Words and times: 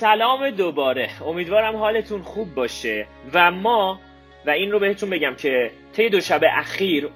سلام 0.00 0.50
دوباره. 0.50 1.10
امیدوارم 1.26 1.76
حالتون 1.76 2.22
خوب 2.22 2.54
باشه. 2.54 3.06
و 3.32 3.50
ما 3.50 4.00
و 4.46 4.50
این 4.50 4.72
رو 4.72 4.78
بهتون 4.78 5.10
بگم 5.10 5.34
که 5.34 5.70
طی 5.92 6.08
دو 6.08 6.20
شب 6.20 6.40
اخیر 6.56 7.08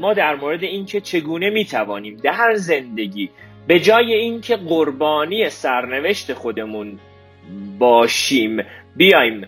ما 0.00 0.14
در 0.14 0.34
مورد 0.34 0.62
اینکه 0.62 1.00
چگونه 1.00 1.50
می‌توانیم 1.50 2.16
در 2.16 2.54
زندگی 2.54 3.30
به 3.66 3.80
جای 3.80 4.14
اینکه 4.14 4.56
قربانی 4.56 5.48
سرنوشت 5.48 6.32
خودمون 6.32 6.98
باشیم 7.78 8.64
بیایم 8.96 9.46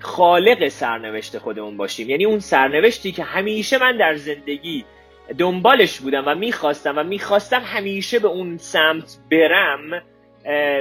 خالق 0.00 0.68
سرنوشت 0.68 1.38
خودمون 1.38 1.76
باشیم. 1.76 2.10
یعنی 2.10 2.24
اون 2.24 2.38
سرنوشتی 2.38 3.12
که 3.12 3.22
همیشه 3.22 3.78
من 3.78 3.96
در 3.96 4.14
زندگی 4.14 4.84
دنبالش 5.38 6.00
بودم 6.00 6.24
و 6.26 6.34
می‌خواستم 6.34 6.98
و 6.98 7.02
می‌خواستم 7.02 7.62
همیشه 7.64 8.18
به 8.18 8.28
اون 8.28 8.56
سمت 8.56 9.16
برم 9.30 10.02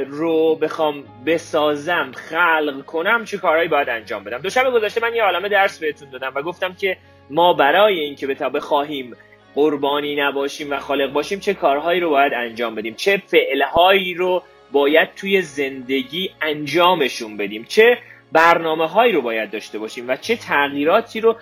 رو 0.07 0.55
بخوام 0.55 1.03
بسازم 1.25 2.11
خلق 2.15 2.85
کنم 2.85 3.25
چه 3.25 3.37
کارهایی 3.37 3.67
باید 3.67 3.89
انجام 3.89 4.23
بدم. 4.23 4.37
دو 4.37 4.49
شب 4.49 4.71
گذشته 4.73 5.01
من 5.01 5.15
یه 5.15 5.23
عالمه 5.23 5.49
درس 5.49 5.79
بهتون 5.79 6.09
دادم 6.09 6.31
و 6.35 6.41
گفتم 6.41 6.73
که 6.73 6.97
ما 7.29 7.53
برای 7.53 7.99
اینکه 7.99 8.27
به 8.27 8.49
بخواهیم 8.49 9.15
قربانی 9.55 10.15
نباشیم 10.15 10.71
و 10.71 10.77
خالق 10.77 11.11
باشیم 11.11 11.39
چه 11.39 11.53
کارهایی 11.53 11.99
رو 11.99 12.09
باید 12.09 12.33
انجام 12.33 12.75
بدیم؟ 12.75 12.93
چه 12.93 13.21
فعلهایی 13.27 14.13
رو 14.13 14.43
باید 14.71 15.13
توی 15.15 15.41
زندگی 15.41 16.31
انجامشون 16.41 17.37
بدیم؟ 17.37 17.63
چه 17.63 17.97
برنامه 18.31 18.87
هایی 18.87 19.13
رو 19.13 19.21
باید 19.21 19.51
داشته 19.51 19.79
باشیم 19.79 20.07
و 20.07 20.15
چه 20.15 20.35
تغییراتی 20.35 21.21
رو 21.21 21.35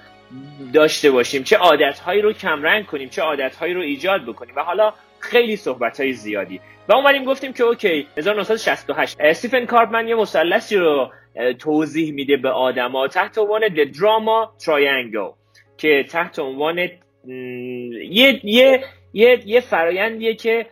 داشته 0.74 1.12
باشیم؟ 1.12 1.44
چه 1.44 1.58
عادت 1.58 2.00
هایی 2.00 2.22
رو 2.22 2.34
کمرنگ 2.34 2.86
کنیم؟ 2.86 3.10
چه 3.10 3.22
عادت 3.22 3.56
هایی 3.56 3.74
رو 3.74 3.82
ایجاد 3.82 4.26
بکنیم؟ 4.26 4.56
و 4.56 4.64
حالا 4.64 4.94
خیلی 5.20 5.56
صحبت 5.56 6.00
های 6.00 6.14
زیادی. 6.14 6.60
و 6.88 6.94
اومدیم 6.94 7.24
گفتیم 7.24 7.54
که 7.54 7.64
اوکی 7.64 8.08
1968 8.18 9.18
استیفن 9.20 9.66
کارپمن 9.66 10.08
یه 10.08 10.16
مثلثی 10.16 10.76
رو 10.76 11.12
توضیح 11.60 12.14
میده 12.14 12.38
به 12.38 12.50
آدما 12.50 13.08
تحت 13.08 13.38
عنوان 13.38 13.62
The 13.68 13.94
Drama 13.94 14.64
Triangle 14.64 15.34
که 15.78 16.06
تحت 16.10 16.40
عنوان 16.40 16.80
یه 18.10 18.40
یه 18.44 18.84
یه 19.14 19.40
یه 19.46 19.60
فرایندیه 19.60 20.36
که 20.36 20.66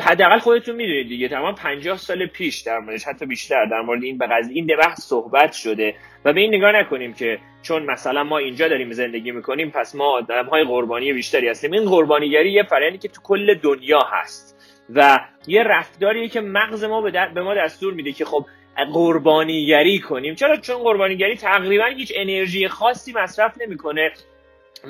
حداقل 0.00 0.38
خودتون 0.38 0.76
می‌دونید 0.76 1.08
دیگه. 1.08 1.28
تمام 1.28 1.54
50 1.54 1.96
سال 1.96 2.26
پیش 2.26 2.58
در 2.58 2.78
موردش 2.78 3.04
حتی 3.04 3.26
بیشتر 3.26 3.64
در 3.64 3.80
مورد 3.80 4.02
این 4.02 4.18
به 4.18 4.26
قضیه 4.26 4.56
این 4.56 4.66
بحث 4.66 5.00
صحبت 5.00 5.52
شده. 5.52 5.94
و 6.24 6.32
به 6.32 6.40
این 6.40 6.54
نگاه 6.54 6.72
نکنیم 6.72 7.14
که 7.14 7.38
چون 7.62 7.82
مثلا 7.82 8.24
ما 8.24 8.38
اینجا 8.38 8.68
داریم 8.68 8.92
زندگی 8.92 9.30
می‌کنیم 9.30 9.70
پس 9.70 9.94
ما 9.94 10.04
آدم 10.04 10.46
های 10.46 10.64
قربانی 10.64 11.12
بیشتری 11.12 11.48
هستیم. 11.48 11.72
این 11.72 11.84
قربانیگری 11.84 12.52
یه 12.52 12.62
فرآیندی 12.62 12.98
که 12.98 13.08
تو 13.08 13.20
کل 13.22 13.54
دنیا 13.54 14.00
هست. 14.12 14.57
و 14.94 15.20
یه 15.46 15.62
رفتاریه 15.62 16.28
که 16.28 16.40
مغز 16.40 16.84
ما 16.84 17.00
به, 17.00 17.28
به 17.34 17.42
ما 17.42 17.54
دستور 17.54 17.94
میده 17.94 18.12
که 18.12 18.24
خب 18.24 18.46
قربانیگری 18.92 19.98
کنیم. 19.98 20.34
چرا؟ 20.34 20.56
چون 20.56 20.76
قربانیگری 20.76 21.36
تقریبا 21.36 21.84
هیچ 21.84 22.12
انرژی 22.16 22.68
خاصی 22.68 23.12
مصرف 23.12 23.60
نمی‌کنه. 23.60 24.12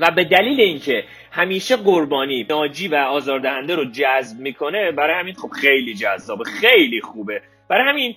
و 0.00 0.10
به 0.10 0.24
دلیل 0.24 0.60
اینکه 0.60 1.04
همیشه 1.30 1.76
قربانی 1.76 2.46
ناجی 2.50 2.88
و 2.88 2.94
آزاردهنده 2.94 3.74
رو 3.74 3.84
جذب 3.84 4.40
می‌کنه 4.40 4.92
برای 4.92 5.20
همین 5.20 5.34
خب 5.34 5.48
خیلی 5.48 5.94
جذابه 5.94 6.44
خیلی 6.44 7.00
خوبه. 7.00 7.42
برای 7.68 7.88
همین 7.88 8.16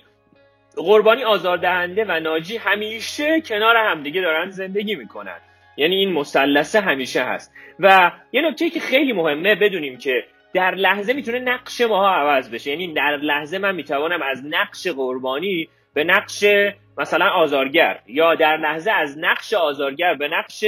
قربانی 0.76 1.24
آزاردهنده 1.24 2.04
و 2.08 2.20
ناجی 2.20 2.56
همیشه 2.56 3.40
کنار 3.40 3.76
همدیگه 3.76 4.20
دارن 4.20 4.50
زندگی 4.50 4.94
می‌کنن. 4.94 5.38
یعنی 5.76 5.96
این 5.96 6.12
مثلثه 6.12 6.80
همیشه 6.80 7.24
هست. 7.24 7.52
و 7.80 8.12
یه 8.32 8.42
نکته 8.42 8.70
که 8.70 8.80
خیلی 8.80 9.12
مهمه 9.12 9.54
بدونیم 9.54 9.98
که 9.98 10.24
در 10.54 10.74
لحظه 10.74 11.12
می‌تونه 11.12 11.38
نقش 11.38 11.80
ماها 11.80 12.14
عوض 12.14 12.50
بشه. 12.50 12.70
یعنی 12.70 12.92
در 12.92 13.16
لحظه 13.16 13.58
من 13.58 13.74
می‌توانم 13.74 14.22
از 14.22 14.42
نقش 14.44 14.86
قربانی 14.86 15.68
به 15.94 16.04
نقش 16.04 16.44
مثلا 16.98 17.28
آزارگر 17.28 17.98
یا 18.06 18.34
در 18.34 18.56
لحظه 18.56 18.90
از 18.90 19.18
نقش 19.18 19.54
آزارگر 19.54 20.14
به 20.14 20.28
نقش 20.28 20.64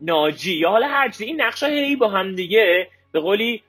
ناجی 0.00 0.54
یا 0.54 0.70
حالا 0.70 0.88
هر 0.88 1.08
چیزی. 1.08 1.24
این 1.24 1.42
نقش 1.42 1.62
ها 1.62 1.68
هی 1.68 1.96
با 1.96 2.08
هم 2.08 2.34
دیگه 2.34 2.88
به 3.12 3.20
قولی 3.20 3.62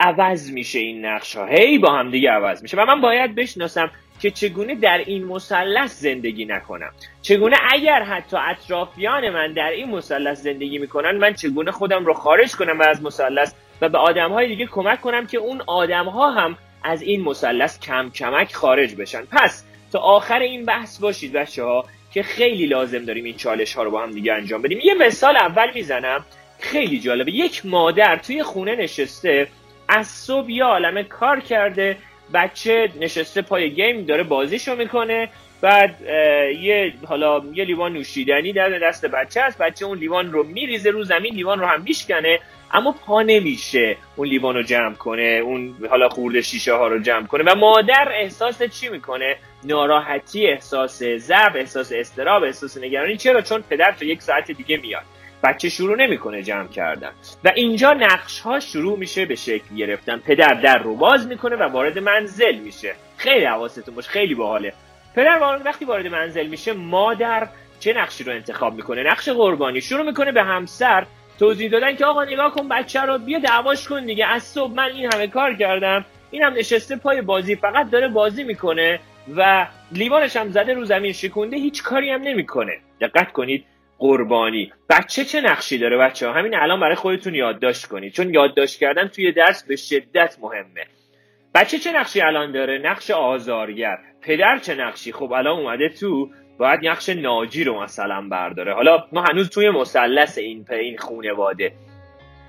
عوض 0.00 0.50
میشه 0.50 0.78
این 0.78 1.04
نقش 1.06 1.36
ها 1.36 1.46
هی 1.46 1.78
با 1.78 1.92
هم 1.92 2.10
دیگه 2.10 2.30
عوض 2.30 2.62
میشه. 2.62 2.76
و 2.76 2.84
من 2.84 3.00
باید 3.00 3.34
بشناسم 3.34 3.90
که 4.20 4.30
چگونه 4.30 4.74
در 4.74 4.98
این 4.98 5.24
مثلث 5.24 6.00
زندگی 6.00 6.44
نکنم. 6.44 6.90
چگونه 7.22 7.56
اگر 7.70 8.02
حتی 8.02 8.36
اطرافیان 8.36 9.30
من 9.30 9.52
در 9.52 9.70
این 9.70 9.90
مثلث 9.90 10.42
زندگی 10.42 10.78
می‌کنن 10.78 11.16
من 11.16 11.34
چگونه 11.34 11.70
خودم 11.70 12.04
رو 12.04 12.14
خارج 12.14 12.56
کنم 12.56 12.78
و 12.78 12.82
از 12.82 13.02
مثلث 13.02 13.54
و 13.82 13.88
به 13.88 13.98
آدم 13.98 14.32
های 14.32 14.48
دیگه 14.48 14.66
کمک 14.66 15.00
کنم 15.00 15.26
که 15.26 15.38
اون 15.38 15.62
آدم 15.66 16.04
ها 16.04 16.30
هم 16.30 16.56
از 16.82 17.02
این 17.02 17.22
مثلث 17.22 17.80
کم 17.80 18.10
کمک 18.10 18.54
خارج 18.54 18.94
بشن. 18.94 19.22
پس 19.30 19.64
تا 19.92 19.98
آخر 19.98 20.38
این 20.38 20.64
بحث 20.64 21.00
باشید 21.00 21.32
بچه 21.32 21.64
ها 21.64 21.84
که 22.12 22.22
خیلی 22.22 22.66
لازم 22.66 23.04
داریم 23.04 23.24
این 23.24 23.36
چالش 23.36 23.74
ها 23.74 23.82
رو 23.82 23.90
با 23.90 24.02
هم 24.02 24.12
دیگه 24.12 24.32
انجام 24.32 24.62
بدیم. 24.62 24.78
یه 24.84 24.94
مثال 24.94 25.36
اول 25.36 25.70
می‌زنم. 25.74 26.24
خیلی 26.60 27.00
جالبه. 27.00 27.32
یک 27.32 27.66
مادر 27.66 28.16
توی 28.16 28.42
خونه 28.42 28.76
نشسته 28.76 29.48
از 29.88 30.06
صبح 30.06 30.50
یه 30.50 30.64
عالمه 30.64 31.04
کار 31.04 31.40
کرده 31.40 31.96
بچه 32.34 32.88
نشسته 33.00 33.42
پای 33.42 33.70
گیم 33.70 34.04
داره 34.04 34.22
بازیشو 34.22 34.76
می‌کنه 34.76 35.28
بعد 35.60 35.96
یه 36.60 36.92
حالا 37.08 37.42
یه 37.54 37.64
لیوان 37.64 37.92
نوشیدنی 37.92 38.52
در 38.52 38.68
دست 38.68 39.06
بچه 39.06 39.40
است. 39.40 39.58
بچه 39.58 39.86
اون 39.86 39.98
لیوان 39.98 40.32
رو 40.32 40.42
میریزه 40.42 40.90
رو 40.90 41.04
زمین 41.04 41.34
لیوان 41.34 41.60
رو 41.60 41.66
هم 41.66 41.82
میشکنه. 41.82 42.38
اما 42.72 42.92
پا 42.92 43.22
نمیشه 43.22 43.96
اون 44.16 44.28
لیوان 44.28 44.54
رو 44.54 44.62
جمع 44.62 44.94
کنه 44.94 45.40
اون 45.44 45.74
حالا 45.90 46.08
خورده 46.08 46.42
شیشه 46.42 46.72
ها 46.72 46.88
رو 46.88 46.98
جمع 46.98 47.26
کنه. 47.26 47.52
و 47.52 47.54
مادر 47.54 48.08
احساس 48.12 48.62
چی 48.62 48.88
می‌کنه؟ 48.88 49.36
ناراحتی 49.64 50.46
احساس 50.46 51.02
ضعف 51.02 51.56
احساس 51.56 51.92
استراب 51.92 52.42
احساس 52.42 52.78
نگرانی. 52.78 53.16
چرا؟ 53.16 53.42
چون 53.42 53.64
پدر 53.70 53.92
تا 53.92 54.04
یک 54.04 54.22
ساعت 54.22 54.50
دیگه 54.50 54.76
میاد. 54.76 55.02
بچه 55.44 55.68
شروع 55.68 55.96
نمی‌کنه 55.96 56.42
جمع 56.42 56.68
کردن. 56.68 57.10
و 57.44 57.52
اینجا 57.54 57.92
نقش 57.92 58.40
ها 58.40 58.60
شروع 58.60 58.98
میشه 58.98 59.26
به 59.26 59.34
شکل 59.34 59.76
گرفتن. 59.76 60.18
پدر 60.18 60.54
در 60.54 60.78
رو 60.78 60.96
باز 60.96 61.26
می‌کنه 61.26 61.56
و 61.56 61.62
وارد 61.62 61.98
منزل 61.98 62.54
میشه. 62.54 62.94
خیلی 63.16 63.44
حواستون 63.44 63.94
باشه 63.94 64.10
خیلی 64.10 64.34
باحاله. 64.34 64.72
پدر 65.16 65.58
وقتی 65.64 65.84
وارد 65.84 66.06
منزل 66.06 66.46
میشه 66.46 66.72
مادر 66.72 67.48
چه 67.80 67.92
نقشی 67.92 68.24
رو 68.24 68.32
انتخاب 68.32 68.74
می‌کنه؟ 68.74 69.02
نقش 69.02 69.28
قربانی. 69.28 69.80
شروع 69.80 70.06
می‌کنه 70.06 70.32
به 70.32 70.42
همسر 70.42 71.06
توضیح 71.38 71.70
دادن 71.70 71.96
که 71.96 72.04
آقا 72.04 72.24
نگاه 72.24 72.54
کن 72.54 72.68
بچه 72.68 73.00
رو 73.00 73.18
بیا 73.18 73.38
دعواش 73.38 73.88
کن 73.88 74.04
دیگه. 74.04 74.26
از 74.26 74.42
صبح 74.42 74.72
من 74.72 74.90
این 74.92 75.10
همه 75.14 75.26
کار 75.26 75.54
کردم. 75.54 76.04
این 76.30 76.42
هم 76.42 76.52
نشسته 76.52 76.96
پای 76.96 77.22
بازی 77.22 77.56
فقط 77.56 77.90
داره 77.90 78.08
بازی 78.08 78.44
می‌کنه 78.44 79.00
و 79.36 79.66
لیوانش 79.92 80.36
هم 80.36 80.50
زده 80.50 80.74
رو 80.74 80.84
زمین 80.84 81.12
شکونده 81.12 81.56
هیچ 81.56 81.82
کاری 81.82 82.10
هم 82.10 82.22
نمی‌کنه. 82.22 82.72
دقت 83.00 83.32
کنید 83.32 83.64
قربانی. 83.98 84.72
بچه 84.90 85.24
چه 85.24 85.40
نقشی 85.40 85.78
داره 85.78 85.96
بچه 85.96 86.26
ها 86.26 86.32
همین 86.32 86.54
الان 86.54 86.80
برای 86.80 86.94
خودتون 86.94 87.34
یادداشت 87.34 87.86
کنید. 87.86 88.12
چون 88.12 88.34
یادداشت 88.34 88.80
کردن 88.80 89.08
توی 89.08 89.32
درس 89.32 89.64
به 89.66 89.76
شدت 89.76 90.36
مهمه. 90.42 90.86
بچه 91.54 91.78
چه 91.78 91.92
نقشی 91.92 92.20
الان 92.20 92.52
داره؟ 92.52 92.78
نقش 92.78 93.10
آزارگر. 93.10 93.98
پدر 94.22 94.58
چه 94.58 94.74
نقشی؟ 94.74 95.12
خب 95.12 95.32
الان 95.32 95.58
اومده 95.58 95.88
تو 95.88 96.30
باید 96.62 96.88
نقش 96.88 97.08
ناجی 97.08 97.64
رو 97.64 97.82
مثلا 97.82 98.28
برداره. 98.28 98.74
حالا 98.74 99.04
ما 99.12 99.22
هنوز 99.22 99.50
توی 99.50 99.70
مثلث 99.70 100.38
این 100.38 100.66
این 100.70 100.98
خونواده. 100.98 101.72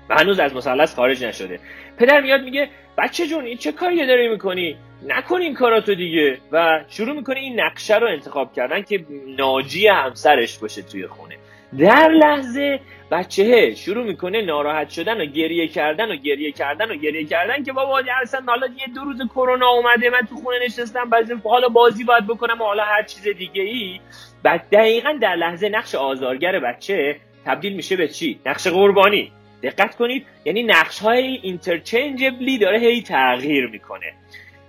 و 0.08 0.14
هنوز 0.14 0.40
از 0.40 0.54
مثلث 0.54 0.94
خارج 0.94 1.24
نشده. 1.24 1.60
پدر 1.98 2.20
میاد 2.20 2.40
میگه 2.40 2.68
بچه 2.98 3.26
جون 3.26 3.44
این 3.44 3.56
چه 3.56 3.72
کاری 3.72 4.06
داری 4.06 4.28
می‌کنی؟ 4.28 4.76
نکن 5.06 5.40
این 5.40 5.54
کاراتو 5.54 5.94
دیگه. 5.94 6.38
و 6.52 6.84
شروع 6.88 7.16
می‌کنه 7.16 7.40
این 7.40 7.60
نقشه 7.60 7.96
رو 7.96 8.06
انتخاب 8.06 8.52
کردن 8.52 8.82
که 8.82 9.06
ناجی 9.38 9.86
همسرش 9.86 10.58
باشه 10.58 10.82
توی 10.82 11.06
خونه. 11.06 11.36
در 11.78 12.08
لحظه 12.08 12.80
بچه 13.10 13.74
شروع 13.74 14.04
می‌کنه 14.04 14.42
ناراحت 14.42 14.90
شدن 14.90 15.20
و 15.20 15.24
گریه 15.24 15.68
کردن 15.68 16.12
و 16.12 16.16
گریه 16.16 16.52
کردن 16.52 16.90
و 16.90 16.94
گریه 16.94 17.24
کردن 17.24 17.64
که 17.64 17.72
بابا 17.72 18.02
اصلا 18.22 18.40
حالا 18.46 18.66
یه 18.66 18.94
دو 18.94 19.00
روز 19.04 19.16
کرونا 19.30 19.68
اومده 19.68 20.10
من 20.10 20.20
تو 20.30 20.36
خونه 20.36 20.56
نشستم 20.64 21.10
بعضی 21.10 21.34
حالا 21.44 21.68
بازی 21.68 22.04
باید 22.04 22.26
بکنم 22.26 22.60
و 22.60 22.64
حالا 22.64 22.84
هر 22.84 23.02
چیز 23.02 23.28
دیگه 23.28 23.62
ای 23.62 24.00
بعد 24.42 24.66
دقیقا 24.72 25.18
در 25.20 25.36
لحظه 25.36 25.68
نقش 25.68 25.94
آزارگر 25.94 26.58
بچه 26.58 27.16
تبدیل 27.46 27.76
میشه 27.76 27.96
به 27.96 28.08
چی؟ 28.08 28.40
نقش 28.46 28.66
قربانی. 28.66 29.32
دقت 29.62 29.96
کنید 29.96 30.26
یعنی 30.44 30.62
نقش 30.62 30.98
های 30.98 31.26
اینترچنجبلی 31.42 32.58
داره 32.58 32.78
هی 32.78 33.02
تغییر 33.02 33.66
می‌کنه. 33.66 34.12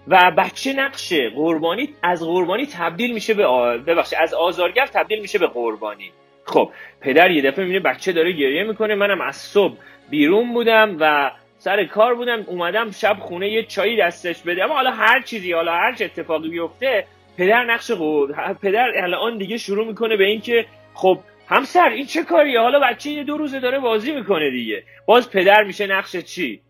و 0.07 0.31
بچه 0.37 0.73
نقش 0.73 1.13
قربانی 1.13 1.89
از 2.03 2.23
قربانی 2.23 2.65
تبدیل 2.65 3.13
میشه 3.13 3.33
به 3.33 3.45
آ... 3.45 3.77
ببخشید 3.77 4.19
از 4.21 4.33
آزارگر 4.33 4.85
تبدیل 4.85 5.21
میشه 5.21 5.39
به 5.39 5.47
قربانی. 5.47 6.11
خب 6.45 6.71
پدر 7.01 7.31
یه 7.31 7.41
دفعه 7.41 7.65
می‌بینه 7.65 7.79
بچه 7.79 8.11
داره 8.11 8.31
گریه 8.31 8.63
می‌کنه. 8.63 8.95
منم 8.95 9.21
از 9.21 9.35
صبح 9.35 9.77
بیرون 10.09 10.53
بودم 10.53 10.97
و 10.99 11.31
سر 11.57 11.83
کار 11.83 12.15
بودم. 12.15 12.43
اومدم 12.47 12.91
شب 12.91 13.17
خونه 13.19 13.49
یه 13.49 13.63
چایی 13.63 13.97
دستش 13.97 14.41
بده. 14.41 14.63
اما 14.63 14.73
حالا 14.73 14.91
هر 14.91 15.21
چیزی 15.21 15.51
حالا 15.51 15.73
هر 15.73 15.93
چه 15.93 16.05
اتفاقی 16.05 16.49
بیفته 16.49 17.05
پدر 17.37 17.63
نقش 17.63 17.91
قرب... 17.91 18.59
پدر 18.61 18.91
الان 18.95 19.37
دیگه 19.37 19.57
شروع 19.57 19.87
می‌کنه 19.87 20.17
به 20.17 20.25
اینکه 20.25 20.65
خب 20.93 21.19
همسر 21.47 21.89
این 21.89 22.05
چه 22.05 22.23
کاریه؟ 22.23 22.59
حالا 22.59 22.79
بچه 22.79 23.09
یه 23.09 23.23
دو 23.23 23.37
روزه 23.37 23.59
داره 23.59 23.79
بازی 23.79 24.11
می‌کنه 24.11 24.51
دیگه. 24.51 24.83
باز 25.05 25.31
پدر 25.31 25.63
میشه 25.63 25.87
نقش 25.87 26.15
چی؟ 26.15 26.61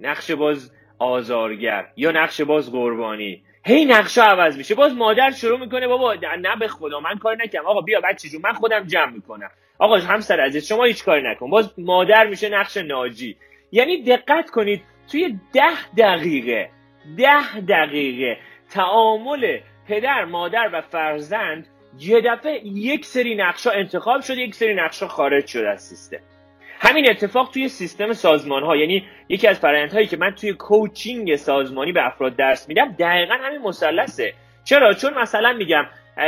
نقش 0.00 0.30
باز 0.30 0.72
آزارگر 0.98 1.86
یا 1.96 2.10
نقش 2.10 2.40
باز 2.40 2.72
قربانی؟ 2.72 3.42
هی 3.66 3.84
نقشه 3.84 4.22
عوض 4.22 4.56
میشه. 4.56 4.74
باز 4.74 4.94
مادر 4.94 5.30
شروع 5.30 5.58
می‌کنه 5.58 5.88
بابا 5.88 6.14
نه 6.14 6.56
به 6.60 6.68
خدا 6.68 7.00
من 7.00 7.18
کار 7.18 7.36
نکنم 7.44 7.66
آقا 7.66 7.80
بیا 7.80 8.00
بچه 8.00 8.28
جون 8.28 8.40
من 8.44 8.52
خودم 8.52 8.84
جمع 8.84 9.10
می‌کنم. 9.10 9.50
آقا 9.78 9.96
همسر 9.96 10.40
عزیز 10.40 10.66
شما 10.68 10.84
هیچ 10.84 11.04
کاری 11.04 11.22
نکن. 11.22 11.50
باز 11.50 11.72
مادر 11.78 12.26
میشه 12.26 12.48
نقش 12.48 12.76
ناجی. 12.76 13.36
یعنی 13.72 14.02
دقت 14.02 14.50
کنید 14.50 14.82
توی 15.10 15.38
ده 15.54 15.94
دقیقه 15.98 16.70
ده 17.16 17.60
دقیقه 17.60 18.38
تعامل 18.70 19.58
پدر 19.88 20.24
مادر 20.24 20.70
و 20.72 20.80
فرزند 20.80 21.66
یه 21.98 22.20
دفعه 22.20 22.66
یک 22.66 23.04
سری 23.04 23.34
نقشه 23.34 23.70
انتخاب 23.70 24.20
شده 24.20 24.40
یک 24.40 24.54
سری 24.54 24.74
نقشه 24.74 25.06
خارج 25.06 25.46
شده 25.46 25.68
از 25.68 25.82
سیستم. 25.82 26.35
همین 26.78 27.10
اتفاق 27.10 27.50
توی 27.50 27.68
سیستم 27.68 28.12
سازمان 28.12 28.62
ها 28.62 28.76
یعنی 28.76 29.04
یکی 29.28 29.48
از 29.48 29.64
هایی 29.64 30.06
که 30.06 30.16
من 30.16 30.30
توی 30.30 30.52
کوچینگ 30.52 31.36
سازمانی 31.36 31.92
به 31.92 32.06
افراد 32.06 32.36
درس 32.36 32.68
میدم 32.68 32.92
دقیقا 32.92 33.34
همین 33.34 33.62
مثلثه. 33.62 34.32
چرا؟ 34.64 34.94
چون 34.94 35.14
مثلا 35.18 35.52
میگم 35.52 35.84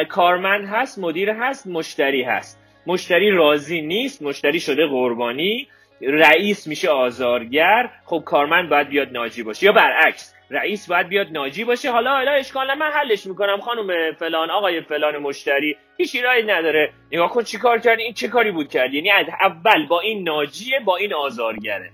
کارمند 0.09 0.69
هست 0.69 0.99
مدیر 0.99 1.31
هست 1.31 1.67
مشتری 1.67 2.23
هست. 2.23 2.61
مشتری 2.87 3.31
راضی 3.31 3.81
نیست 3.81 4.23
مشتری 4.23 4.61
شده 4.61 4.87
قربانی 4.87 5.69
رئیس 6.01 6.67
میشه 6.67 6.89
آزارگر. 6.89 7.91
خب 8.05 8.23
کارمند 8.27 8.69
باید 8.69 8.89
بیاد 8.89 9.09
ناجی 9.13 9.43
باشه. 9.43 9.67
یا 9.67 9.73
برعکس 9.73 10.35
رئیس 10.51 10.89
باید 10.89 11.09
بیاد 11.09 11.27
ناجی 11.33 11.65
باشه. 11.65 11.91
حالا 11.91 12.11
حالا 12.11 12.31
اشکال 12.31 12.75
من 12.75 12.91
حلش 12.91 13.27
می‌کنم. 13.27 13.61
خانم 13.61 14.13
فلان 14.13 14.51
آقای 14.51 14.81
فلان 14.81 15.19
مشتری 15.19 15.77
هیچ 15.97 16.15
ایرادی 16.15 16.43
نداره. 16.43 16.93
نگاه 17.13 17.31
کن 17.31 17.43
چیکار 17.43 17.79
کردی 17.79 18.03
این 18.03 18.15
چه 18.15 18.29
کاری 18.29 18.51
بود 18.51 18.69
کرد؟ 18.69 18.95
یعنی 18.95 19.11
اول 19.41 19.87
با 19.87 20.01
این 20.01 20.23
ناجیه 20.23 20.81
با 20.81 20.97
این 20.97 21.15
آزارگره. 21.15 21.91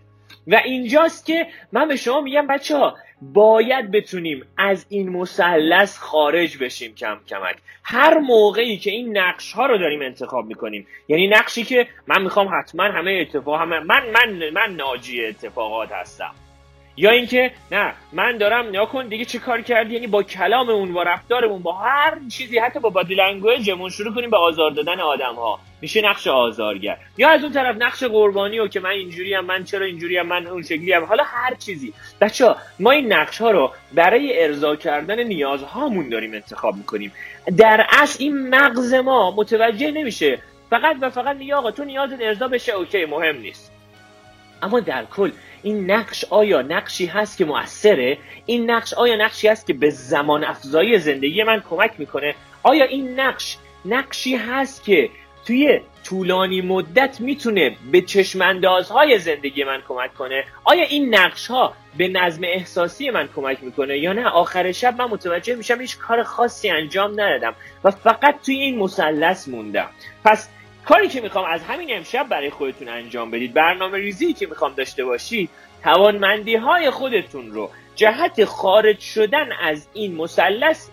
و 0.46 0.60
اینجاست 0.64 1.26
که 1.26 1.46
من 1.72 1.88
به 1.88 1.96
شما 1.96 2.20
میگم 2.20 2.46
بچه 2.46 2.76
ها 2.76 2.96
باید 3.22 3.90
بتونیم 3.90 4.46
از 4.58 4.86
این 4.88 5.08
مثلث 5.08 5.98
خارج 5.98 6.58
بشیم 6.58 6.94
کم 6.94 7.20
کمک. 7.28 7.56
هر 7.84 8.18
موقعی 8.18 8.76
که 8.76 8.90
این 8.90 9.18
نقش 9.18 9.52
ها 9.52 9.66
رو 9.66 9.78
داریم 9.78 10.02
انتخاب 10.02 10.46
می‌کنیم. 10.46 10.86
یعنی 11.08 11.28
نقشی 11.28 11.64
که 11.64 11.88
من 12.06 12.22
می‌خوام 12.22 12.48
حتما 12.58 12.84
همه 12.84 13.10
اتفاق 13.10 13.60
همه 13.60 13.80
من 13.80 14.02
من 14.10 14.50
من 14.50 14.76
ناجی 14.76 15.26
اتفاقات 15.26 15.92
هستم. 15.92 16.34
یا 16.96 17.10
اینکه 17.10 17.50
نه 17.72 17.92
من 18.12 18.38
دارم 18.38 18.68
نیا 18.68 18.86
کن 18.86 19.08
دیگه 19.08 19.24
چه 19.24 19.38
کار 19.38 19.60
کردی؟ 19.60 19.94
یعنی 19.94 20.06
با 20.06 20.22
کلاممون 20.22 20.92
با 20.92 21.02
رفتارمون 21.02 21.62
با 21.62 21.72
هر 21.72 22.18
چیزی 22.28 22.58
حتی 22.58 22.80
با 22.80 22.90
بادی 22.90 23.14
لنگویجمون 23.14 23.90
شروع 23.90 24.14
کنیم 24.14 24.30
به 24.30 24.36
آزار 24.36 24.70
دادن 24.70 25.00
آدم 25.00 25.34
ها 25.34 25.58
میشه 25.80 26.02
نقش 26.02 26.26
آزارگر. 26.26 26.96
یا 27.18 27.28
از 27.28 27.42
اون 27.42 27.52
طرف 27.52 27.76
نقش 27.78 28.04
قربانی 28.04 28.58
و 28.58 28.68
که 28.68 28.80
من 28.80 28.90
اینجوری 28.90 29.34
هم 29.34 29.44
من 29.44 29.64
چرا 29.64 29.86
اینجوری 29.86 30.18
هم 30.18 30.26
من 30.26 30.46
اون 30.46 30.62
شکلی 30.62 30.92
هم 30.92 31.04
حالا 31.04 31.24
هر 31.26 31.54
چیزی. 31.54 31.92
بچه 32.20 32.54
ما 32.80 32.90
این 32.90 33.12
نقش 33.12 33.40
ها 33.40 33.50
رو 33.50 33.72
برای 33.94 34.44
ارضا 34.44 34.76
کردن 34.76 35.22
نیازهامون 35.22 36.08
داریم 36.08 36.34
انتخاب 36.34 36.76
می‌کنیم. 36.76 37.12
در 37.56 37.86
اصل 37.90 38.24
این 38.24 38.54
مغز 38.54 38.94
ما 38.94 39.30
متوجه 39.36 39.90
نمیشه. 39.90 40.38
فقط 40.70 40.96
و 41.00 41.10
فقط 41.10 41.36
میگه 41.36 41.54
آقا 41.54 41.70
تو 41.70 41.84
نیازت 41.84 42.20
ارضا 42.20 42.48
بشه 42.48 42.72
اوکی 42.72 43.04
مهم 43.04 43.36
نیست. 43.36 43.73
اما 44.62 44.80
در 44.80 45.04
کل 45.04 45.30
این 45.62 45.90
نقش 45.90 46.24
آیا 46.30 46.62
نقشی 46.62 47.06
هست 47.06 47.38
که 47.38 47.44
موثره؟ 47.44 48.18
این 48.46 48.70
نقش 48.70 48.94
آیا 48.94 49.16
نقشی 49.16 49.48
هست 49.48 49.66
که 49.66 49.72
به 49.72 49.90
زمان 49.90 50.44
افزایی 50.44 50.98
زندگی 50.98 51.42
من 51.42 51.62
کمک 51.70 51.92
می‌کنه؟ 51.98 52.34
آیا 52.62 52.84
این 52.84 53.20
نقش 53.20 53.56
نقشی 53.84 54.36
هست 54.36 54.84
که 54.84 55.10
توی 55.46 55.80
طولانی 56.04 56.60
مدت 56.60 57.20
می‌تونه 57.20 57.76
به 57.92 58.00
چشماندازهای 58.00 59.18
زندگی 59.18 59.64
من 59.64 59.82
کمک 59.88 60.14
کنه؟ 60.14 60.44
آیا 60.64 60.84
این 60.84 61.14
نقش 61.14 61.46
ها 61.46 61.74
به 61.96 62.08
نظم 62.08 62.42
احساسی 62.44 63.10
من 63.10 63.28
کمک 63.36 63.58
می‌کنه 63.64 63.98
یا 63.98 64.12
نه؟ 64.12 64.26
آخر 64.26 64.72
شب 64.72 65.02
من 65.02 65.04
متوجه 65.04 65.54
میشم 65.54 65.80
هیچ 65.80 65.98
کار 65.98 66.22
خاصی 66.22 66.70
انجام 66.70 67.12
ندادم 67.20 67.54
و 67.84 67.90
فقط 67.90 68.34
توی 68.46 68.54
این 68.54 68.78
مثلث 68.78 69.48
موندم. 69.48 69.88
پس 70.24 70.48
کاری 70.84 71.08
که 71.08 71.20
می‌خوام 71.20 71.44
از 71.44 71.62
همین 71.62 71.96
امشب 71.96 72.28
برای 72.28 72.50
خودتون 72.50 72.88
انجام 72.88 73.30
بدید 73.30 73.54
برنامه 73.54 73.98
ریزی 73.98 74.32
که 74.32 74.46
می‌خوام 74.46 74.74
داشته 74.74 75.04
باشید 75.04 75.50
توانمندی 75.82 76.56
های 76.56 76.90
خودتون 76.90 77.50
رو 77.50 77.70
جهت 77.94 78.44
خارج 78.44 78.98
شدن 78.98 79.52
از 79.52 79.88
این 79.92 80.14
مثلث 80.14 80.88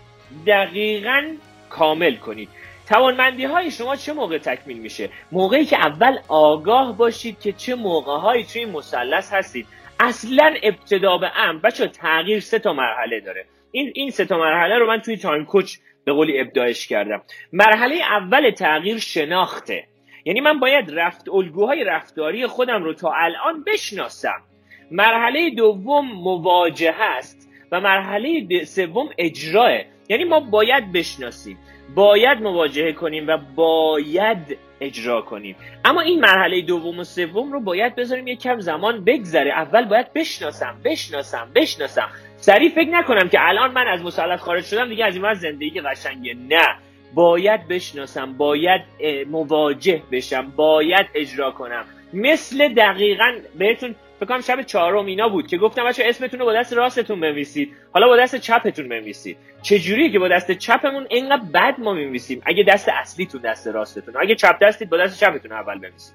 دقیقا 0.46 1.22
کامل 1.70 2.16
کنید. 2.16 2.48
توانمندی 2.88 3.44
های 3.44 3.70
شما 3.70 3.96
چه 3.96 4.12
موقع 4.12 4.38
تکمیل 4.38 4.78
میشه؟ 4.78 5.10
موقعی 5.32 5.64
که 5.64 5.76
اول 5.76 6.18
آگاه 6.28 6.96
باشید 6.96 7.40
که 7.40 7.52
چه 7.52 7.74
موقع 7.74 8.18
هایی 8.18 8.44
توی 8.44 8.64
این 8.64 8.70
مثلث 8.70 9.32
هستید. 9.32 9.66
اصلا 10.00 10.54
ابتدا 10.62 11.18
به 11.18 11.32
ام 11.36 11.58
بچه 11.58 11.88
تغییر 11.88 12.40
سه 12.40 12.58
تا 12.58 12.72
مرحله 12.72 13.20
داره. 13.20 13.46
این 13.72 13.92
این 13.94 14.10
سه 14.10 14.24
تا 14.24 14.38
مرحله 14.38 14.78
رو 14.78 14.86
من 14.86 15.00
توی 15.00 15.16
تایم 15.16 15.44
کوچ 15.44 15.76
به 16.04 16.12
قولی 16.12 16.40
ابداعش 16.40 16.86
کردم. 16.86 17.22
مرحله 17.52 17.94
اول 17.94 18.50
تغییر 18.50 18.98
شناخته. 18.98 19.84
یعنی 20.24 20.40
من 20.40 20.60
باید 20.60 20.90
رفت 20.90 21.28
الگوهای 21.28 21.84
رفتاری 21.84 22.46
خودم 22.46 22.84
رو 22.84 22.94
تا 22.94 23.12
الان 23.12 23.64
بشناسم. 23.64 24.42
مرحله 24.90 25.50
دوم 25.50 26.12
مواجهه 26.12 27.02
است 27.02 27.48
و 27.72 27.80
مرحله 27.80 28.64
سوم 28.64 29.08
اجراه. 29.18 29.78
یعنی 30.08 30.24
ما 30.24 30.40
باید 30.40 30.92
بشناسیم. 30.92 31.58
باید 31.94 32.42
مواجهه 32.42 32.92
کنیم 32.92 33.26
و 33.28 33.38
باید 33.54 34.58
اجرا 34.80 35.22
کنیم. 35.22 35.56
اما 35.84 36.00
این 36.00 36.20
مرحله 36.20 36.60
دوم 36.60 36.98
و 36.98 37.04
سوم 37.04 37.52
رو 37.52 37.60
باید 37.60 37.94
بذاریم 37.94 38.26
یک 38.26 38.40
کم 38.40 38.60
زمان 38.60 39.04
بگذره. 39.04 39.50
اول 39.50 39.84
باید 39.84 40.12
بشناسم 40.12 40.80
بشناسم 40.84 41.50
بشناسم. 41.54 42.08
سریع 42.42 42.70
فکر 42.70 42.88
نکنم 42.90 43.28
که 43.28 43.38
الان 43.40 43.70
من 43.72 43.86
از 43.86 44.02
مثلث 44.02 44.40
خارج 44.40 44.64
شدم 44.64 44.88
دیگه 44.88 45.04
از 45.04 45.16
این 45.16 45.34
زندگی 45.34 45.80
قشنگه. 45.80 46.34
نه. 46.34 46.76
باید 47.14 47.68
بشناسم 47.68 48.32
باید 48.32 48.82
مواجه 49.30 50.02
بشم 50.12 50.52
باید 50.56 51.06
اجرا 51.14 51.50
کنم. 51.50 51.84
مثل 52.12 52.74
دقیقا 52.74 53.32
بهتون 53.58 53.94
فکر 54.20 54.28
کنم 54.28 54.40
شب 54.40 54.62
چهارم 54.62 55.06
اینا 55.06 55.28
بود 55.28 55.46
که 55.46 55.58
گفتم 55.58 55.84
بچا 55.84 56.04
اسمتون 56.06 56.40
رو 56.40 56.46
با 56.46 56.52
دست 56.52 56.72
راستتون 56.72 57.20
بنویسید. 57.20 57.72
حالا 57.92 58.08
با 58.08 58.16
دست 58.16 58.36
چپتون 58.36 58.88
بنویسید. 58.88 59.36
چجوری 59.62 60.10
که 60.10 60.18
با 60.18 60.28
دست 60.28 60.52
چپمون 60.52 61.06
اینقدر 61.10 61.42
بد 61.54 61.80
ما 61.80 61.92
می‌نویسیم 61.92 62.42
اگه 62.46 62.64
دست 62.64 62.88
اصلیتون 62.88 63.40
دست 63.40 63.66
راستتون 63.66 64.14
اگه 64.20 64.34
چپ 64.34 64.58
دستید 64.62 64.90
با 64.90 64.96
دست 64.96 65.20
چپتون 65.20 65.52
اول 65.52 65.78
بنویسید. 65.78 66.14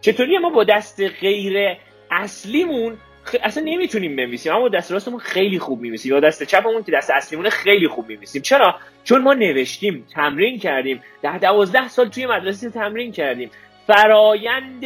چطوری 0.00 0.38
ما 0.38 0.50
با 0.50 0.64
دست 0.64 1.00
غیر 1.20 1.76
اصلیمون 2.10 2.98
اصلا 3.42 3.62
نمی‌تونیم 3.66 4.16
بنویسیم. 4.16 4.52
اما 4.54 4.68
دست 4.68 4.92
راستمون 4.92 5.18
خیلی 5.20 5.58
خوب 5.58 5.80
می‌نویسیم. 5.80 6.12
یا 6.12 6.20
دست 6.20 6.42
چپمون 6.42 6.82
که 6.82 6.92
دست 6.92 7.10
اصلیمون 7.10 7.50
خیلی 7.50 7.88
خوب 7.88 8.08
می‌نویسیم. 8.08 8.42
چرا؟ 8.42 8.74
چون 9.04 9.22
ما 9.22 9.34
نوشتیم 9.34 10.06
تمرین 10.14 10.58
کردیم. 10.58 11.02
ده 11.22 11.38
دوازده 11.38 11.88
سال 11.88 12.08
توی 12.08 12.26
مدرسه 12.26 12.70
تمرین 12.70 13.12
کردیم. 13.12 13.50
فرایند 13.86 14.84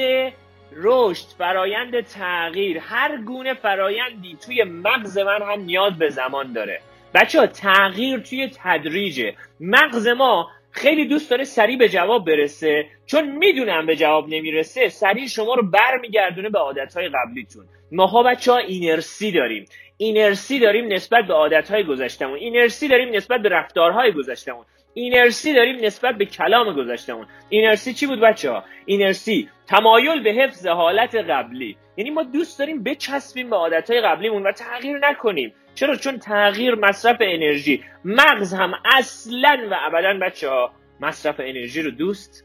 رشد 0.72 1.26
فرایند 1.38 2.00
تغییر 2.00 2.78
هر 2.78 3.16
گونه 3.16 3.54
فرایندی 3.54 4.38
توی 4.46 4.64
مغز 4.64 5.18
من 5.18 5.42
هم 5.42 5.60
نیاز 5.60 5.92
به 5.92 6.08
زمان 6.08 6.52
داره. 6.52 6.80
بچه 7.14 7.40
ها 7.40 7.46
تغییر 7.46 8.20
توی 8.20 8.50
تدریجه. 8.62 9.34
مغز 9.60 10.08
ما 10.08 10.50
خیلی 10.78 11.06
دوست 11.06 11.30
داره 11.30 11.44
سریع 11.44 11.78
به 11.78 11.88
جواب 11.88 12.26
برسه. 12.26 12.86
چون 13.06 13.30
می‌دونم 13.30 13.86
به 13.86 13.96
جواب 13.96 14.28
نمی‌رسه 14.28 14.88
سریع 14.88 15.26
شما 15.26 15.54
رو 15.54 15.70
برمیگردونه 15.70 16.48
به 16.50 16.58
عادتهای 16.58 17.08
قبلیتون. 17.08 17.64
ماها 17.92 18.22
بچه 18.22 18.52
ها 18.52 18.58
اینرسی 18.58 19.32
داریم. 19.32 19.64
اینرسی 19.96 20.58
داریم 20.58 20.92
نسبت 20.92 21.24
به 21.24 21.34
عادتهای 21.34 21.84
گذشتمون 21.84 22.38
اینرسی 22.38 22.88
داریم 22.88 23.14
نسبت 23.14 23.40
به 23.40 23.48
رفتارهای 23.48 24.12
گذشتمون 24.12 24.64
اینرسی 24.94 25.54
داریم 25.54 25.84
نسبت 25.84 26.14
به 26.14 26.24
کلام 26.24 26.72
گذشتمون 26.76 27.26
اینرسی 27.48 27.94
چی 27.94 28.06
بود 28.06 28.20
بچه 28.20 28.50
ها 28.50 28.64
اینرسی 28.86 29.48
تمایل 29.66 30.22
به 30.22 30.30
حفظ 30.30 30.66
حالت 30.66 31.14
قبلی. 31.14 31.76
یعنی 31.96 32.10
ما 32.10 32.22
دوست 32.22 32.58
داریم 32.58 32.82
بچسبیم 32.82 33.50
به 33.50 33.56
عادتهای 33.56 34.00
قبلیمون 34.00 34.42
و 34.42 34.52
تغییر 34.52 34.98
نکنیم. 34.98 35.54
چرا؟ 35.78 35.96
چون 35.96 36.18
تغییر 36.18 36.74
مصرف 36.74 37.16
انرژی. 37.20 37.84
مغز 38.04 38.54
هم 38.54 38.74
اصلا 38.84 39.68
و 39.70 39.74
ابدا 39.86 40.18
بچه 40.26 40.48
ها 40.48 40.70
مصرف 41.00 41.40
انرژی 41.40 41.82
رو 41.82 41.90
دوست 41.90 42.44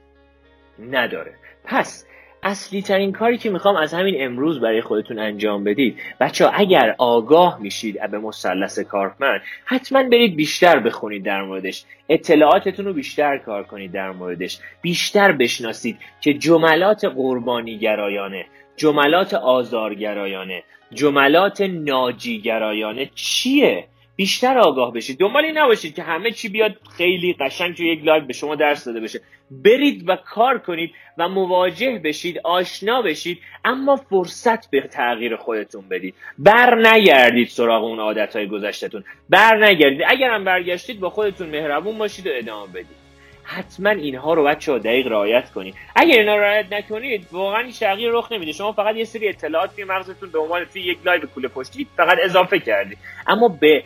نداره. 0.79 1.33
پس 1.65 2.05
اصلی 2.43 2.81
ترین 2.81 3.11
کاری 3.11 3.37
که 3.37 3.49
می‌خوام 3.49 3.75
از 3.75 3.93
همین 3.93 4.15
امروز 4.17 4.59
برای 4.59 4.81
خودتون 4.81 5.19
انجام 5.19 5.63
بدید 5.63 5.97
بچه 6.19 6.45
ها 6.45 6.51
اگر 6.51 6.95
آگاه 6.97 7.59
میشید 7.61 8.11
به 8.11 8.17
مثلث 8.17 8.79
کارپمن 8.79 9.41
حتما 9.65 10.03
برید 10.03 10.35
بیشتر 10.35 10.79
بخونید 10.79 11.25
در 11.25 11.43
موردش. 11.43 11.85
اطلاعاتتون 12.09 12.85
رو 12.85 12.93
بیشتر 12.93 13.37
کار 13.37 13.63
کنید 13.63 13.91
در 13.91 14.11
موردش. 14.11 14.59
بیشتر 14.81 15.31
بشناسید 15.31 15.97
که 16.21 16.33
جملات 16.33 17.05
قربانی 17.05 17.77
گرایانه 17.77 18.45
جملات 18.75 19.33
آزارگرایانه 19.33 20.63
جملات 20.93 21.62
ناجیگرایانه 21.62 23.09
چیه؟ 23.15 23.88
بیشتر 24.15 24.57
آگاه 24.57 24.93
بشید. 24.93 25.19
دنبال 25.19 25.45
این 25.45 25.57
نباشید 25.57 25.95
که 25.95 26.03
همه 26.03 26.31
چی 26.31 26.50
بیاد 26.50 26.75
خیلی 26.97 27.33
قشنگ 27.39 27.75
توی 27.75 27.93
یک 27.93 28.03
live 28.03 28.25
به 28.25 28.33
شما 28.33 28.55
درس 28.55 28.85
داده 28.85 29.00
بشه. 29.00 29.21
برید 29.51 30.09
و 30.09 30.15
کار 30.15 30.57
کنید 30.57 30.91
و 31.17 31.29
مواجه 31.29 32.01
بشید 32.03 32.39
آشنا 32.43 33.01
بشید 33.01 33.39
اما 33.65 33.95
فرصت 33.95 34.69
به 34.69 34.81
تغییر 34.81 35.35
خودتون 35.35 35.89
بدید. 35.89 36.15
بر 36.38 36.75
نگردید 36.88 37.47
سراغ 37.47 37.83
اون 37.83 38.00
عادت 38.00 38.35
های 38.35 38.47
گذشتتون. 38.47 39.03
بر 39.29 39.65
نگردید. 39.65 40.01
اگر 40.07 40.33
هم 40.33 40.45
برگشتید 40.45 41.00
با 41.00 41.09
خودتون 41.09 41.50
مهربون 41.50 41.97
باشید 41.97 42.27
و 42.27 42.29
ادامه 42.33 42.73
بدید. 42.73 43.02
حتما 43.43 43.89
اینها 43.89 44.33
رو 44.33 44.43
بچه 44.43 44.71
ها 44.71 44.77
دقیق 44.77 45.07
رعایت 45.07 45.51
کنید. 45.51 45.75
اگر 45.95 46.19
اینا 46.19 46.35
رعایت 46.35 46.73
نکنید 46.73 47.27
واقعا 47.31 47.62
این 47.62 48.12
رخ 48.12 48.31
نمیده. 48.31 48.51
شما 48.51 48.71
فقط 48.71 48.95
یه 48.95 49.03
سری 49.03 49.29
اطلاعات 49.29 49.75
توی 49.75 49.83
مغزتون 49.83 50.29
به 50.29 50.39
عنوان 50.39 50.65
توی 50.65 50.81
یک 50.81 50.97
live 51.05 51.25
کوله 51.25 51.47
پشتی 51.47 51.88
فقط 51.97 52.17
اضافه 52.23 52.59
کردید. 52.59 52.97
اما 53.27 53.47
به 53.47 53.83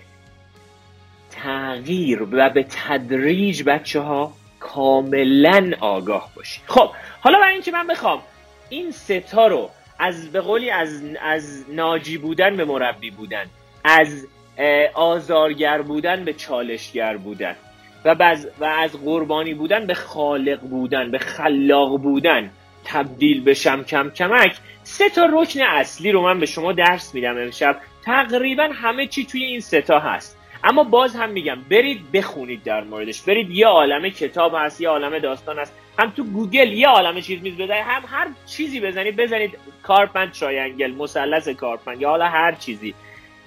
تغییر 1.31 2.23
و 2.23 2.49
به 2.49 2.65
تدریج 2.87 3.63
بچه 3.63 3.99
ها 3.99 4.33
کاملا 4.59 5.71
آگاه 5.79 6.31
باشید. 6.35 6.63
خب 6.67 6.89
حالا 7.21 7.39
برای 7.39 7.53
اینکه 7.53 7.71
من 7.71 7.87
بخوام 7.87 8.21
این 8.69 8.91
ستا 8.91 9.47
رو 9.47 9.69
از 9.99 10.31
به 10.31 10.41
قولی 10.41 10.69
از, 10.69 11.01
از 11.21 11.65
ناجی 11.69 12.17
بودن 12.17 12.57
به 12.57 12.65
مربی 12.65 13.11
بودن 13.11 13.45
از 13.83 14.27
آزارگر 14.93 15.81
بودن 15.81 16.25
به 16.25 16.33
چالشگر 16.33 17.17
بودن. 17.17 17.55
و, 18.05 18.35
و 18.59 18.65
از 18.65 18.91
قربانی 19.03 19.53
بودن 19.53 19.85
به 19.85 19.93
خالق 19.93 20.59
بودن 20.59 21.11
به 21.11 21.17
خلاق 21.17 21.97
بودن 21.97 22.51
تبدیل 22.85 23.43
بشم 23.43 23.83
کم 23.83 24.09
کمک. 24.09 24.55
سه 24.83 25.09
تا 25.09 25.25
رکن 25.31 25.61
اصلی 25.61 26.11
رو 26.11 26.21
من 26.21 26.39
به 26.39 26.45
شما 26.45 26.71
درس 26.73 27.15
میدم 27.15 27.37
امشب. 27.37 27.77
تقریبا 28.05 28.69
همه 28.73 29.07
چی 29.07 29.25
توی 29.25 29.43
این 29.43 29.59
ستا 29.59 29.99
هست. 29.99 30.37
اما 30.63 30.83
باز 30.83 31.15
هم 31.15 31.29
میگم 31.29 31.57
برید 31.69 32.11
بخونید 32.11 32.63
در 32.63 32.83
موردش. 32.83 33.21
برید 33.21 33.51
یه 33.51 33.67
عالم 33.67 34.09
کتاب 34.09 34.53
هست 34.55 34.81
یه 34.81 34.89
عالم 34.89 35.19
داستان 35.19 35.59
هست. 35.59 35.73
هم 35.99 36.09
تو 36.09 36.23
گوگل 36.23 36.73
یه 36.73 36.87
عالم 36.87 37.21
چیز 37.21 37.41
میز 37.41 37.53
بزنید 37.53 37.71
هم 37.71 38.03
هر 38.07 38.27
چیزی 38.45 38.79
بزنید. 38.79 39.15
بزنید 39.15 39.57
Karpman 39.83 40.31
triangle 40.31 40.91
مثلث 40.91 41.49
کارپمن 41.50 42.01
یا 42.01 42.09
حالا 42.09 42.25
هر 42.25 42.51
چیزی. 42.51 42.93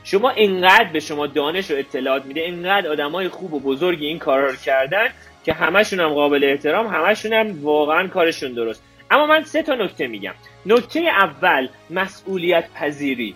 شما 0.05 0.31
اینقدر 0.31 0.89
به 0.93 1.01
شما 1.01 1.27
دانش 1.27 1.71
و 1.71 1.75
اطلاعات 1.75 2.25
میده 2.25 2.41
اینقدر 2.41 2.89
آدمای 2.89 3.29
خوب 3.29 3.55
و 3.55 3.61
بزرگی 3.61 4.07
این 4.07 4.19
کار 4.19 4.41
رو 4.41 4.57
کردن 4.57 5.09
که 5.45 5.53
همشون 5.53 6.01
هم 6.01 6.09
قابل 6.09 6.45
احترام 6.45 6.87
همشون 6.87 7.33
هم 7.33 7.65
واقعا 7.65 8.09
کارشون 8.09 8.53
درست. 8.53 8.83
اما 9.11 9.27
من 9.27 9.43
سه 9.43 9.63
تا 9.63 9.75
نکته 9.75 10.07
میگم. 10.07 10.35
نکته 10.67 11.01
اول 11.01 11.69
مسئولیت 11.91 12.71
پذیری. 12.75 13.35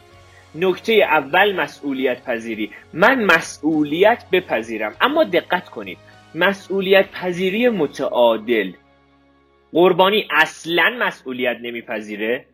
نکته 0.54 0.92
اول 0.92 1.52
مسئولیت 1.52 2.25
پذیری. 2.25 2.71
من 2.92 3.25
مسئولیت 3.25 4.25
بپذیرم. 4.33 4.94
اما 5.00 5.25
دقت 5.25 5.68
کنید. 5.68 5.99
مسئولیت 6.35 7.11
پذیری 7.11 7.68
متعادل. 7.68 8.73
قربانی 9.73 10.28
اصلا 10.30 10.97
مسئولیت 10.99 11.56
نمیپذیره. 11.62 12.44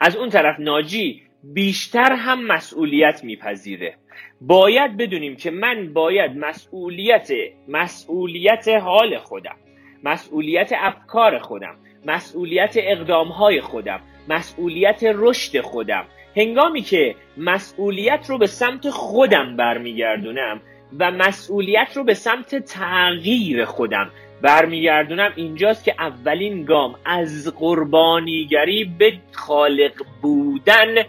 از 0.00 0.16
اون 0.16 0.30
طرف 0.30 0.60
ناجی 0.60 1.22
بیشتر 1.42 2.12
هم 2.12 2.46
مسئولیت 2.46 3.24
میپذیره. 3.24 3.94
باید 4.40 4.96
بدونیم 4.96 5.36
که 5.36 5.50
من 5.50 5.92
باید 5.92 6.36
مسئولیت 6.36 7.28
مسئولیت 7.68 8.68
حال 8.68 9.18
خودم 9.18 9.56
مسئولیت 10.04 10.72
افکار 10.76 11.38
خودم 11.38 11.76
مسئولیت 12.06 12.74
اقدامهای 12.76 13.60
خودم 13.60 14.00
مسئولیت 14.28 15.00
رشد 15.14 15.60
خودم. 15.60 16.04
هنگامی 16.36 16.82
که 16.82 17.14
مسئولیت 17.36 18.26
رو 18.28 18.38
به 18.38 18.46
سمت 18.46 18.90
خودم 18.90 19.56
برمیگردونم 19.56 20.60
و 20.98 21.10
مسئولیت 21.10 21.96
رو 21.96 22.04
به 22.04 22.14
سمت 22.14 22.56
تغییر 22.56 23.64
خودم 23.64 24.10
برمیگردونم 24.42 25.32
اینجاست 25.36 25.84
که 25.84 25.94
اولین 25.98 26.64
گام 26.64 26.94
از 27.04 27.54
قربانیگری 27.58 28.84
به 28.98 29.12
خالق 29.32 29.92
بودن 30.22 31.04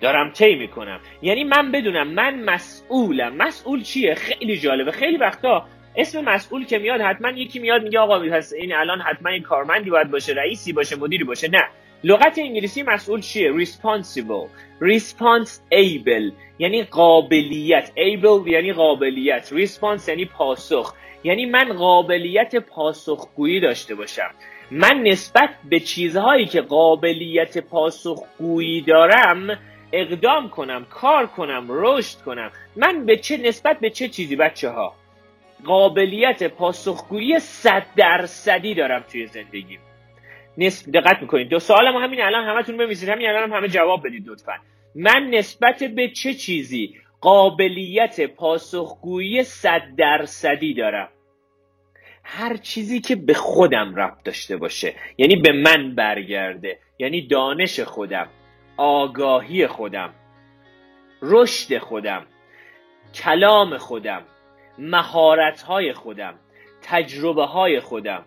دارم 0.00 0.30
طی 0.30 0.54
می‌کنم. 0.54 1.00
یعنی 1.22 1.44
من 1.44 1.72
بدونم 1.72 2.08
من 2.08 2.44
مسئولم. 2.44 3.36
مسئول 3.36 3.82
چیه؟ 3.82 4.14
خیلی 4.14 4.58
جالبه. 4.58 4.92
خیلی 4.92 5.16
وقتا 5.16 5.66
اسم 5.96 6.24
مسئول 6.24 6.64
که 6.64 6.78
میاد 6.78 7.00
حتما 7.00 7.30
یکی 7.30 7.58
میاد 7.58 7.82
میگه 7.82 7.98
آقا 7.98 8.22
این 8.56 8.74
الان 8.74 9.00
حتما 9.00 9.30
این 9.30 9.42
کارمندی 9.42 9.90
باید 9.90 10.10
باشه 10.10 10.32
رئیسی 10.32 10.72
باشه 10.72 10.96
مدیری 10.96 11.24
باشه. 11.24 11.48
نه. 11.48 11.64
لغت 12.04 12.38
انگلیسی 12.38 12.82
مسئول 12.82 13.20
چیه؟ 13.20 13.64
Responsible. 13.64 14.48
Response 14.80 15.50
able 15.72 16.32
یعنی 16.58 16.82
قابلیت. 16.82 17.90
Able 17.96 18.48
یعنی 18.48 18.72
قابلیت. 18.72 19.52
Response 19.66 20.08
یعنی 20.08 20.24
پاسخ. 20.24 20.94
یعنی 21.24 21.46
من 21.46 21.72
قابلیت 21.72 22.56
پاسخگویی 22.56 23.60
داشته 23.60 23.94
باشم. 23.94 24.30
من 24.70 25.02
نسبت 25.02 25.50
به 25.70 25.80
چیزهایی 25.80 26.46
که 26.46 26.60
قابلیت 26.60 27.58
پاسخگویی 27.58 28.80
دارم 28.80 29.58
اقدام 29.92 30.48
کنم 30.48 30.86
کار 30.90 31.26
کنم 31.26 31.66
رشد 31.70 32.18
کنم. 32.18 32.50
من 32.76 33.06
به 33.06 33.16
چه 33.16 33.36
نسبت 33.36 33.80
به 33.80 33.90
چه 33.90 34.08
چیزی 34.08 34.36
بچه 34.36 34.70
ها 34.70 34.94
قابلیت 35.64 36.42
پاسخگویی 36.42 37.38
صد 37.38 37.86
درصدی 37.96 38.74
دارم 38.74 39.04
توی 39.12 39.26
زندگیم 39.26 39.80
نسب 40.58 40.92
دقت 40.92 41.22
می‌کنید. 41.22 41.48
دو 41.48 41.58
سوال 41.58 41.90
ما 41.90 42.00
همین 42.00 42.22
الان 42.22 42.44
همتون 42.44 42.76
بنویسید. 42.76 43.08
همین 43.08 43.28
الان 43.28 43.42
هم 43.42 43.56
همه 43.56 43.68
جواب 43.68 44.06
بدید 44.06 44.28
لطفا. 44.28 44.52
من 44.94 45.30
نسبت 45.30 45.84
به 45.84 46.08
چه 46.08 46.34
چیزی 46.34 46.94
قابلیت 47.20 48.20
پاسخگویی 48.20 49.44
صد 49.44 49.82
درصدی 49.96 50.74
دارم؟ 50.74 51.08
هر 52.24 52.56
چیزی 52.56 53.00
که 53.00 53.16
به 53.16 53.34
خودم 53.34 53.94
ربط 53.94 54.22
داشته 54.24 54.56
باشه. 54.56 54.94
یعنی 55.18 55.36
به 55.36 55.52
من 55.52 55.94
برگرده. 55.94 56.78
یعنی 56.98 57.26
دانش 57.26 57.80
خودم. 57.80 58.28
آگاهی 58.78 59.66
خودم 59.66 60.14
رشد 61.22 61.78
خودم 61.78 62.26
کلام 63.14 63.78
خودم 63.78 64.22
مهارت 64.78 65.62
های 65.62 65.92
خودم 65.92 66.34
تجربه 66.82 67.44
های 67.44 67.80
خودم. 67.80 68.24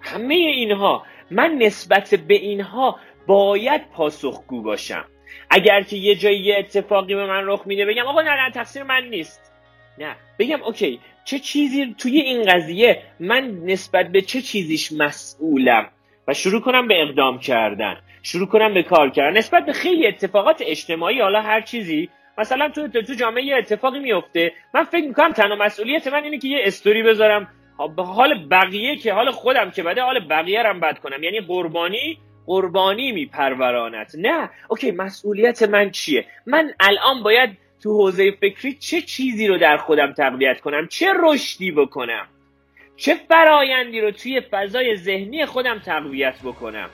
همه 0.00 0.34
اینها 0.34 1.06
من 1.30 1.50
نسبت 1.50 2.14
به 2.14 2.34
اینها 2.34 2.98
باید 3.26 3.90
پاسخگو 3.90 4.62
باشم. 4.62 5.04
اگر 5.50 5.82
که 5.82 5.96
یه 5.96 6.14
جایی 6.14 6.38
یه 6.38 6.56
اتفاقی 6.58 7.14
به 7.14 7.26
من 7.26 7.46
رخ 7.46 7.66
میده 7.66 7.86
بگم 7.86 8.06
آقا 8.06 8.22
نه 8.22 8.30
نه 8.30 8.50
تقصیر 8.50 8.82
من 8.82 9.04
نیست. 9.04 9.52
نه 9.98 10.16
بگم 10.38 10.62
اوکی 10.62 11.00
چه 11.24 11.38
چیزی 11.38 11.94
توی 11.98 12.20
این 12.20 12.42
قضیه 12.42 13.02
من 13.20 13.60
نسبت 13.64 14.08
به 14.08 14.22
چه 14.22 14.42
چیزیش 14.42 14.92
مسئولم؟ 14.92 15.90
و 16.28 16.34
شروع 16.34 16.60
کنم 16.60 16.88
به 16.88 17.02
اقدام 17.02 17.38
کردن 17.38 17.96
شروع 18.22 18.46
کنم 18.46 18.74
به 18.74 18.82
کار 18.82 19.10
کردن. 19.10 19.38
نسبت 19.38 19.66
به 19.66 19.72
خیلی 19.72 20.06
اتفاقات 20.06 20.62
اجتماعی 20.66 21.20
حالا 21.20 21.40
هر 21.40 21.60
چیزی 21.60 22.08
مثلا 22.38 22.68
تو 22.68 22.88
تو 22.88 23.14
جامعه 23.14 23.44
یه 23.44 23.56
اتفاقی 23.56 23.98
میفته. 23.98 24.52
من 24.74 24.84
فکر 24.84 25.06
می‌کنم 25.06 25.32
تنها 25.32 25.56
مسئولیت 25.56 26.06
من 26.06 26.24
اینه 26.24 26.38
که 26.38 26.48
یه 26.48 26.58
استوری 26.64 27.02
بذارم. 27.02 27.48
حال 27.96 28.48
بقیه 28.48 28.96
که 28.96 29.12
حال 29.12 29.30
خودم 29.30 29.70
که 29.70 29.82
بده 29.82 30.02
حال 30.02 30.28
بقیه 30.28 30.62
رم 30.62 30.80
بد 30.80 30.98
کنم. 30.98 31.22
یعنی 31.22 31.40
قربانی 31.40 32.18
قربانی 32.46 33.12
میپرورانت. 33.12 34.14
نه. 34.18 34.50
اوکی 34.68 34.90
مسئولیت 34.90 35.62
من 35.62 35.90
چیه؟ 35.90 36.26
من 36.46 36.70
الان 36.80 37.22
باید 37.22 37.50
تو 37.82 37.90
حوزه 37.90 38.30
فکری 38.30 38.72
چه 38.72 39.00
چیزی 39.00 39.46
رو 39.46 39.58
در 39.58 39.76
خودم 39.76 40.12
تقویت 40.12 40.60
کنم؟ 40.60 40.86
چه 40.86 41.06
رشدی 41.22 41.70
بکنم؟ 41.72 42.26
چه 42.96 43.14
فرایندی 43.28 44.00
رو 44.00 44.10
توی 44.10 44.40
فضای 44.40 44.96
ذهنی 44.96 45.46
خودم 45.46 45.78
تقویت 45.78 46.34
بکنم؟ 46.44 46.90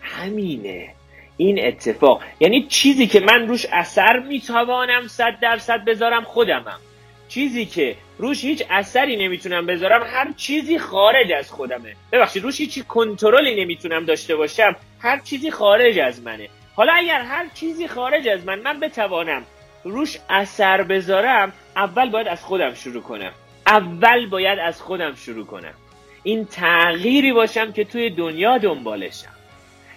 همینه. 0.00 0.94
این 1.36 1.66
اتفاق. 1.66 2.22
یعنی 2.40 2.62
چیزی 2.62 3.06
که 3.06 3.20
من 3.20 3.48
روش 3.48 3.66
اثر 3.72 4.18
می‌توانم 4.18 5.08
صد 5.08 5.40
درصد 5.40 5.84
بذارم 5.84 6.22
خودمم. 6.24 6.80
چیزی 7.28 7.66
که 7.66 7.96
روش 8.18 8.44
هیچ 8.44 8.64
اثری 8.70 9.16
نمی‌تونم 9.16 9.66
بذارم 9.66 10.02
هر 10.02 10.32
چیزی 10.36 10.78
خارج 10.78 11.32
از 11.32 11.50
خودمه. 11.50 11.96
ببخشید 12.12 12.42
روش 12.42 12.60
هیچ 12.60 12.84
کنترلی 12.84 13.64
نمی‌تونم 13.64 14.04
داشته 14.04 14.36
باشم 14.36 14.76
هر 15.00 15.18
چیزی 15.18 15.50
خارج 15.50 15.98
از 15.98 16.22
منه. 16.22 16.48
حالا 16.74 16.92
اگر 16.92 17.20
هر 17.20 17.46
چیزی 17.54 17.88
خارج 17.88 18.28
از 18.28 18.44
من 18.44 18.58
من 18.58 18.80
بتوانم 18.80 19.42
روش 19.84 20.18
اثر 20.30 20.82
بذارم 20.82 21.52
اول 21.76 22.10
باید 22.10 22.28
از 22.28 22.44
خودم 22.44 22.74
شروع 22.74 23.02
کنم. 23.02 23.32
اول 23.66 24.26
باید 24.26 24.58
از 24.58 24.82
خودم 24.82 25.14
شروع 25.14 25.46
کنم. 25.46 25.74
این 26.22 26.44
تغییری 26.44 27.32
باشم 27.32 27.72
که 27.72 27.84
توی 27.84 28.10
دنیا 28.10 28.58
دنبالشم. 28.58 29.32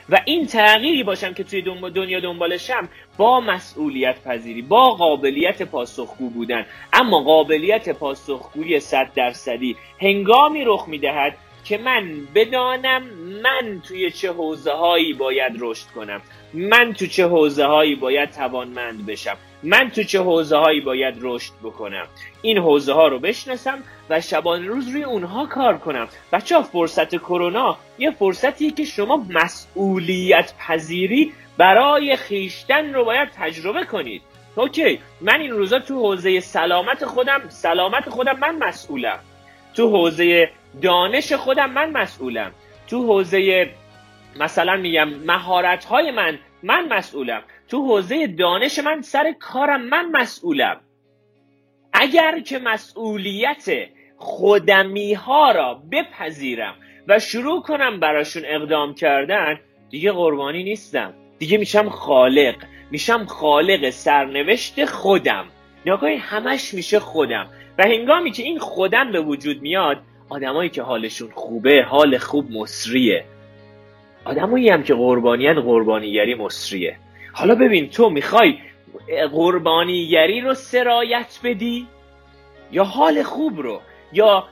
و 0.10 0.22
این 0.26 0.48
تغییری 0.48 1.04
باشم 1.04 1.34
که 1.34 1.44
توی 1.44 1.62
دنیا 1.96 2.20
دنبالشم 2.20 2.90
با 3.18 3.40
مسئولیت 3.40 4.24
پذیری 4.24 4.62
با 4.62 4.94
قابلیت 4.94 5.64
پاسخگو 5.64 6.30
بودن. 6.30 6.66
اما 6.94 7.20
قابلیت 7.20 7.90
پاسخگویی 7.90 8.80
صد 8.80 9.14
درصدی 9.16 9.76
هنگامی 10.02 10.64
رخ 10.66 10.86
می‌دهد 10.88 11.38
که 11.64 11.78
من 11.78 12.28
بدانم 12.36 13.04
من 13.44 13.82
توی 13.88 14.12
چه 14.12 14.32
حوزه 14.32 14.72
هایی 14.72 15.14
باید 15.14 15.54
رشد 15.60 15.88
کنم. 15.88 16.22
من 16.54 16.94
تو 16.94 17.08
چه 17.08 17.28
حوزه 17.28 17.66
هایی 17.66 17.96
باید 17.96 18.32
توانمند 18.32 19.06
بشم. 19.06 19.38
من 19.64 19.90
تو 19.90 20.04
چه 20.04 20.20
حوزه 20.20 20.58
هایی 20.58 20.82
باید 20.82 21.16
رشد 21.22 21.54
بکنم؟ 21.64 22.08
این 22.42 22.58
حوزه 22.58 22.94
ها 22.94 23.08
رو 23.08 23.20
بشناسم 23.20 23.84
و 24.10 24.22
شبانه 24.22 24.68
روز 24.68 24.90
روی 24.90 25.04
اونها 25.04 25.46
کار 25.46 25.78
کنم. 25.78 26.08
بچه 26.32 26.56
ها 26.56 26.62
فرصت 26.62 27.16
کرونا 27.16 27.78
یه 27.98 28.12
فرصتیه 28.12 28.72
که 28.72 28.86
شما 28.86 29.26
مسئولیت 29.30 30.54
پذیری 30.60 31.34
برای 31.58 32.16
خیشتن 32.16 32.94
رو 32.94 33.06
باید 33.06 33.30
تجربه 33.30 33.86
کنید. 33.86 34.22
اوکی 34.56 35.00
من 35.22 35.40
این 35.40 35.52
روزا 35.52 35.80
تو 35.80 36.00
حوزه 36.00 36.40
سلامت 36.40 37.06
خودم 37.06 37.42
سلامت 37.50 38.10
خودم 38.10 38.40
من 38.40 38.56
مسئولم. 38.56 39.20
تو 39.74 39.90
حوزه 39.90 40.52
دانش 40.82 41.34
خودم 41.34 41.70
من 41.70 41.92
مسئولم. 41.92 42.52
تو 42.88 43.04
حوزه 43.06 43.70
مثلا 44.40 44.76
میگم 44.76 45.10
مهارت 45.10 45.86
های 45.86 46.12
من 46.12 46.40
من 46.64 46.88
مسئولم. 46.88 47.42
تو 47.68 47.86
حوزه 47.86 48.28
دانش 48.28 48.80
من 48.80 49.02
سر 49.02 49.32
کارم 49.40 49.82
من 49.82 50.12
مسئولم. 50.12 50.82
اگر 51.94 52.40
که 52.40 52.60
مسئولیت 52.60 53.66
خودمی 54.18 55.14
ها 55.14 55.52
را 55.52 55.82
بپذیرم 55.92 56.76
و 57.08 57.20
شروع 57.20 57.62
کنم 57.62 58.00
براشون 58.00 58.44
اقدام 58.46 58.94
کردن 58.94 59.60
دیگه 59.90 60.12
قربانی 60.12 60.64
نیستم. 60.64 61.14
دیگه 61.40 61.58
میشم 61.58 61.90
خالق. 61.90 62.56
میشم 62.92 63.26
خالق 63.26 63.90
سرنوشت 63.90 64.86
خودم. 64.86 65.46
نگاهی 65.86 66.16
همش 66.16 66.74
میشه 66.74 67.00
خودم. 67.00 67.50
و 67.78 67.84
هنگامی 67.84 68.32
که 68.32 68.44
این 68.44 68.60
خودم 68.60 69.12
به 69.12 69.22
وجود 69.22 69.62
میاد 69.62 69.98
آدمایی 70.30 70.70
که 70.70 70.82
حالشون 70.82 71.30
خوبه 71.32 71.86
حال 71.90 72.18
خوب 72.18 72.52
مصریه. 72.52 73.26
آدمایی 74.26 74.70
هم 74.70 74.84
که 74.84 74.94
قربانیان 74.94 75.62
قربانیگری 75.62 76.36
مصریه. 76.36 76.98
حالا 77.34 77.56
ببین 77.56 77.90
تو 77.90 78.10
می‌خوای 78.10 78.58
قربانیگری 79.32 80.42
رو 80.42 80.54
سرایت 80.54 81.40
بدی؟ 81.44 81.88
یا 82.72 82.84
حال 82.84 83.24
خوب 83.24 83.60
رو؟ 83.60 83.82
یا 84.14 84.48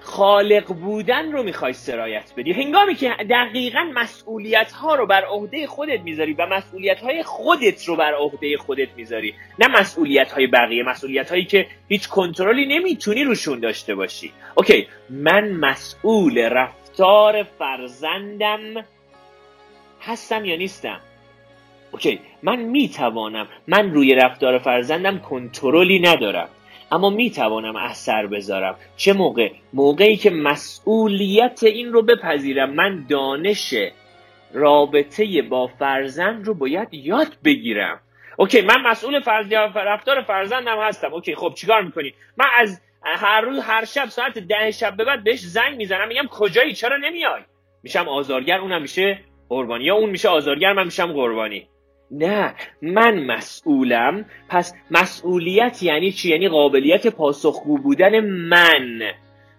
خالق 0.00 0.66
بودن 0.66 1.32
رو 1.32 1.42
می‌خوای 1.42 1.72
سرایت 1.72 2.32
بدی؟ 2.36 2.52
هنگامی 2.52 2.94
که 2.94 3.10
دقیقا 3.30 3.90
مسئولیت 3.94 4.72
ها 4.72 4.94
رو 4.94 5.06
بر 5.06 5.24
عهده 5.24 5.66
خودت 5.66 6.00
می‌ذاری 6.00 6.32
و 6.32 6.46
مسئولیت 6.46 7.00
های 7.00 7.22
خودت 7.22 7.84
رو 7.84 7.96
بر 7.96 8.14
عهده 8.14 8.56
خودت 8.56 8.88
می‌ذاری 8.96 9.34
نه 9.58 9.80
مسئولیت 9.80 10.32
های 10.32 10.46
بقیه 10.46 10.82
مسئولیت 10.82 11.30
هایی 11.30 11.44
که 11.44 11.66
هیچ 11.88 12.08
کنترلی 12.08 12.78
نمی‌تونی 12.78 13.24
روشون 13.24 13.60
داشته 13.60 13.94
باشی. 13.94 14.32
اوکی 14.54 14.86
من 15.10 15.48
مسئول 15.52 16.38
رفتار 16.38 17.42
فرزندم 17.42 18.84
هستم 20.02 20.44
یا 20.44 20.56
نیستم. 20.56 21.00
Okay 21.92 22.20
من 22.42 22.56
می‌توانم 22.56 23.48
من 23.66 23.94
روی 23.94 24.14
رفتار 24.14 24.58
فرزندم 24.58 25.18
کنترلی 25.18 26.00
ندارم 26.00 26.48
اما 26.92 27.10
می‌توانم 27.10 27.76
اثر 27.76 28.26
بذارم. 28.26 28.76
چه 28.96 29.12
موقع؟ 29.12 29.50
موقعی 29.72 30.16
که 30.16 30.30
مسئولیت 30.30 31.62
این 31.62 31.92
رو 31.92 32.02
بپذیرم. 32.02 32.70
من 32.70 33.06
دانش 33.08 33.74
رابطه 34.54 35.42
با 35.42 35.66
فرزند 35.66 36.46
رو 36.46 36.54
باید 36.54 36.88
یاد 36.92 37.36
بگیرم. 37.44 38.00
Okay 38.36 38.60
من 38.60 38.82
مسئول 38.82 39.20
فرز... 39.20 39.52
رفتار 39.74 40.22
فرزندم 40.22 40.78
هستم. 40.80 41.14
Okay 41.14 41.34
خب 41.34 41.54
چیکار 41.56 41.82
می‌کنی؟ 41.82 42.14
من 42.36 42.46
از 42.58 42.80
هر 43.02 43.40
روز 43.40 43.58
هر 43.58 43.84
شب 43.84 44.06
ساعت 44.08 44.38
ده 44.38 44.70
شب 44.70 44.96
به 44.96 45.04
بعد 45.04 45.24
بهش 45.24 45.40
زنگ 45.40 45.76
می‌زنم 45.76 46.08
میگم 46.08 46.26
کجایی؟ 46.30 46.74
چرا 46.74 46.96
نمیای؟ 46.96 47.42
میشم 47.82 48.08
آزارگر 48.08 48.58
اونم 48.58 48.82
میشه 48.82 49.18
قربانی. 49.52 49.84
یا 49.84 49.94
اون 49.94 50.10
میشه 50.10 50.28
آزارگر 50.28 50.72
من 50.72 50.84
میشم 50.84 51.12
قربانی. 51.12 51.68
نه 52.10 52.54
من 52.82 53.24
مسئولم. 53.24 54.24
پس 54.48 54.74
مسئولیت 54.90 55.82
یعنی 55.82 56.12
چی؟ 56.12 56.30
یعنی 56.30 56.48
قابلیت 56.48 57.06
پاسخگو 57.06 57.78
بودن 57.78 58.20
من. 58.20 59.00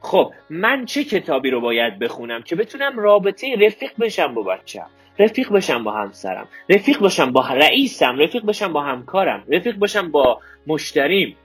خب 0.01 0.31
من 0.49 0.85
چه 0.85 1.03
کتابی 1.03 1.49
رو 1.49 1.61
باید 1.61 1.99
بخونم 1.99 2.41
که 2.41 2.55
بتونم 2.55 2.99
رابطه 2.99 3.55
رفیق 3.55 3.91
بشم 3.99 4.33
با 4.33 4.43
بچم 4.43 4.87
رفیق 5.19 5.51
بشم 5.51 5.83
با 5.83 5.91
همسرم. 5.91 6.47
رفیق 6.69 6.99
باشم 6.99 7.31
با 7.31 7.47
رئیسم. 7.47 8.17
رفیق 8.17 8.45
بشم 8.45 8.73
با 8.73 8.81
همکارم. 8.81 9.43
رفیق 9.49 9.75
باشم 9.75 10.11
با 10.11 10.39
مشتریم. 10.67 11.35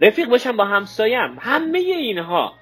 رفیق 0.00 0.28
باشم 0.28 0.56
با 0.56 0.64
همسایم. 0.64 1.36
همه 1.40 1.78
اینها. 1.78 2.52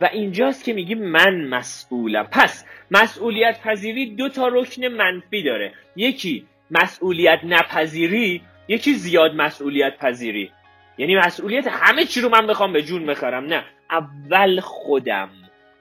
و 0.00 0.08
اینجاست 0.12 0.64
که 0.64 0.72
میگیم 0.72 1.02
من 1.02 1.44
مسئولم. 1.44 2.28
پس 2.30 2.64
مسئولیت 2.92 3.60
پذیری 3.60 4.06
دو 4.06 4.28
تا 4.28 4.48
رکن 4.48 4.88
منفی 4.88 5.42
داره. 5.42 5.72
یکی 5.96 6.46
مسئولیت 6.70 7.40
نپذیری 7.44 8.42
یکی 8.68 8.94
زیاد 8.94 9.34
مسئولیت 9.34 9.98
پذیری. 9.98 10.50
یعنی 10.98 11.16
مسئولیت 11.16 11.66
همه 11.70 12.04
چی 12.04 12.20
رو 12.20 12.28
من 12.28 12.46
بخوام 12.46 12.72
به 12.72 12.82
جون 12.82 13.06
بخرم. 13.06 13.44
نه 13.44 13.64
اول 13.90 14.60
خودم 14.60 15.28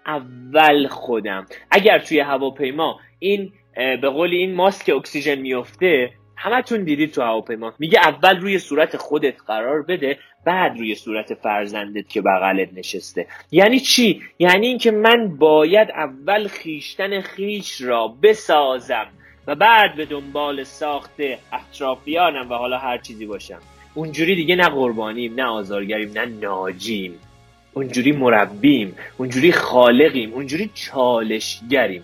اول 0.05 0.87
خودم. 0.87 1.45
اگر 1.71 1.99
توی 1.99 2.19
هواپیما 2.19 2.99
این 3.19 3.53
به 3.75 4.09
قول 4.09 4.31
این 4.31 4.55
ماسک 4.55 4.89
اکسیژن 4.89 5.35
میفته 5.35 6.11
همتون 6.43 6.83
دیدید 6.83 7.11
تو 7.11 7.21
هواپیما. 7.21 7.73
میگه 7.79 7.99
اول 7.99 8.39
روی 8.39 8.59
صورت 8.59 8.97
خودت 8.97 9.41
قرار 9.47 9.81
بده 9.81 10.19
بعد 10.45 10.77
روی 10.77 10.95
صورت 10.95 11.33
فرزندت 11.33 12.09
که 12.09 12.21
بغلت 12.21 12.69
نشسته. 12.73 13.27
یعنی 13.51 13.79
چی؟ 13.79 14.21
یعنی 14.39 14.67
اینکه 14.67 14.91
من 14.91 15.37
باید 15.37 15.91
اول 15.91 16.47
خیشتن 16.47 17.21
خیش 17.21 17.81
را 17.81 18.07
بسازم 18.07 19.07
و 19.47 19.55
بعد 19.55 19.95
به 19.95 20.05
دنبال 20.05 20.63
ساخت 20.63 21.15
اطرافیانم 21.53 22.49
و 22.49 22.53
حالا 22.53 22.77
هر 22.77 22.97
چیزی 22.97 23.25
باشم. 23.25 23.59
اونجوری 23.93 24.35
دیگه 24.35 24.55
نه 24.55 24.69
قربانیم 24.69 25.33
نه 25.35 25.45
آزارگریم 25.45 26.11
نه 26.11 26.25
ناجیم. 26.25 27.19
اونجوری 27.73 28.11
مربیم 28.11 28.95
اونجوری 29.17 29.51
خالقیم 29.51 30.33
اونجوری 30.33 30.69
چالشگریم. 30.73 32.03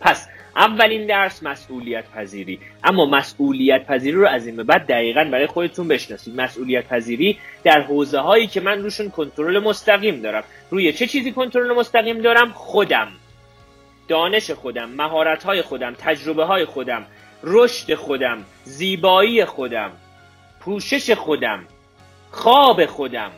پس 0.00 0.28
اولین 0.58 1.06
درس 1.06 1.42
مسئولیت 1.42 2.04
پذیری 2.10 2.60
اما 2.84 3.06
مسئولیت 3.06 3.86
پذیری 3.86 4.16
رو 4.16 4.26
از 4.26 4.46
این 4.46 4.56
به 4.56 4.62
بعد 4.62 4.86
دقیقا 4.86 5.24
برای 5.24 5.46
خودتون 5.46 5.88
بشناسید. 5.88 6.40
مسئولیت 6.40 6.88
پذیری 6.88 7.38
در 7.64 7.80
حوزه 7.80 8.18
هایی 8.18 8.46
که 8.46 8.60
من 8.60 8.82
روشون 8.82 9.10
کنترل 9.10 9.58
مستقیم 9.58 10.20
دارم. 10.20 10.44
روی 10.70 10.92
چه 10.92 11.06
چیزی 11.06 11.32
کنترل 11.32 11.74
مستقیم 11.74 12.18
دارم؟ 12.18 12.52
خودم. 12.52 13.08
دانش 14.08 14.50
خودم 14.50 14.88
مهارت 14.88 15.44
های 15.44 15.62
خودم 15.62 15.94
تجربه 15.98 16.44
های 16.44 16.64
خودم 16.64 17.06
رشد 17.42 17.94
خودم 17.94 18.44
زیبایی 18.64 19.44
خودم 19.44 19.90
پوشش 20.60 21.10
خودم 21.10 21.64
خواب 22.30 22.86
خودم 22.86 23.30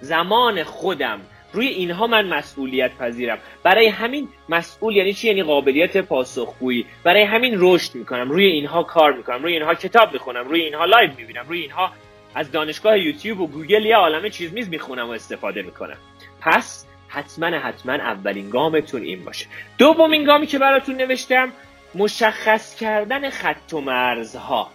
زمان 0.00 0.64
خودم. 0.64 1.20
روی 1.52 1.66
اینها 1.66 2.06
من 2.06 2.26
مسئولیت 2.26 2.96
پذیرم. 2.98 3.38
برای 3.62 3.86
همین 3.86 4.28
مسئول 4.48 4.96
یعنی 4.96 5.12
چی؟ 5.12 5.28
یعنی 5.28 5.42
قابلیت 5.42 5.96
پاسخگویی. 5.96 6.86
برای 7.04 7.22
همین 7.22 7.54
رشد 7.58 7.94
می‌کنم. 7.94 8.30
روی 8.30 8.46
اینها 8.46 8.82
کار 8.82 9.12
می‌کنم. 9.12 9.42
روی 9.42 9.52
اینها 9.52 9.74
کتاب 9.74 10.12
می‌خونم. 10.12 10.48
روی 10.48 10.60
اینها 10.60 10.84
live 10.84 11.10
می‌بینم. 11.16 11.44
روی 11.48 11.60
اینها 11.60 11.92
از 12.34 12.52
دانشگاه 12.52 12.98
یوتیوب 12.98 13.40
و 13.40 13.46
گوگل 13.46 13.86
یه 13.86 13.96
عالمه 13.96 14.30
چیز 14.30 14.52
میز 14.52 14.68
می‌خونم 14.68 15.08
و 15.08 15.10
استفاده 15.10 15.62
می‌کنم. 15.62 15.96
پس 16.40 16.86
حتما 17.08 17.46
حتما 17.46 17.92
اولین 17.92 18.50
گامتون 18.50 19.02
این 19.02 19.24
باشه. 19.24 19.46
دومین 19.78 20.24
گامی 20.24 20.46
که 20.46 20.58
براتون 20.58 20.96
نوشتم 20.96 21.52
مشخص 21.94 22.76
کردن 22.76 23.30
خط 23.30 23.72
و 23.72 23.80
مرزها. 23.80 24.70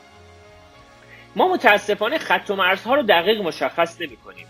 ما 1.36 1.54
متاسفانه 1.54 2.18
خط 2.18 2.50
و 2.50 2.56
مرزها 2.56 2.96
رو 2.96 3.04
دقیق 3.04 3.42
مشخص 3.42 4.02
نمی 4.02 4.18
کنیم 4.18 4.48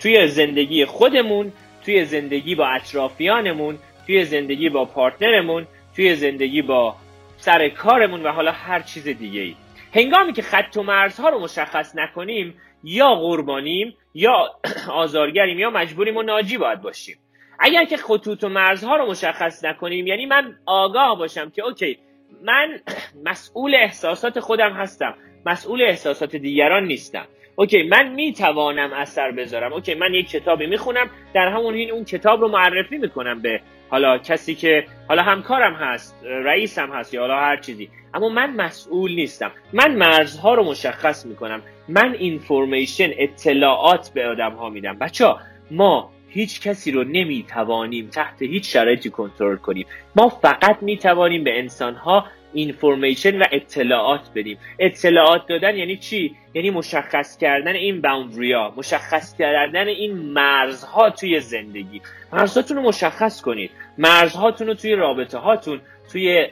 توی 0.00 0.28
زندگی 0.28 0.84
خودمون 0.84 1.52
توی 1.84 2.04
زندگی 2.04 2.54
با 2.54 2.66
اطرافیانمون 2.66 3.78
توی 4.06 4.24
زندگی 4.24 4.68
با 4.68 4.84
partner 4.84 5.41
مون 5.41 5.66
توی 5.96 6.14
زندگی 6.14 6.62
با 6.62 6.96
سر 7.36 7.68
کارمون 7.68 8.22
و 8.22 8.32
حالا 8.32 8.52
هر 8.52 8.80
چیز 8.80 9.04
دیگه 9.04 9.40
ای 9.40 9.56
هنگامی 9.94 10.32
که 10.32 10.42
خط 10.42 10.76
و 10.76 10.82
مرزها 10.82 11.28
رو 11.28 11.40
مشخص 11.40 11.96
نکنیم 11.96 12.54
یا 12.84 13.14
قربانیم 13.14 13.96
یا 14.14 14.54
آزارگریم 15.02 15.58
یا 15.58 15.70
مجبوریم 15.70 16.16
و 16.16 16.22
ناجی 16.22 16.58
باید 16.58 16.80
باشیم. 16.80 17.16
اگر 17.58 17.84
که 17.84 17.96
خطوط 17.96 18.44
و 18.44 18.48
مرزها 18.48 18.96
رو 18.96 19.10
مشخص 19.10 19.64
نکنیم 19.64 20.06
یعنی 20.06 20.26
من 20.26 20.58
آگاه 20.66 21.18
باشم 21.18 21.50
که 21.50 21.62
okay 21.62 21.98
من 22.42 22.80
مسئول 23.28 23.74
احساسات 23.74 24.40
خودم 24.40 24.72
هستم. 24.72 25.14
مسئول 25.46 25.82
احساسات 25.82 26.36
دیگران 26.36 26.84
نیستم. 26.86 27.26
Okay 27.58 27.82
من 27.82 28.08
می‌توانم 28.08 28.92
اثر 28.92 29.30
بذارم. 29.30 29.72
Okay 29.72 29.94
من 29.94 30.14
یک 30.14 30.30
کتابی 30.30 30.66
می‌خونم 30.66 31.10
در 31.34 31.48
همون 31.48 31.74
حین 31.74 31.90
اون 31.90 32.04
کتاب 32.04 32.40
رو 32.40 32.48
معرفی 32.48 32.98
می‌کنم 32.98 33.42
به 33.42 33.60
حالا 33.90 34.18
کسی 34.18 34.54
که 34.54 34.84
حالا 35.08 35.22
همکارم 35.22 35.74
هست 35.74 36.16
رئیسم 36.24 36.90
هست 36.92 37.14
یا 37.14 37.20
حالا 37.20 37.36
هر 37.36 37.56
چیزی. 37.56 37.90
اما 38.14 38.28
من 38.28 38.50
مسئول 38.50 39.14
نیستم. 39.14 39.50
من 39.72 39.94
مرزها 39.94 40.54
رو 40.54 40.64
مشخص 40.64 41.26
می‌کنم. 41.26 41.62
من 41.88 42.14
اینفورمیشن 42.14 43.10
اطلاعات 43.18 44.10
به 44.14 44.26
آدم 44.26 44.52
ها 44.52 44.68
میدم. 44.68 44.98
بچه 44.98 45.34
ما 45.70 46.10
هیچ 46.28 46.60
کسی 46.60 46.90
رو 46.90 47.04
نمی‌توانیم 47.04 48.08
تحت 48.08 48.42
هیچ 48.42 48.72
شرایطی 48.72 49.10
کنترل 49.10 49.56
کنیم. 49.56 49.86
ما 50.16 50.28
فقط 50.28 50.82
می‌توانیم 50.82 51.44
به 51.44 51.58
انسان 51.58 51.94
ها 51.94 52.24
اینفورمیشن 52.52 53.42
و 53.42 53.44
اطلاعات 53.52 54.20
بدیم. 54.34 54.58
اطلاعات 54.78 55.46
دادن 55.46 55.76
یعنی 55.76 55.96
چی؟ 55.96 56.36
یعنی 56.54 56.70
مشخص 56.70 57.38
کردن 57.38 57.74
این 57.74 58.00
باوندریا 58.00 58.74
مشخص 58.76 59.36
کردن 59.36 59.88
این 59.88 60.12
مرزها 60.12 61.10
توی 61.10 61.40
زندگی. 61.40 62.00
مرزهاتون 62.32 62.76
رو 62.76 62.82
مشخص 62.82 63.40
کنید. 63.42 63.70
مرزهاتون 63.98 64.66
رو 64.66 64.74
توی 64.74 64.94
رابطه 64.94 65.38
هاتون 65.38 65.80
توی 66.12 66.46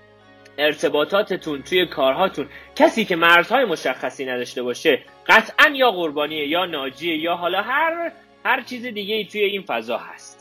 ارتباطاتتون 0.58 1.62
توی 1.62 1.86
کارهاتون. 1.86 2.46
کسی 2.76 3.04
که 3.04 3.16
مرزهای 3.16 3.64
مشخصی 3.64 4.24
نداشته 4.24 4.62
باشه 4.62 4.98
قطعا 5.26 5.70
یا 5.74 5.90
قربانیه 5.90 6.48
یا 6.48 6.64
ناجیه 6.66 7.16
یا 7.16 7.34
حالا 7.34 7.62
هر 7.62 8.12
هر 8.44 8.62
چیز 8.62 8.86
دیگه 8.86 9.14
ای 9.14 9.24
توی 9.24 9.40
این 9.40 9.62
فضا 9.62 9.98
هست. 9.98 10.35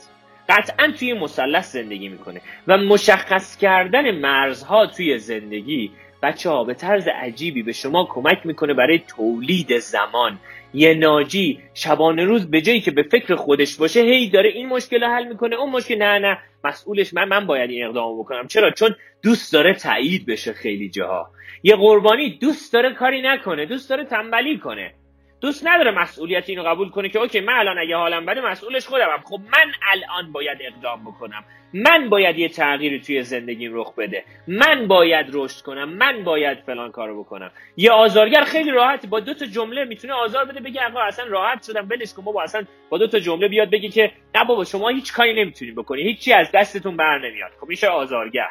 قطعا 0.50 0.92
توی 1.00 1.14
مثلث 1.14 1.74
زندگی 1.74 2.10
می‌کنه 2.10 2.42
و 2.68 2.78
مشخص 2.78 3.58
کردن 3.58 4.12
مرزها 4.12 4.88
توی 4.88 5.18
زندگی 5.18 5.92
بچه 6.24 6.50
ها 6.50 6.64
به 6.64 6.74
طرز 6.74 7.08
عجیبی 7.08 7.64
به 7.64 7.72
شما 7.72 8.06
کمک 8.06 8.46
می‌کنه 8.46 8.74
برای 8.74 9.00
تولید 9.00 9.78
زمان. 9.78 10.40
یه 10.74 10.94
ناجی 10.94 11.60
شبانه 11.74 12.26
روز 12.26 12.52
به 12.52 12.62
جایی 12.62 12.82
که 12.82 12.92
به 12.92 13.04
فکر 13.04 13.36
خودش 13.36 13.76
باشه 13.76 14.02
هی 14.02 14.30
داره 14.30 14.50
این 14.50 14.68
مشکل 14.68 15.04
رو 15.04 15.08
حل 15.08 15.28
می‌کنه 15.28 15.56
اون 15.56 15.70
مشکل 15.70 15.96
نه 15.96 16.20
نه. 16.20 16.38
مسئولش 16.64 17.14
من 17.14 17.28
من 17.28 17.48
باید 17.48 17.70
این 17.70 17.86
اقدام 17.86 18.20
بکنم. 18.20 18.48
چرا؟ 18.48 18.72
چون 18.72 18.96
دوست 19.24 19.54
داره 19.54 19.74
تایید 19.74 20.26
بشه 20.26 20.54
خیلی 20.54 20.90
جاها. 20.90 21.30
یه 21.64 21.76
قربانی 21.76 22.30
دوست 22.30 22.74
داره 22.74 22.94
کاری 22.94 23.22
نکنه 23.22 23.66
دوست 23.66 23.90
داره 23.90 24.06
تنبلی 24.06 24.58
کنه. 24.58 24.94
دوست 25.42 25.68
نداره 25.68 25.92
مسئولیت 25.92 26.50
اینو 26.50 26.64
قبول 26.64 26.90
کنه 26.90 27.10
که 27.10 27.20
اوکی 27.20 27.40
من 27.40 27.54
الان 27.54 27.80
اگه 27.80 27.96
حالم 27.96 28.26
بده 28.26 28.42
مسئولش 28.42 28.88
خودمم. 28.88 29.24
خب 29.24 29.40
من 29.52 29.72
الان 29.92 30.32
باید 30.32 30.58
اقدام 30.62 31.04
بکنم. 31.04 31.44
من 31.74 32.10
باید 32.10 32.40
یه 32.40 32.50
تغییری 32.50 33.00
توی 33.00 33.24
زندگیم 33.24 33.72
رخ 33.74 33.96
بده. 33.96 34.24
من 34.48 34.88
باید 34.88 35.28
رشد 35.34 35.62
کنم. 35.62 35.90
من 35.90 36.24
باید 36.24 36.58
فلان 36.60 36.92
کارو 36.92 37.24
بکنم. 37.24 37.52
یه 37.78 37.92
آزارگر 37.92 38.44
خیلی 38.44 38.72
راحت 38.72 39.06
با 39.06 39.20
دو 39.20 39.34
تا 39.34 39.46
جمله 39.46 39.86
می‌تونه 39.86 40.14
آزار 40.14 40.46
بده 40.46 40.60
بگه 40.60 40.86
آقا 40.86 41.02
اصلا 41.02 41.26
راحت 41.26 41.64
شدم 41.64 41.88
ولش 41.90 42.14
کن 42.14 42.24
بابا. 42.24 42.44
اصلا 42.44 42.64
با 42.90 42.98
دو 42.98 43.08
تا 43.08 43.20
جمله 43.20 43.48
بیاد 43.48 43.70
بگه 43.70 43.90
که 43.90 44.12
نه 44.36 44.46
بابا 44.46 44.64
شما 44.64 44.90
هیچ 44.90 45.14
کاری 45.14 45.44
نمی‌تونید 45.44 45.76
بکنی. 45.76 46.02
هیچی 46.02 46.34
از 46.34 46.52
دستتون 46.52 46.98
بر 46.98 47.18
نمیاد. 47.18 47.52
خب 47.62 47.68
میشه 47.68 47.88
آزارگر. 47.88 48.50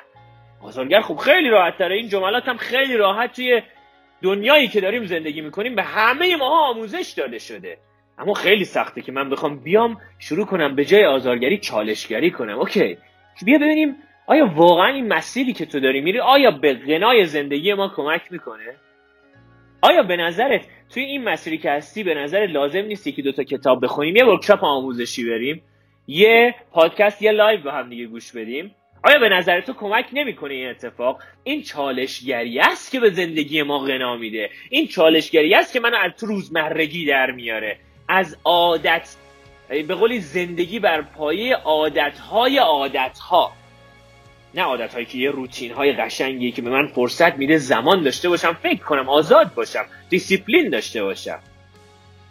آزارگر 0.62 1.01
خب 1.01 1.16
خیلی 1.16 1.49
راحت 1.49 1.79
تره. 1.79 1.97
این 1.97 2.09
جملات 2.09 2.49
هم 2.49 2.57
خیلی 2.57 2.97
راحت 2.97 3.37
توی 3.37 3.62
دنیایی 4.24 4.68
که 4.68 4.80
داریم 4.80 5.04
زندگی 5.04 5.40
می‌کنیم 5.40 5.74
به 5.74 5.82
همه 5.82 6.37
ما 6.37 6.68
آموزش 6.70 7.14
داده 7.16 7.38
شده. 7.38 7.78
اما 8.18 8.34
خیلی 8.34 8.64
سخته 8.64 9.02
که 9.02 9.12
من 9.12 9.30
بخوام 9.30 9.58
بیام 9.58 9.96
شروع 10.18 10.46
کنم 10.46 10.74
به 10.74 10.84
جای 10.84 11.04
آزارگری 11.04 11.58
چالشگری 11.58 12.30
کنم. 12.30 12.58
اوکی. 12.58 12.98
بیا 13.44 13.58
ببینیم 13.58 13.96
آیا 14.26 14.46
واقعا 14.46 14.87
این 14.87 15.08
مسیری 15.08 15.52
که 15.52 15.66
تو 15.66 15.80
داری 15.80 16.00
میری 16.00 16.20
آیا 16.20 16.50
به 16.50 16.74
غنای 16.74 17.26
زندگی 17.26 17.74
ما 17.74 17.88
کمک 17.96 18.22
می‌کنه؟ 18.30 18.74
آیا 19.82 20.02
به 20.02 20.16
نظرت 20.16 20.66
توی 20.94 21.02
این 21.02 21.24
مسیری 21.24 21.58
که 21.58 21.70
هستی 21.70 22.02
به 22.02 22.14
نظر 22.14 22.46
لازم 22.46 22.82
نیست 22.83 23.12
که 23.12 23.22
دوتا 23.22 23.44
کتاب 23.44 23.84
بخونیم؟ 23.84 24.16
یه 24.16 24.24
workshop 24.24 24.64
آموزشی 24.64 25.30
بریم 25.30 25.62
یه 26.06 26.54
پادکست 26.72 27.22
یه 27.22 27.30
live 27.31 27.61
به 27.62 27.72
هم 27.72 27.88
دیگه 27.88 28.06
گوش 28.06 28.32
بدیم؟ 28.32 28.74
آیا 29.05 29.19
به 29.19 29.29
نظر 29.29 29.61
تو 29.61 29.73
کمک 29.73 30.07
نمی‌کنه 30.12 30.55
این 30.55 30.69
اتفاق؟ 30.69 31.23
این 31.45 31.62
چالشگری 31.62 32.61
است 32.61 32.93
که 32.93 33.01
به 33.01 33.11
زندگی 33.11 33.62
ما 33.62 33.79
غنا 33.79 34.17
میده. 34.17 34.51
این 34.71 34.88
چالشگری 34.88 35.55
است 35.55 35.73
که 35.73 35.81
منو 35.81 35.97
از 35.97 36.12
تو 36.21 36.27
روزمرگی 36.27 37.07
در 37.07 37.31
میاره. 37.31 37.79
از 38.09 38.37
عادت 38.45 39.17
به 39.69 39.95
قولی 39.95 40.21
زندگی 40.21 40.79
بر 40.79 41.03
پایه 41.03 41.57
عادتهای 41.57 42.59
عادتها. 42.59 43.53
نه 44.55 44.62
عادت 44.62 44.95
هایی 44.95 45.07
که 45.07 45.19
یه 45.19 45.31
روتین 45.31 45.73
های 45.73 45.93
قشنگی 45.93 46.53
که 46.53 46.62
به 46.62 46.71
من 46.71 46.87
فرصت 46.87 47.38
میده 47.38 47.59
زمان 47.59 48.03
داشته 48.03 48.29
باشم 48.29 48.53
فکر 48.62 48.83
کنم 48.83 49.09
آزاد 49.09 49.55
باشم 49.55 49.85
دیسیپلین 50.09 50.71
داشته 50.71 51.03
باشم. 51.03 51.38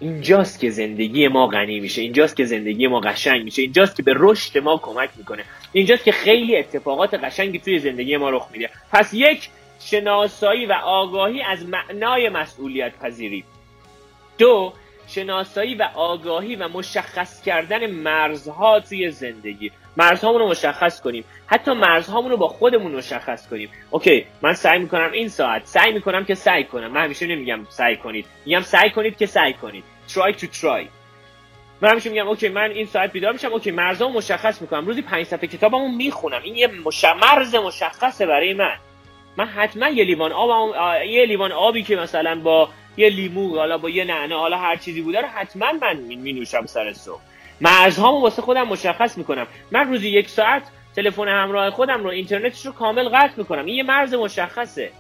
اینجاست 0.04 0.60
که 0.60 0.70
زندگی 0.70 1.28
ما 1.28 1.48
غنی 1.48 1.80
میشه 1.80 2.02
اینجاست 2.02 2.36
که 2.36 2.46
زندگی 2.46 2.88
ما 2.88 3.00
قشنگ 3.00 3.44
میشه 3.44 3.62
اینجاست 3.62 3.96
که 3.96 4.04
به 4.04 4.13
رشد 4.18 4.58
ما 4.58 4.78
کمک 4.78 5.10
می‌کنه 5.18 5.44
اینجاست 5.74 6.04
که 6.04 6.12
خیلی 6.12 6.58
اتفاقات 6.58 7.13
قشنگی 7.13 7.60
توی 7.60 7.80
زندگی 7.80 8.18
ما 8.18 8.30
رخ 8.30 8.48
میده. 8.52 8.70
پس 8.92 9.13
یک 9.13 9.50
شناسایی 9.80 10.66
و 10.66 10.74
آگاهی 10.74 11.42
از 11.42 11.66
معنای 11.66 12.30
مسئولیت 12.30 13.00
پذیری. 13.00 13.44
دو 14.38 14.74
شناسایی 15.08 15.76
و 15.76 15.89
آگاهی 15.96 16.56
و 16.56 16.68
مشخص 16.68 17.42
کردن 17.42 17.92
مرزها 17.92 18.80
توی 18.80 19.12
زندگی. 19.12 19.72
مرزهامون 19.98 20.42
رو 20.42 20.50
مشخص 20.50 21.02
کنیم. 21.02 21.24
حتی 21.46 21.72
مرزهامون 21.74 22.32
رو 22.32 22.38
با 22.38 22.48
خودمون 22.48 22.92
مشخص 22.92 23.48
کنیم. 23.48 23.70
اوکی 23.92 24.26
من 24.42 24.54
سعی 24.54 24.80
می‌کنم 24.80 25.12
این 25.12 25.28
ساعت 25.28 25.66
سعی 25.66 25.92
می‌کنم 25.94 26.26
که 26.26 26.36
سعی 26.36 26.63
کنم. 26.63 26.88
من 26.88 27.04
همیشه 27.04 27.28
نمیگم 27.28 27.60
سعی 27.70 27.98
کنید. 27.98 28.26
میگم 28.46 28.62
سعی 28.62 28.89
کنید 28.89 29.18
که 29.18 29.26
سعی 29.26 29.54
کنید. 29.54 29.84
Try 30.10 30.34
to 30.39 30.46
try. 30.62 30.88
من 31.82 31.89
همیشه 31.89 32.10
میگم 32.10 32.28
okay 32.28 32.50
من 32.50 32.72
این 32.72 32.86
ساعت 32.86 33.12
بیدار 33.12 33.34
میشم 33.34 33.54
okay 33.54 33.72
مرزامو 33.72 34.18
مشخص 34.18 34.62
می‌کنم. 34.62 34.86
روزی 34.86 35.02
پنج 35.02 35.26
صفحه 35.26 35.48
کتابمو 35.48 35.88
می‌خونم. 35.88 36.42
این 36.44 36.56
یه 36.56 36.68
مش... 36.68 37.06
مرز 37.06 37.56
مشخصه 37.56 38.26
برای 38.26 38.54
من. 38.54 38.76
من 39.38 39.46
حتما 39.46 39.89
یه 39.89 40.04
لیوان 40.04 40.32
آب 40.32 40.76
یه 41.06 41.26
لیوان 41.26 41.52
آبی 41.52 41.84
که 41.84 41.96
مثلا 41.96 42.39
با 42.39 42.70
یه 42.98 43.10
لیمو 43.10 43.56
حالا 43.56 43.78
با 43.78 43.89
یه 43.89 44.04
نعنه 44.04 44.36
حالا 44.36 44.58
هر 44.58 44.76
چیزی 44.76 45.02
بوده 45.02 45.22
رو 45.22 45.28
حتما 45.28 45.72
من 45.72 45.96
می 45.96 46.34
نوشم 46.34 46.66
سر 46.66 46.94
صبح. 46.94 47.22
مرزهامو 47.62 48.22
واسه 48.22 48.42
خودم 48.42 48.68
مشخص 48.68 49.18
می‌کنم. 49.18 49.48
من 49.72 49.89
روزی 49.89 50.10
یک 50.10 50.30
ساعت 50.30 50.63
تلفن 50.96 51.28
همراه 51.28 51.70
خودم 51.70 52.04
رو 52.04 52.10
اینترنتش 52.10 52.66
رو 52.66 52.72
کامل 52.72 53.10
قطع 53.10 53.34
می‌کنم. 53.38 53.66
این 53.66 53.76
یه 53.76 53.84
مرز 53.84 54.13
مشخصه. 54.13 54.92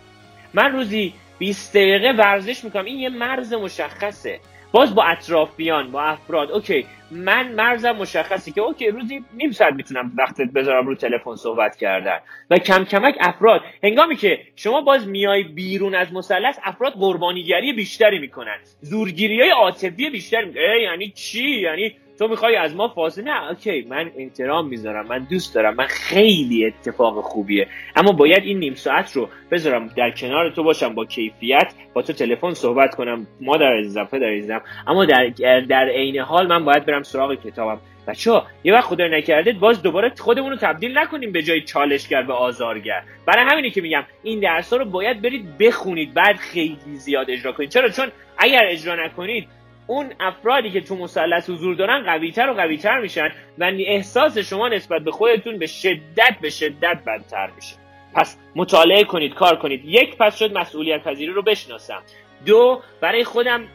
من 0.53 0.71
روزی 0.71 1.13
20 1.37 1.73
دقیقه 1.73 2.11
ورزش 2.11 2.63
می‌کنم. 2.63 2.85
این 2.85 2.99
یه 2.99 3.09
مرز 3.09 3.53
مشخصه. 3.53 4.39
باز 4.73 4.95
با 4.95 5.03
اطرافیان 5.03 5.91
با 5.91 6.01
افراد. 6.01 6.51
Okay 6.51 6.85
من 7.11 7.51
مرزم 7.51 7.91
مشخصه 7.91 8.51
که 8.51 8.61
okay 8.61 8.87
روزی 8.87 9.23
نیم 9.33 9.51
ساعت 9.51 9.73
می‌تونم 9.73 10.11
وقت 10.17 10.51
بذارم 10.55 10.87
رو 10.87 10.95
تلفن 10.95 11.35
صحبت 11.35 11.77
کردن. 11.77 12.19
و 12.49 12.57
کم 12.57 12.85
کمک 12.85 13.15
افراد. 13.19 13.61
هنگامی 13.83 14.15
که 14.15 14.39
شما 14.55 14.81
باز 14.81 15.07
میای 15.07 15.43
بیرون 15.43 15.95
از 15.95 16.13
مثلث 16.13 16.59
افراد 16.63 16.93
قربانیگری 16.93 17.73
بیشتری 17.73 18.19
می‌کنن. 18.19 18.57
زورگیری 18.81 19.41
های 19.41 19.49
عاطفی 19.49 20.09
می‌کنن 20.09 20.81
یعنی 20.81 21.09
چی؟ 21.09 21.49
یعنی 21.49 21.95
تو 22.23 22.29
می‌خوای 22.29 22.55
از 22.55 22.75
ما 22.75 22.87
فاصله 22.87 23.23
نه 23.23 23.49
okay 23.49 23.85
من 23.89 24.11
احترام 24.17 24.67
می‌ذارم 24.67 25.07
من 25.07 25.27
دوست 25.29 25.55
دارم 25.55 25.75
من 25.75 25.87
خیلی 25.87 26.65
اتفاق 26.65 27.21
خوبیه. 27.21 27.67
اما 27.95 28.11
باید 28.11 28.43
این 28.43 28.59
نیم 28.59 28.75
ساعت 28.75 29.11
رو 29.11 29.29
بذارم 29.51 29.87
در 29.87 30.11
کنار 30.11 30.49
تو 30.49 30.63
باشم 30.63 30.95
با 30.95 31.05
کیفیت 31.05 31.73
با 31.93 32.01
تو 32.01 32.13
تلفن 32.13 32.53
صحبت 32.53 32.95
کنم 32.95 33.27
ما 33.41 33.57
در 33.57 33.77
عزیزم 33.77 34.07
در 34.11 34.23
عزیزم. 34.23 34.61
اما 34.87 35.05
در 35.05 35.29
در 35.69 35.89
عین 35.89 36.19
حال 36.19 36.47
من 36.47 36.65
باید 36.65 36.85
برم 36.85 37.03
سراغ 37.03 37.35
کتابم. 37.35 37.81
بچه 38.07 38.41
یه 38.63 38.73
وقت 38.73 38.83
خدا 38.83 39.07
نکرده 39.07 39.53
باز 39.53 39.81
دوباره 39.81 40.11
خودمون 40.19 40.51
رو 40.51 40.57
تبدیل 40.57 40.97
نکنیم 40.97 41.31
به 41.31 41.43
جای 41.43 41.61
چالشگر 41.61 42.23
به 42.23 42.33
آزارگر. 42.33 43.03
برای 43.25 43.45
همینی 43.45 43.71
که 43.71 43.81
میگم 43.81 44.03
این 44.23 44.39
درس 44.39 44.73
رو 44.73 44.85
باید 44.85 45.21
برید 45.21 45.57
بخونید 45.57 46.13
بعد 46.13 46.35
خیلی 46.35 46.95
زیاد 46.95 47.31
اجرا 47.31 47.51
کنید. 47.51 47.69
چرا؟ 47.69 47.89
چون 47.89 48.07
اگر 48.37 48.65
اجرا 48.65 49.05
نکنید 49.05 49.47
اون 49.87 50.13
افرادی 50.19 50.71
که 50.71 50.81
تو 50.81 50.95
مثلث 50.95 51.49
حضور 51.49 51.75
دارن 51.75 52.03
قویتر 52.03 52.49
و 52.49 52.53
قویتر 52.53 52.99
میشن 52.99 53.29
و 53.57 53.63
احساس 53.63 54.37
شما 54.37 54.67
نسبت 54.67 55.01
به 55.01 55.11
خودتون 55.11 55.57
به 55.57 55.67
شدت 55.67 56.37
به 56.41 56.49
شدت 56.49 56.99
بدتر 57.07 57.49
میشه. 57.55 57.75
پس 58.13 58.37
مطالعه 58.55 59.03
کنید 59.03 59.33
کار 59.33 59.55
کنید. 59.55 59.85
یک 59.85 60.17
پس 60.17 60.39
شد 60.39 60.57
مسئولیت 60.57 61.03
پذیری 61.03 61.31
رو 61.31 61.41
بشناسم. 61.41 62.03
دو 62.45 62.81
برای 63.01 63.23
خودم 63.23 63.67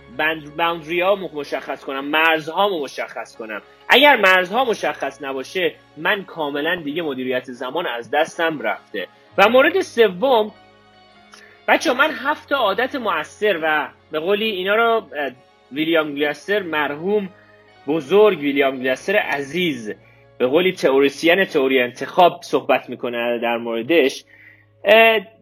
باوندری 0.59 1.01
ها 1.01 1.15
مشخص 1.15 1.85
کنم 1.85 2.05
مرزها 2.05 2.69
مشخص 2.69 3.37
کنم. 3.37 3.63
اگر 3.89 4.17
مرزها 4.17 4.65
مشخص 4.65 5.23
نباشه 5.23 5.75
من 5.97 6.25
کاملا 6.25 6.77
دیگه 6.77 7.03
مدیریت 7.03 7.45
زمان 7.45 7.87
از 7.87 8.11
دستم 8.11 8.61
رفته. 8.61 9.09
و 9.39 9.49
مورد 9.49 9.81
سوم 9.81 10.53
بچه 11.69 11.93
من 11.93 12.11
هفت 12.11 12.53
عادت 12.53 12.95
موثر 12.95 13.59
و 13.63 13.89
به 14.11 14.19
قولی 14.19 14.51
اینا 14.51 14.75
رو 14.75 15.03
ویلیام 15.73 16.15
گلستر 16.15 16.63
مرحوم 16.63 17.29
بزرگ 17.87 18.39
ویلیام 18.39 18.77
گلستر 18.77 19.17
عزیز. 19.17 19.95
به 20.39 20.47
قولی 20.47 20.73
تئوریسین 20.73 21.45
تئوری 21.45 21.81
انتخاب 21.81 22.41
صحبت 22.43 22.91
می‌کنه 22.91 23.39
در 23.43 23.57
موردش. 23.57 24.25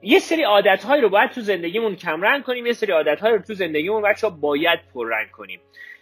یه 0.02 0.18
سری 0.18 0.42
عادت 0.42 0.84
هایی 0.84 1.02
رو 1.02 1.08
باید 1.08 1.30
تو 1.30 1.40
زندگیمون 1.40 1.96
کمرنگ 1.96 2.42
کنیم 2.42 2.66
یه 2.66 2.72
سری 2.72 2.92
عادت 2.92 3.20
هایی 3.20 3.36
رو 3.36 3.42
تو 3.42 3.54
زندگیمون 3.54 4.02
بچه 4.02 4.28
باید 4.28 4.80
پررنگ 4.94 5.30
کنیم. 5.30 5.60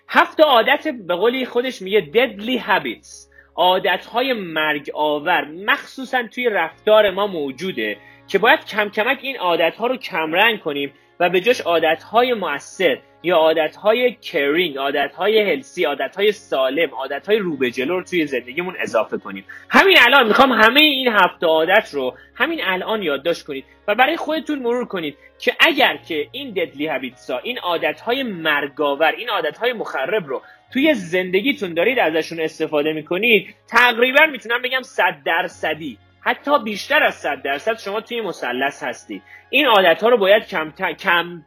هفت 0.08 0.40
عادت 0.40 0.88
به 0.88 1.14
قولی 1.14 1.46
خودش 1.46 1.82
میگه 1.82 2.10
deadly 2.12 2.60
habits. 2.60 3.34
عادت 3.56 4.06
های 4.06 4.32
مرگ 4.32 4.90
آور 4.94 5.44
مخصوصا 5.44 6.22
توی 6.34 6.48
رفتار 6.48 7.10
ما 7.10 7.26
موجوده 7.26 7.96
که 8.28 8.38
باید 8.38 8.64
کم 8.64 8.88
کمک 8.88 9.18
این 9.22 9.36
عادت 9.36 9.76
ها 9.76 9.86
رو 9.86 9.96
کمرنگ 9.96 10.60
کنیم. 10.60 10.92
و 11.20 11.30
به 11.30 11.40
جاش 11.40 11.60
عادت 11.60 12.02
های 12.02 12.34
مؤثر 12.34 12.98
یا 13.22 13.36
عادت 13.36 13.76
های 13.76 14.14
کرینگ 14.14 14.78
عادت 14.78 15.14
های 15.14 15.52
هلسی 15.52 15.84
عادت 15.84 16.16
های 16.16 16.32
سالم 16.32 16.94
عادت 16.94 17.26
های 17.26 17.38
رو 17.38 17.56
به 17.56 17.70
جلو 17.70 17.96
رو 17.98 18.04
توی 18.04 18.26
زندگیمون 18.26 18.74
اضافه 18.78 19.18
کنیم. 19.18 19.44
همین 19.70 19.96
الان 20.00 20.26
می‌خوام 20.26 20.52
همه 20.52 20.80
این 20.80 21.08
هفت 21.08 21.44
عادت 21.44 21.88
رو 21.92 22.14
همین 22.34 22.60
الان 22.64 23.02
یادداشت 23.02 23.46
کنید 23.46 23.64
و 23.88 23.94
برای 23.94 24.16
خودتون 24.16 24.58
مرور 24.58 24.84
کنید 24.84 25.16
که 25.38 25.52
اگر 25.60 25.96
که 25.96 26.28
این 26.32 26.50
ددلی 26.50 26.86
هابیتسا 26.86 27.38
این 27.38 27.58
عادت 27.58 28.00
های 28.00 28.22
مرگاور 28.22 29.12
این 29.12 29.28
عادت 29.28 29.58
های 29.58 29.72
مخرب 29.72 30.26
رو 30.26 30.42
توی 30.72 30.94
زندگیتون 30.94 31.74
دارید 31.74 31.98
ازشون 31.98 32.40
استفاده 32.40 32.92
می‌کنید 32.92 33.54
تقریبا 33.68 34.26
می‌تونم 34.26 34.62
بگم 34.62 34.82
صد 34.82 35.16
درصدی. 35.24 35.98
حتی 36.24 36.58
بیشتر 36.64 37.02
از 37.02 37.14
صد 37.14 37.42
درصد 37.42 37.78
شما 37.78 38.00
توی 38.00 38.20
مثلث 38.20 38.82
هستید 38.82 39.22
این 39.50 39.66
عادت 39.66 40.02
ها 40.02 40.08
رو 40.08 40.16
باید 40.16 40.46
کم 40.46 40.70
کم 40.70 41.42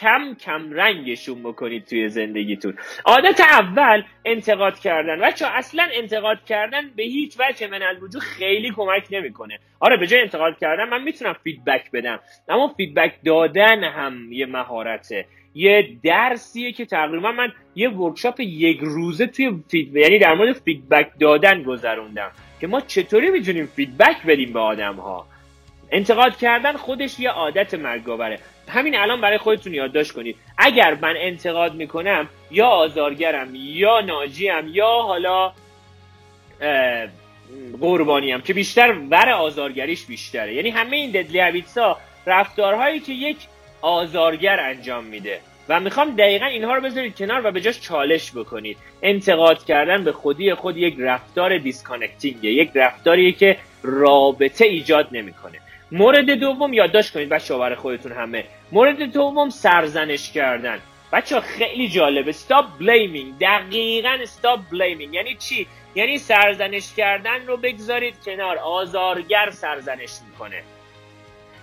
کم 0.00 0.34
کم 0.34 0.72
رنگشون 0.72 1.42
بکنید 1.42 1.84
توی 1.84 2.08
زندگیتون. 2.08 2.74
عادت 3.04 3.40
اول 3.40 4.02
انتقاد 4.24 4.78
کردن. 4.78 5.20
بچه 5.20 5.46
اصلا 5.46 5.88
انتقاد 5.92 6.44
کردن 6.44 6.90
به 6.96 7.02
هیچ 7.02 7.36
وجه 7.40 7.66
من 7.66 7.82
الوجود 7.82 8.22
خیلی 8.22 8.70
کمک 8.70 9.06
نمی‌کنه. 9.10 9.58
آره 9.80 9.96
به 9.96 10.06
جای 10.06 10.20
انتقاد 10.20 10.58
کردن 10.58 10.88
من 10.88 11.02
می‌تونم 11.02 11.36
feedback 11.44 11.90
بدم. 11.90 12.20
اما 12.48 12.74
feedback 12.76 13.14
دادن 13.24 13.84
هم 13.84 14.32
یه 14.32 14.46
مهارته. 14.46 15.26
یه 15.54 15.88
درسیه 16.04 16.72
که 16.72 16.84
تقریبا 16.84 17.32
من 17.32 17.52
یه 17.74 17.90
workshop 17.90 18.40
یک 18.40 18.78
روزه 18.82 19.26
توی 19.26 19.62
feed 19.70 19.96
یعنی 19.96 20.18
در 20.18 20.34
مورد 20.34 20.52
feedback 20.52 21.10
دادن 21.20 21.62
گذروندم. 21.62 22.30
که 22.60 22.66
ما 22.66 22.80
چطوری 22.80 23.30
می‌تونیم 23.30 23.66
فیدبک 23.76 24.22
بدیم 24.26 24.52
به 24.52 24.60
آدم 24.60 24.94
ها 24.94 25.26
انتقاد 25.90 26.36
کردن 26.36 26.76
خودش 26.76 27.20
یه 27.20 27.30
عادت 27.30 27.74
مرگاوره 27.74 28.38
همین 28.68 28.96
الان 28.96 29.20
برای 29.20 29.38
خودتون 29.38 29.74
یادداشت 29.74 30.12
کنید. 30.12 30.36
اگر 30.58 30.94
من 30.94 31.14
انتقاد 31.16 31.74
می‌کنم 31.74 32.28
یا 32.50 32.66
آزارگرم 32.66 33.48
یا 33.54 34.00
ناجیم 34.00 34.68
یا 34.68 35.02
حالا 35.02 35.52
قربانیم 37.80 38.40
که 38.40 38.54
بیشتر 38.54 38.94
ور 39.10 39.30
آزارگریش 39.30 40.04
بیشتره. 40.04 40.54
یعنی 40.54 40.70
همه 40.70 40.96
این 40.96 41.10
ددلی 41.10 41.40
هابیتسا 41.40 41.98
رفتارهایی 42.26 43.00
که 43.00 43.12
یک 43.12 43.36
آزارگر 43.82 44.60
انجام 44.60 45.04
میده. 45.04 45.40
و 45.70 45.80
می‌خوام 45.80 46.16
دقیقا 46.16 46.46
اینها 46.46 46.74
رو 46.74 46.80
بذارید 46.80 47.16
کنار 47.16 47.46
و 47.46 47.50
به 47.50 47.60
جاش 47.60 47.80
چالش 47.80 48.32
بکنید. 48.32 48.76
انتقاد 49.02 49.64
کردن 49.64 50.04
به 50.04 50.12
خودی 50.12 50.54
خود 50.54 50.76
یک 50.76 50.96
رفتار 50.98 51.58
دیسکانکتینگه 51.58 52.50
یک 52.50 52.70
رفتاریه 52.74 53.32
که 53.32 53.56
رابطه 53.82 54.64
ایجاد 54.64 55.08
نمی‌کنه. 55.12 55.58
مورد 55.92 56.30
دوم 56.30 56.72
یادداشت 56.72 57.12
کنید 57.12 57.28
بچه 57.28 57.58
برای 57.58 57.76
خودتون 57.76 58.12
همه. 58.12 58.44
مورد 58.72 59.02
دوم 59.02 59.50
سرزنش 59.50 60.32
کردن. 60.32 60.78
بچه 61.12 61.40
خیلی 61.40 61.88
جالبه. 61.88 62.32
Stop 62.32 62.64
blaming. 62.80 63.40
دقیقا 63.40 64.18
stop 64.24 64.74
blaming. 64.74 65.14
یعنی 65.14 65.34
چی؟ 65.34 65.66
یعنی 65.94 66.18
سرزنش 66.18 66.94
کردن 66.94 67.46
رو 67.46 67.56
بگذارید 67.56 68.14
کنار. 68.24 68.58
آزارگر 68.58 69.50
سرزنش 69.50 70.10
می‌کنه. 70.30 70.62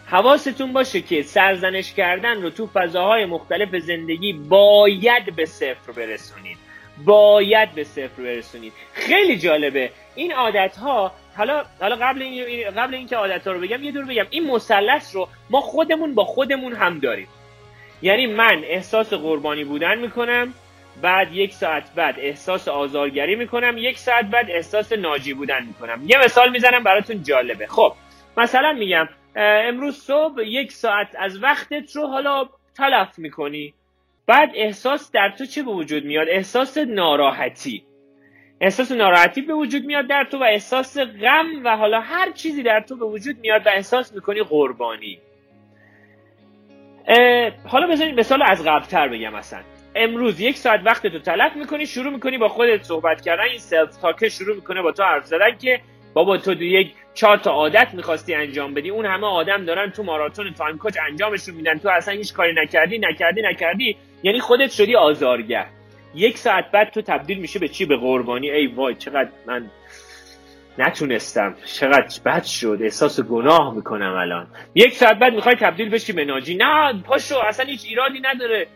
حواستون 0.09 0.73
باشه 0.73 1.01
که 1.01 1.21
سرزنش 1.21 1.93
کردن 1.93 2.41
رو 2.41 2.49
تو 2.49 2.67
فضاهای 2.73 3.25
مختلف 3.25 3.75
زندگی 3.75 4.33
باید 4.33 5.35
به 5.35 5.45
صفر 5.45 5.91
برسونید. 5.95 6.57
باید 7.05 7.71
به 7.71 7.83
صفر 7.83 8.23
برسونید. 8.23 8.73
خیلی 8.93 9.37
جالبه. 9.37 9.91
این 10.15 10.33
عادت 10.33 10.77
ها 10.77 11.11
حالا 11.37 11.63
حالا 11.81 11.95
قبل 11.95 12.21
این 12.21 12.69
قبل 12.69 12.95
اینکه 12.95 13.15
عادت 13.15 13.47
ها 13.47 13.53
رو 13.53 13.59
بگم 13.59 13.83
یه 13.83 13.91
دور 13.91 14.05
بگم 14.05 14.25
این 14.29 14.47
مثلث 14.47 15.15
رو 15.15 15.27
ما 15.49 15.61
خودمون 15.61 16.15
با 16.15 16.25
خودمون 16.25 16.73
هم 16.73 16.99
داریم. 16.99 17.27
یعنی 18.01 18.27
من 18.27 18.63
احساس 18.63 19.13
قربانی 19.13 19.63
بودن 19.63 19.97
می‌کنم 19.97 20.53
بعد 21.01 21.33
یک 21.33 21.53
ساعت 21.53 21.83
بعد 21.95 22.15
احساس 22.19 22.67
آزارگری 22.67 23.35
می‌کنم 23.35 23.77
یک 23.77 23.97
ساعت 23.97 24.25
بعد 24.25 24.51
احساس 24.51 24.91
ناجی 24.91 25.33
بودن 25.33 25.65
می‌کنم. 25.65 26.01
یه 26.07 26.17
مثال 26.25 26.51
می‌زنم 26.51 26.83
براتون 26.83 27.23
جالبه. 27.23 27.67
خب 27.67 27.93
مثلا 28.37 28.73
میگم 28.73 29.09
امروز 29.37 29.97
صبح 29.97 30.41
یک 30.41 30.71
ساعت 30.71 31.07
از 31.19 31.43
وقتت 31.43 31.95
رو 31.95 32.07
حالا 32.07 32.49
تلف 32.77 33.19
می‌کنی. 33.19 33.73
بعد 34.27 34.51
احساس 34.55 35.11
در 35.11 35.29
تو 35.37 35.45
چه 35.45 35.63
به 35.63 35.71
وجود 35.71 36.05
میاد؟ 36.05 36.27
احساس 36.29 36.77
ناراحتی. 36.77 37.83
احساس 38.61 38.91
ناراحتی 38.91 39.41
به 39.41 39.53
وجود 39.53 39.85
میاد 39.85 40.07
در 40.07 40.23
تو 40.23 40.37
و 40.37 40.43
احساس 40.43 40.97
غم 40.97 41.45
و 41.63 41.77
حالا 41.77 42.01
هر 42.01 42.31
چیزی 42.31 42.63
در 42.63 42.79
تو 42.79 42.95
به 42.95 43.05
وجود 43.05 43.39
میاد 43.39 43.67
و 43.67 43.69
احساس 43.69 44.13
می‌کنی 44.13 44.43
قربانی. 44.43 45.19
حالا 47.67 47.87
بذارید 47.87 48.19
مثال 48.19 48.41
از 48.41 48.63
قبلتر 48.63 49.07
بگم 49.07 49.35
اصلا 49.35 49.59
امروز 49.95 50.39
یک 50.39 50.57
ساعت 50.57 50.81
وقت 50.85 51.07
تو 51.07 51.19
تلف 51.19 51.55
می‌کنی 51.55 51.85
شروع 51.85 52.13
می‌کنی 52.13 52.37
با 52.37 52.47
خودت 52.47 52.83
صحبت 52.83 53.21
کردن 53.21 53.43
این 53.43 53.59
self-talk 53.59 53.97
ه 53.97 54.29
شروع 54.29 54.55
می‌کنه 54.55 54.81
با 54.81 54.91
تو 54.91 55.03
حرف 55.03 55.25
زدن 55.25 55.57
که 55.57 55.79
بابا 56.17 56.37
تو 56.37 56.63
یک 56.63 56.91
چهار 57.13 57.37
تا 57.37 57.51
عادت 57.51 57.87
می‌خواستی 57.93 58.35
انجام 58.35 58.73
بدی. 58.73 58.89
اون 58.89 59.05
همه 59.05 59.27
آدم 59.27 59.65
دارن 59.65 59.91
تو 59.91 60.03
ماراتون 60.03 60.53
time 60.53 60.77
coach 60.77 60.97
انجامشون 61.09 61.55
میدن. 61.55 61.77
تو 61.77 61.89
اصلا 61.89 62.13
هیچ 62.13 62.33
کاری 62.33 62.53
نکردی 62.53 62.97
نکردی 62.97 63.41
نکردی. 63.41 63.97
یعنی 64.23 64.39
خودت 64.39 64.71
شدی 64.71 64.95
آزارگر. 64.95 65.65
یک 66.15 66.37
ساعت 66.37 66.71
بعد 66.71 66.91
تو 66.91 67.01
تبدیل 67.01 67.37
میشه 67.37 67.59
به 67.59 67.67
چی؟ 67.67 67.85
به 67.85 67.97
قربانی. 67.97 68.49
ای 68.51 68.67
وای 68.67 68.95
چقدر 68.95 69.29
من 69.47 69.65
نتونستم. 70.77 71.55
چقدر 71.65 72.19
بد 72.25 72.43
شد. 72.43 72.77
احساس 72.81 73.19
گناه 73.19 73.75
می‌کنم 73.75 74.15
الان. 74.15 74.47
یک 74.75 74.93
ساعت 74.93 75.19
بعد 75.19 75.33
می‌خوای 75.33 75.55
تبدیل 75.55 75.89
بشی 75.89 76.13
به 76.13 76.25
ناجی. 76.25 76.55
نه 76.55 77.01
پاشو 77.01 77.39
اصلا 77.39 77.65
هیچ 77.65 77.85
ایرادی 77.85 78.19
نداره. 78.19 78.67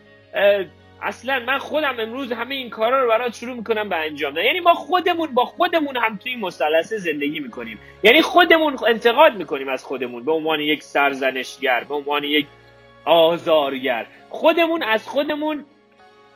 اصلا 1.02 1.42
من 1.46 1.58
خودم 1.58 1.94
امروز 1.98 2.32
همه 2.32 2.54
این 2.54 2.70
کارا 2.70 3.02
رو 3.02 3.08
برات 3.08 3.34
شروع 3.34 3.56
می‌کنم 3.56 3.88
به 3.88 3.96
انجام 3.96 4.36
یعنی 4.36 4.60
ما 4.60 4.74
خودمون 4.74 5.34
با 5.34 5.44
خودمون 5.44 5.96
هم 5.96 6.16
توی 6.16 6.36
مثلث 6.36 6.92
زندگی 6.92 7.40
می‌کنیم. 7.40 7.78
یعنی 8.02 8.22
خودمون 8.22 8.76
انتقاد 8.88 9.36
می‌کنیم 9.36 9.68
از 9.68 9.84
خودمون. 9.84 10.24
به 10.24 10.32
عنوان 10.32 10.60
یک 10.60 10.82
سرزنشگر 10.82 11.84
به 11.84 11.94
عنوان 11.94 12.24
یک 12.24 12.46
آزارگر. 13.04 14.06
خودمون 14.28 14.82
از 14.82 15.08
خودمون 15.08 15.64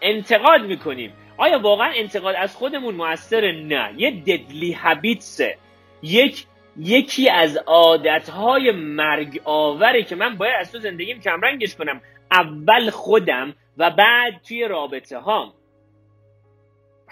انتقاد 0.02 0.62
می‌کنیم. 0.62 1.12
آیا 1.36 1.58
واقعا 1.58 1.92
انتقاد 1.94 2.34
از 2.38 2.56
خودمون 2.56 2.94
موثر 2.94 3.52
نه. 3.52 3.90
یه 3.96 4.10
ددلی 4.10 4.76
هبیتسه 4.78 5.56
یک 6.02 6.46
یکی 6.78 7.30
از 7.30 7.56
عادتهای 7.56 8.70
مرگ 8.70 9.40
آوره 9.44 10.02
که 10.02 10.16
من 10.16 10.36
باید 10.36 10.54
از 10.60 10.72
تو 10.72 10.78
زندگیم 10.78 11.20
کمرنگش 11.20 11.74
کنم. 11.74 12.00
اول 12.30 12.90
خودم 12.90 13.54
و 13.76 13.90
بعد 13.90 14.42
توی 14.48 14.68
رابطه 14.68 15.18
هام. 15.18 15.52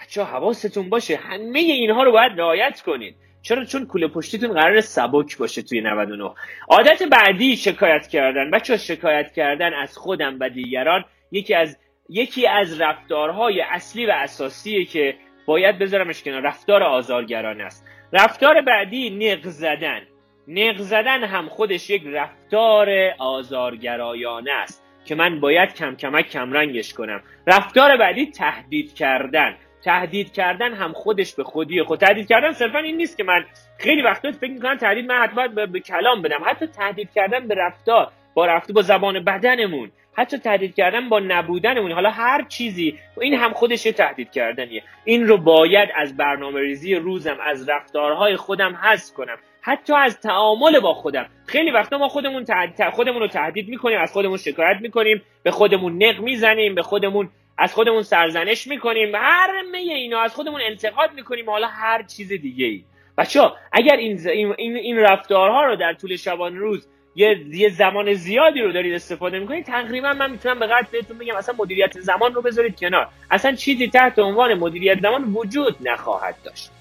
بچه 0.01 0.23
ها 0.23 0.37
حواستون 0.37 0.89
باشه. 0.89 1.15
همه 1.15 1.59
اینها 1.59 2.03
رو 2.03 2.11
باید 2.11 2.39
رعایت 2.39 2.81
کنید. 2.81 3.15
چرا؟ 3.41 3.65
چون 3.65 3.85
کوله 3.85 4.07
پشتیتون 4.07 4.53
قرار 4.53 4.81
سبک 4.81 5.37
باشه 5.37 5.61
توی 5.61 5.81
99 5.81 6.31
عادت 6.69 7.03
بعدی 7.03 7.57
شکایت 7.57 8.07
کردن. 8.07 8.51
بچه 8.51 8.77
شکایت 8.77 9.33
کردن 9.33 9.73
از 9.73 9.97
خودم 9.97 10.37
و 10.39 10.49
دیگران 10.49 11.05
یکی 11.31 11.53
از 11.53 11.77
یکی 12.09 12.47
از 12.47 12.81
رفتارهای 12.81 13.61
اصلی 13.61 14.05
و 14.05 14.11
اساسیه 14.11 14.85
که 14.85 15.15
باید 15.45 15.79
بذارمش 15.79 16.23
کنار. 16.23 16.41
رفتار 16.41 16.83
آزارگران 16.83 17.61
است. 17.61 17.85
رفتار 18.13 18.61
بعدی 18.61 19.09
نق 19.09 19.47
زدن. 19.47 20.01
نق 20.47 20.77
زدن 20.77 21.23
هم 21.23 21.49
خودش 21.49 21.89
یک 21.89 22.03
رفتار 22.05 22.89
آزارگرایانه 23.19 24.51
است. 24.51 24.84
که 25.05 25.15
من 25.15 25.39
باید 25.39 25.73
کم 25.73 25.95
کمک 25.95 26.29
کمرنگش 26.29 26.93
کنم. 26.93 27.21
رفتار 27.47 27.97
بعدی 27.97 28.25
تهدید 28.25 28.93
کردن. 28.95 29.55
تهدید 29.83 30.33
کردن 30.33 30.73
هم 30.73 30.93
خودش 30.93 31.35
به 31.35 31.43
خودی 31.43 31.83
خود 31.83 31.99
تهدید 31.99 32.27
کردن 32.27 32.51
صرفا 32.51 32.79
این 32.79 32.97
نیست 32.97 33.17
که 33.17 33.23
من 33.23 33.45
خیلی 33.79 34.01
وقتا 34.01 34.31
فکر 34.31 34.51
می‌کنم 34.51 34.77
تهدید 34.77 35.05
من 35.05 35.23
حتما 35.23 35.47
به, 35.47 35.65
به 35.65 35.79
کلام 35.79 36.21
بدم. 36.21 36.39
حتی 36.45 36.67
تهدید 36.67 37.11
کردن 37.15 37.47
به 37.47 37.55
رفتار 37.55 38.11
با 38.33 38.45
رفته 38.45 38.73
با 38.73 38.81
زبان 38.81 39.23
بدنمون. 39.23 39.91
حتی 40.17 40.37
تهدید 40.37 40.75
کردن 40.75 41.09
با 41.09 41.19
نبودنمون. 41.19 41.91
حالا 41.91 42.09
هر 42.09 42.45
چیزی 42.49 42.99
این 43.21 43.33
هم 43.33 43.53
خودش 43.53 43.83
تهدید 43.83 44.31
کردنیه. 44.31 44.83
این 45.03 45.27
رو 45.27 45.37
باید 45.37 45.89
از 45.95 46.17
برنامه 46.17 46.59
ریزی 46.59 46.95
روزم 46.95 47.37
از 47.45 47.69
رفتارهای 47.69 48.35
خودم 48.35 48.75
حذف 48.75 49.13
کنم. 49.13 49.37
حتی 49.65 49.93
از 49.93 50.19
تعامل 50.19 50.79
با 50.79 50.93
خودم. 50.93 51.25
خیلی 51.45 51.71
وقتا 51.71 51.97
ما 51.97 52.09
خودمون 52.09 52.45
خودمون 52.93 53.21
رو 53.21 53.27
تهدید 53.27 53.69
می‌کنیم 53.69 53.99
از 53.99 54.11
خودمون 54.11 54.37
شکایت 54.37 54.77
می‌کنیم 54.81 55.21
به 55.43 55.51
خودمون 55.51 56.03
نق 56.03 56.19
می‌زنیم 56.19 56.75
به 56.75 56.83
خودمون 56.83 57.29
از 57.57 57.73
خودمون 57.73 58.03
سرزنش 58.03 58.67
می‌کنیم 58.67 59.15
همه 59.15 59.77
اینا 59.77 60.21
از 60.21 60.33
خودمون 60.35 60.61
انتقاد 60.61 61.13
می‌کنیم. 61.13 61.49
حالا 61.49 61.67
هر 61.67 62.03
چیز 62.03 62.27
دیگه 62.27 62.65
ای 62.65 62.83
بچه 63.17 63.51
اگر 63.71 63.95
این, 63.95 64.27
این, 64.27 64.75
این 64.75 64.97
رفتارها 64.97 65.63
رو 65.63 65.75
در 65.75 65.93
طول 65.93 66.15
شبان 66.15 66.57
روز 66.57 66.87
یه, 67.15 67.45
یه 67.51 67.69
زمان 67.69 68.13
زیادی 68.13 68.61
رو 68.61 68.71
دارید 68.71 68.93
استفاده 68.93 69.39
می‌کنید 69.39 69.65
تقریبا 69.65 70.13
من 70.13 70.31
می‌تونم 70.31 70.59
به 70.59 70.67
قطع 70.67 70.91
بهتون 70.91 71.17
بگم 71.17 71.35
اصلا 71.35 71.55
مدیریت 71.59 71.99
زمان 71.99 72.33
رو 72.33 72.41
بذارید 72.41 72.79
کنار. 72.79 73.07
اصلا 73.31 73.55
چیزی 73.55 73.87
تحت 73.87 74.19
عنوان 74.19 74.53
مدیریت 74.53 74.99
زمان 75.01 75.23
وجود 75.23 75.75
نخواهد 75.81 76.35
داشت. 76.43 76.71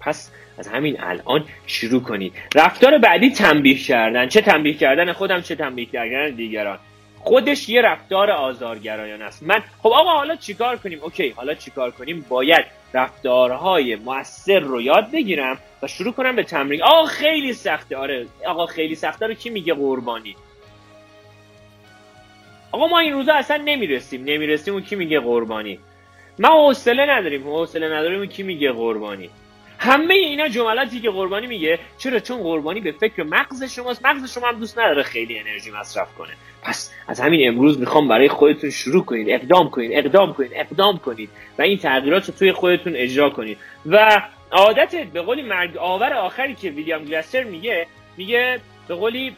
پس 0.00 0.32
از 0.60 0.68
همین 0.68 1.00
الان 1.00 1.44
شروع 1.66 2.02
کنید. 2.02 2.32
رفتار 2.54 2.98
بعدی 2.98 3.30
تنبیه 3.30 3.78
کردن. 3.78 4.28
چه 4.28 4.40
تنبیه 4.40 4.74
کردن 4.74 5.12
خودم 5.12 5.40
چه 5.40 5.54
تنبیه 5.54 5.86
کردن 5.86 6.30
دیگران. 6.30 6.78
خودش 7.18 7.68
یه 7.68 7.82
رفتار 7.82 8.30
آزارگرایانه 8.30 9.24
است. 9.24 9.42
من 9.42 9.62
خب 9.78 9.88
آقا 9.88 10.10
حالا 10.10 10.36
چیکار 10.36 10.76
کنیم؟ 10.76 10.98
اوکی 11.02 11.28
حالا 11.28 11.54
چیکار 11.54 11.90
کنیم؟ 11.90 12.26
باید 12.28 12.64
رفتارهای 12.94 13.96
موثر 13.96 14.58
رو 14.58 14.80
یاد 14.80 15.10
بگیرم 15.10 15.58
و 15.82 15.86
شروع 15.86 16.12
کنم 16.12 16.36
به 16.36 16.42
تمرین. 16.42 16.82
آقا 16.82 17.04
خیلی 17.04 17.52
سخته. 17.52 17.96
آره 17.96 18.26
آقا 18.46 18.66
خیلی 18.66 18.94
سخته 18.94 19.26
رو 19.26 19.34
کی 19.34 19.50
میگه؟ 19.50 19.74
قربانی. 19.74 20.36
آقا 22.72 22.86
ما 22.86 22.98
این 22.98 23.12
روزا 23.12 23.34
اصلا 23.34 23.62
نمی‌رسیم. 23.64 24.24
نمی‌رسیم 24.24 24.74
و 24.74 24.80
کی 24.80 24.96
میگه 24.96 25.20
قربانی. 25.20 25.78
ما 26.38 26.66
حوصله 26.66 27.06
نداریم. 27.06 27.42
حوصله 27.42 27.86
نداریم 27.86 28.20
و 28.20 28.26
کی 28.26 28.42
میگه 28.42 28.72
قربانی. 28.72 29.30
همه 29.82 30.14
اینا 30.14 30.48
جملاتی 30.48 31.00
که 31.00 31.10
قربانی 31.10 31.46
میگه. 31.46 31.78
چرا؟ 31.98 32.20
چون 32.20 32.42
قربانی 32.42 32.80
به 32.80 32.92
فکر 32.92 33.22
مغز 33.22 33.62
شماست. 33.64 34.06
مغز 34.06 34.32
شما 34.34 34.48
هم 34.48 34.58
دوست 34.58 34.78
نداره 34.78 35.02
خیلی 35.02 35.38
انرژی 35.38 35.70
مصرف 35.70 36.14
کنه. 36.14 36.32
پس 36.62 36.92
از 37.08 37.20
همین 37.20 37.48
امروز 37.48 37.80
می‌خوام 37.80 38.08
برای 38.08 38.28
خودتون 38.28 38.70
شروع 38.70 39.04
کنید. 39.04 39.30
اقدام 39.30 39.70
کنید. 39.70 39.90
اقدام 39.94 40.32
کنید. 40.32 40.50
اقدام 40.54 40.98
کنید. 40.98 41.30
و 41.58 41.62
این 41.62 41.78
تغییرات 41.78 42.28
رو 42.28 42.34
توی 42.34 42.52
خودتون 42.52 42.96
اجرا 42.96 43.30
کنید. 43.30 43.58
و 43.86 44.22
عادت 44.50 44.94
به 44.96 45.22
قولی 45.22 45.42
مرگ 45.42 45.76
آور 45.76 46.12
آخری 46.12 46.54
که 46.54 46.70
ویلیام 46.70 47.04
گلستر 47.04 47.44
میگه 47.44 47.86
میگه 48.16 48.60
به 48.88 48.94
قولی 48.94 49.36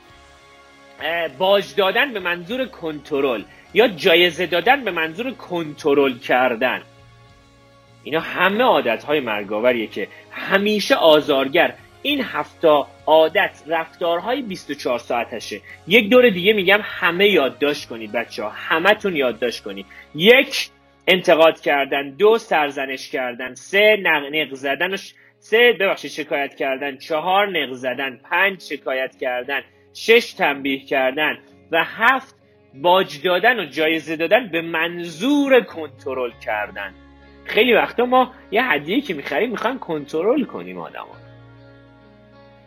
باج 1.39 1.75
دادن 1.75 2.13
به 2.13 2.21
منظور 2.21 2.65
کنترل 2.65 3.43
یا 3.75 3.89
جایزه 3.89 4.47
دادن 4.47 4.85
به 4.85 4.91
منظور 4.91 5.31
کنترل 5.31 6.19
کردن. 6.19 6.83
اینا 8.05 8.21
همه 8.21 8.65
عادت 8.65 9.05
های 9.05 9.21
مرگاوریه 9.21 9.87
که 9.87 10.09
همیشه 10.31 10.95
آزارگر. 10.95 11.75
این 12.03 12.21
هفتا 12.25 12.87
عادت 13.07 13.63
رفتارهای 13.67 14.43
24 14.43 14.99
ساعتشه. 14.99 15.61
یک 15.87 16.11
دور 16.11 16.31
دیگه 16.31 16.53
میگم 16.53 16.81
همه 16.83 17.29
یادداشت 17.29 17.89
کنید 17.89 18.13
بچه 18.13 18.43
ها 18.43 18.49
همه 18.49 18.95
تون 18.95 19.17
یادداشت 19.17 19.63
کنید. 19.63 19.87
یک 20.15 20.69
انتقاد 21.07 21.61
کردن. 21.61 22.11
دو 22.11 22.39
سرزنش 22.39 23.11
کردن. 23.11 23.55
سه 23.55 23.97
نق 24.03 24.55
زدن 24.55 24.97
سه 25.39 25.73
ببخشید 25.81 26.11
شکایت 26.11 26.55
کردن. 26.55 26.97
چهار 26.97 27.49
نق 27.49 27.73
زدن. 27.73 28.21
پنج 28.31 28.61
شکایت 28.61 29.17
کردن. 29.21 29.61
شش 29.95 30.33
تنبیه 30.33 30.85
کردن. 30.85 31.39
و 31.73 31.85
هفت 31.85 32.35
باج 32.75 33.23
دادن 33.23 33.61
و 33.61 33.65
جایزه 33.65 34.17
دادن 34.17 34.49
به 34.49 34.63
منظور 34.63 35.61
کنترل 35.61 36.31
کردن. 36.45 36.95
خیلی 37.45 37.75
وقتا 37.75 38.07
ما 38.07 38.33
یه 38.51 38.65
هدیه 38.65 39.01
که 39.01 39.15
می‌خریم 39.15 39.51
می‌خوایم 39.51 39.79
کنترل 39.79 40.45
کنیم 40.45 40.79
آدم 40.79 41.05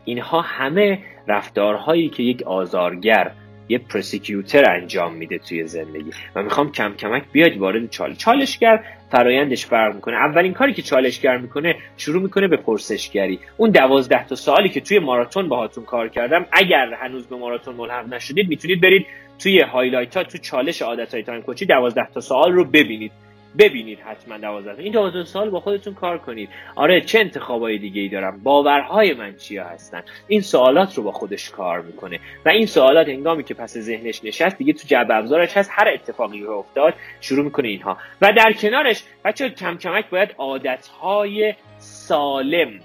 اینها 0.05 0.41
همه 0.41 0.99
رفتارهایی 1.27 2.09
که 2.09 2.23
یک 2.23 2.43
آزارگر 2.43 3.31
یه 3.69 3.77
persecutor 3.77 4.71
انجام 4.71 5.13
میده 5.13 5.37
توی 5.37 5.67
زندگی. 5.67 6.11
و 6.35 6.43
می‌خوام 6.43 6.71
کم 6.71 6.93
کمک 6.93 7.23
بیاد 7.31 7.57
وارد 7.57 7.89
چالش 7.89 8.17
چالشگر 8.17 8.83
فرایندش 9.11 9.65
فرق 9.65 9.95
می‌کنه. 9.95 10.15
اولین 10.15 10.53
کاری 10.53 10.73
که 10.73 10.81
چالشگر 10.81 11.37
می‌کنه 11.37 11.75
شروع 11.97 12.21
می‌کنه 12.21 12.47
به 12.47 12.57
پرسشگری. 12.57 13.39
اون 13.57 13.69
دوازده 13.69 14.25
تا 14.25 14.35
سوالی 14.35 14.69
که 14.69 14.81
توی 14.81 14.99
ماراتون 14.99 15.49
باهاتون 15.49 15.85
کار 15.85 16.09
کردم 16.09 16.45
اگر 16.51 16.93
هنوز 16.93 17.27
به 17.27 17.35
ماراتون 17.35 17.75
ملحق 17.75 18.13
نشدید 18.13 18.49
می‌تونید 18.49 18.81
برید 18.81 19.05
توی 19.39 19.61
highlight 19.61 20.17
ها 20.17 20.23
تو 20.23 20.37
چالش 20.37 20.81
عادت 20.81 21.13
های 21.13 21.23
time 21.23 21.41
coach 21.41 21.61
ی 21.61 21.65
دوازده 21.65 22.07
تا 22.13 22.21
سوال 22.21 22.51
رو 22.51 22.65
ببینید. 22.65 23.11
ببینید 23.59 23.99
حتما 23.99 24.37
دوازده 24.37 24.83
این 24.83 24.91
دوازده 24.91 25.23
سوال 25.23 25.49
با 25.49 25.59
خودتون 25.59 25.93
کار 25.93 26.17
کنید. 26.17 26.49
آره 26.75 27.01
چه 27.01 27.19
انتخابای 27.19 27.77
دیگه 27.77 28.01
ای 28.01 28.09
دارم؟ 28.09 28.39
باورهای 28.43 29.13
من 29.13 29.35
چیا 29.35 29.63
هستن؟ 29.63 30.03
این 30.27 30.41
سوالات 30.41 30.95
رو 30.97 31.03
با 31.03 31.11
خودش 31.11 31.49
کار 31.49 31.81
می‌کنه. 31.81 32.19
و 32.45 32.49
این 32.49 32.65
سوالات 32.65 33.09
هنگامی 33.09 33.43
که 33.43 33.53
پس 33.53 33.77
ذهنش 33.77 34.23
نشست 34.23 34.57
دیگه 34.57 34.73
تو 34.73 34.87
جعبه 34.87 35.15
ابزارش 35.15 35.57
هست 35.57 35.71
هر 35.73 35.87
اتفاقی 35.87 36.39
رو 36.39 36.51
افتاد 36.51 36.93
شروع 37.21 37.45
می‌کنه 37.45 37.67
اینها. 37.67 37.97
و 38.21 38.33
در 38.33 38.53
کنارش 38.53 39.03
بچه 39.25 39.49
کم 39.49 39.77
کمک 39.77 40.09
باید 40.09 40.35
عادتهای 40.37 41.53
سالم 41.77 42.79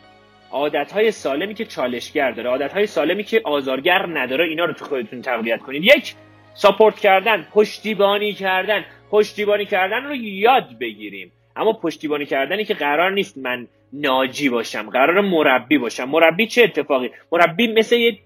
عادتهای 0.51 1.11
سالمی 1.11 1.55
که 1.55 1.65
چالشگر 1.65 2.31
داره 2.31 2.51
عادتهای 2.51 2.87
سالمی 2.87 3.25
که 3.25 3.41
آزارگر 3.45 4.07
نداره 4.07 4.45
اینا 4.45 4.65
رو 4.65 4.73
تو 4.73 4.85
خودتون 4.85 5.23
تقویت 5.23 5.61
کنید. 5.61 5.85
یک 5.85 6.15
ساپورت 6.55 7.01
کردن 7.01 7.47
پشتیبانی 7.53 8.33
کردن. 8.33 8.85
پشتیبانی 9.11 9.67
کردن 9.67 10.05
رو 10.05 10.15
یاد 10.15 10.79
بگیریم. 10.79 11.33
اما 11.57 11.73
پشتیبانی 11.73 12.27
کردنی 12.27 12.65
که 12.65 12.75
قرار 12.75 13.13
نیست 13.13 13.39
من 13.39 13.69
ناجی 13.93 14.49
باشم 14.49 14.91
قرار 14.91 15.21
مربی 15.21 15.79
باشم. 15.79 16.05
مربی 16.05 16.47
چه 16.47 16.63
اتفاقی؟ 16.63 17.11
مربی 17.33 17.67
مثل 17.67 17.97
یه 17.97 18.19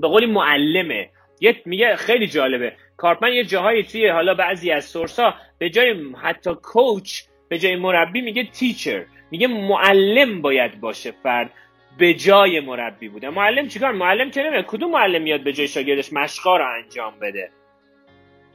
به 0.00 0.08
قولی 0.08 0.26
معلمه. 0.26 1.10
یه 1.40 1.56
میگه 1.64 1.96
خیلی 1.96 2.26
جالبه. 2.26 2.72
کارپمن 2.96 3.32
یه 3.32 3.44
جاهایی 3.44 3.82
توی 3.82 4.08
حالا 4.08 4.34
بعضی 4.34 4.70
از 4.70 4.84
سورسا 4.84 5.34
به 5.58 5.70
جای 5.70 5.94
حتی 6.22 6.50
کوچ 6.62 7.22
به 7.48 7.58
جای 7.58 7.76
مربی 7.76 8.20
میگه 8.20 8.44
تیچر 8.44 9.04
میگه 9.30 9.46
معلم 9.46 10.42
باید 10.42 10.80
باشه 10.80 11.14
فرد. 11.22 11.50
به 11.98 12.14
جای 12.14 12.60
مربی 12.60 13.08
بوده. 13.08 13.30
معلم 13.30 13.68
چیکار؟ 13.68 13.92
معلم 13.92 14.30
که 14.30 14.42
نمیاد 14.42 14.66
کدوم 14.66 14.90
معلم 14.90 15.22
میاد 15.22 15.40
به 15.40 15.52
جای 15.52 15.68
شاگردش 15.68 16.12
مشقا 16.12 16.56
رو 16.56 16.64
انجام 16.82 17.14
بده؟ 17.20 17.50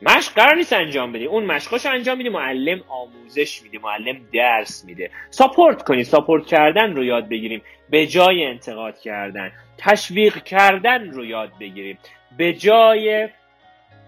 مشق 0.02 0.34
قرار 0.34 0.56
نیست 0.56 0.74
انجام 0.74 1.12
بدی 1.12 1.26
اون 1.26 1.46
مشقاش 1.46 1.86
انجام 1.86 2.18
میدی. 2.18 2.30
معلم 2.30 2.82
آموزش 2.88 3.62
میده. 3.64 3.80
معلم 3.80 4.18
درس 4.34 4.86
میده. 4.86 5.12
ساپورت 5.30 5.84
کنید 5.84 6.06
ساپورت 6.06 6.46
کردن 6.46 6.96
رو 6.96 7.04
یاد 7.04 7.30
بگیریم. 7.30 7.62
به 7.90 8.08
جای 8.08 8.46
انتقاد 8.46 9.00
کردن. 9.00 9.52
تشویق 9.78 10.44
کردن 10.44 11.10
رو 11.12 11.26
یاد 11.26 11.52
بگیریم. 11.60 11.98
به 12.38 12.54
جای 12.54 13.30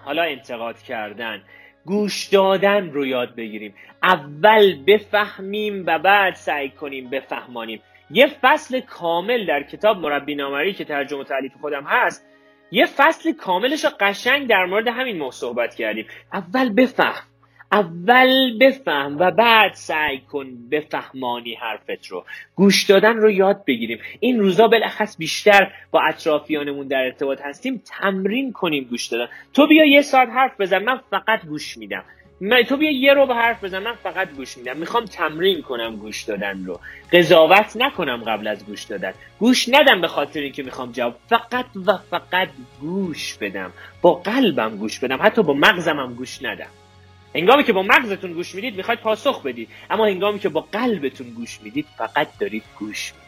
حالا 0.05 0.23
انتقاد 0.23 0.81
کردن. 0.81 1.43
گوش 1.85 2.27
دادن 2.27 2.89
رو 2.91 3.05
یاد 3.05 3.35
بگیریم. 3.35 3.75
اول 4.03 4.83
بفهمیم 4.83 5.83
و 5.87 5.99
بعد 5.99 6.35
سعی 6.35 6.69
کنیم 6.69 7.09
بفهمانیم. 7.09 7.81
یه 8.13 8.27
فصل 8.41 8.79
کامل 8.79 9.45
در 9.45 9.63
کتاب 9.63 9.97
مربی 9.97 10.35
نامری 10.35 10.73
که 10.73 10.85
ترجمه 10.85 11.19
و 11.19 11.23
تعلیف 11.23 11.51
خودم 11.61 11.83
هست 11.83 12.25
یه 12.71 12.85
فصل 12.85 13.31
کاملش 13.31 13.85
قشنگ 13.85 14.47
در 14.47 14.65
مورد 14.65 14.87
همین 14.87 15.17
موضوع 15.17 15.31
صحبت 15.31 15.75
کردیم. 15.75 16.05
اول 16.33 16.73
بفهم 16.73 17.23
اول 17.71 18.57
بفهم 18.57 19.17
و 19.19 19.31
بعد 19.31 19.73
سعی 19.73 20.19
کن 20.19 20.69
بفهمانی 20.71 21.53
حرفت 21.53 22.07
رو. 22.07 22.25
گوش 22.55 22.83
دادن 22.83 23.17
رو 23.17 23.31
یاد 23.31 23.65
بگیریم. 23.65 23.99
این 24.19 24.39
روزا 24.39 24.67
بالاخص 24.67 25.17
بیشتر 25.17 25.71
با 25.91 26.01
اطرافیانمون 26.01 26.87
در 26.87 27.03
ارتباط 27.05 27.41
هستیم 27.41 27.81
تمرین 27.85 28.51
کنیم 28.51 28.83
گوش 28.83 29.07
دادن. 29.07 29.27
تو 29.53 29.67
بیا 29.67 29.85
یه 29.85 30.01
ساعت 30.01 30.29
حرف 30.29 30.61
بزن 30.61 30.83
من 30.83 31.01
فقط 31.11 31.45
گوش 31.45 31.77
میدم. 31.77 32.03
من 32.43 32.63
تو 32.63 32.77
بیا 32.77 32.91
یه 32.91 33.13
رو 33.13 33.25
به 33.25 33.35
حرف 33.35 33.63
بزن 33.63 33.79
من 33.79 33.95
فقط 34.03 34.29
گوش 34.29 34.57
میدم. 34.57 34.77
می‌خوام 34.77 35.05
تمرین 35.05 35.61
کنم 35.61 35.95
گوش 35.95 36.23
دادن 36.23 36.65
رو. 36.65 36.79
قضاوت 37.13 37.71
نکنم 37.75 38.23
قبل 38.23 38.47
از 38.47 38.65
گوش 38.65 38.83
دادن. 38.83 39.13
گوش 39.39 39.69
ندم 39.69 40.01
به 40.01 40.07
خاطر 40.07 40.39
اینکه 40.39 40.63
می‌خوام 40.63 40.91
جواب 40.91 41.15
فقط 41.29 41.65
و 41.85 41.97
فقط 41.97 42.49
گوش 42.79 43.33
بدم. 43.33 43.73
با 44.01 44.13
قلبم 44.13 44.77
گوش 44.77 44.99
بدم. 44.99 45.19
حتی 45.21 45.43
با 45.43 45.53
مغزم 45.53 45.99
هم 45.99 46.13
گوش 46.13 46.43
ندم. 46.43 46.67
هنگامی 47.35 47.63
که 47.63 47.73
با 47.73 47.83
مغزتون 47.83 48.33
گوش 48.33 48.55
می‌دید 48.55 48.75
می‌خواید 48.75 48.99
پاسخ 48.99 49.43
بدید. 49.43 49.69
اما 49.89 50.05
هنگامی 50.05 50.39
که 50.39 50.49
با 50.49 50.61
قلبتون 50.71 51.29
گوش 51.29 51.59
می‌دید 51.63 51.85
فقط 51.97 52.27
دارید 52.39 52.63
گوش 52.79 53.13
می‌دید. 53.13 53.21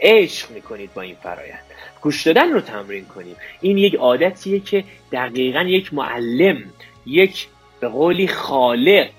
عشق 0.00 0.50
می‌کنید 0.50 0.94
با 0.94 1.02
این 1.02 1.16
فرایند. 1.22 1.64
گوش 2.00 2.26
دادن 2.26 2.52
رو 2.52 2.60
تمرین 2.60 3.04
کنیم 3.04 3.36
این 3.60 3.78
یک 3.78 3.94
عادتیه 3.94 4.60
که 4.60 4.84
دقیقا 5.12 5.62
یک 5.62 5.94
معلم 5.94 6.64
یک 7.06 7.46
به 7.82 7.88
قولی 7.88 8.28
خالق 8.28 9.10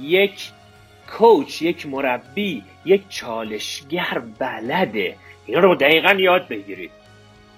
یک 0.00 0.50
کوچ 1.18 1.62
یک 1.62 1.86
مربی 1.86 2.62
یک 2.84 3.02
چالشگر 3.08 4.22
بلده. 4.38 5.16
اینا 5.46 5.60
رو 5.60 5.74
دقیقا 5.74 6.12
یاد 6.12 6.48
بگیرید. 6.48 6.90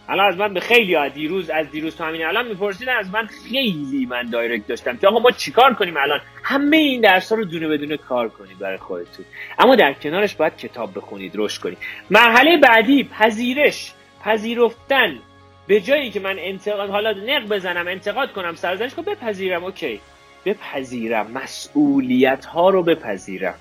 الان 0.09 0.27
از 0.27 0.37
من 0.37 0.55
به 0.55 0.61
خیلی 0.61 0.95
ها 0.95 1.09
دیروز 1.09 1.51
از 1.51 1.71
دیروز 1.71 1.97
تا 1.97 2.05
همین 2.05 2.25
الان 2.25 2.49
میپرسیدن 2.49 2.97
از 2.97 3.11
من 3.11 3.27
خیلی 3.27 4.07
من 4.07 4.31
دایرکت 4.31 4.67
داشتم 4.67 4.97
که 4.97 5.09
آقا 5.09 5.19
ما 5.19 5.31
چیکار 5.31 5.75
کنیم 5.75 5.97
الان؟ 5.97 6.21
همه 6.43 6.77
این 6.77 7.01
درس 7.01 7.33
ها 7.33 7.39
رو 7.39 7.45
دونه 7.45 7.69
بدونه 7.69 7.97
کار 7.97 8.29
کنید 8.29 8.59
برای 8.59 8.79
خودتون. 8.79 9.25
اما 9.59 9.77
در 9.77 9.93
کنارش 9.93 10.35
باید 10.35 10.57
کتاب 10.57 10.95
بخونید 10.95 11.33
رشد 11.35 11.63
کنید. 11.63 11.79
مرحله 12.11 12.57
بعدی 12.57 13.05
پذیرش 13.05 13.93
پذیرفتن. 14.25 15.19
به 15.67 15.81
جایی 15.81 16.11
که 16.11 16.21
من 16.21 16.37
انتقاد 16.39 16.91
حالا 16.91 17.13
نق 17.13 17.49
بزنم 17.49 17.89
انتقاد 17.89 18.33
کنم 18.33 18.55
سرزنش 18.55 18.95
کنم 18.95 19.05
بپذیرم 19.05 19.65
اوکی. 19.65 20.01
بپذیرم 20.45 21.31
مسئولیت 21.31 22.45
ها 22.45 22.71
رو 22.71 22.83
بپذیرم. 22.83 23.55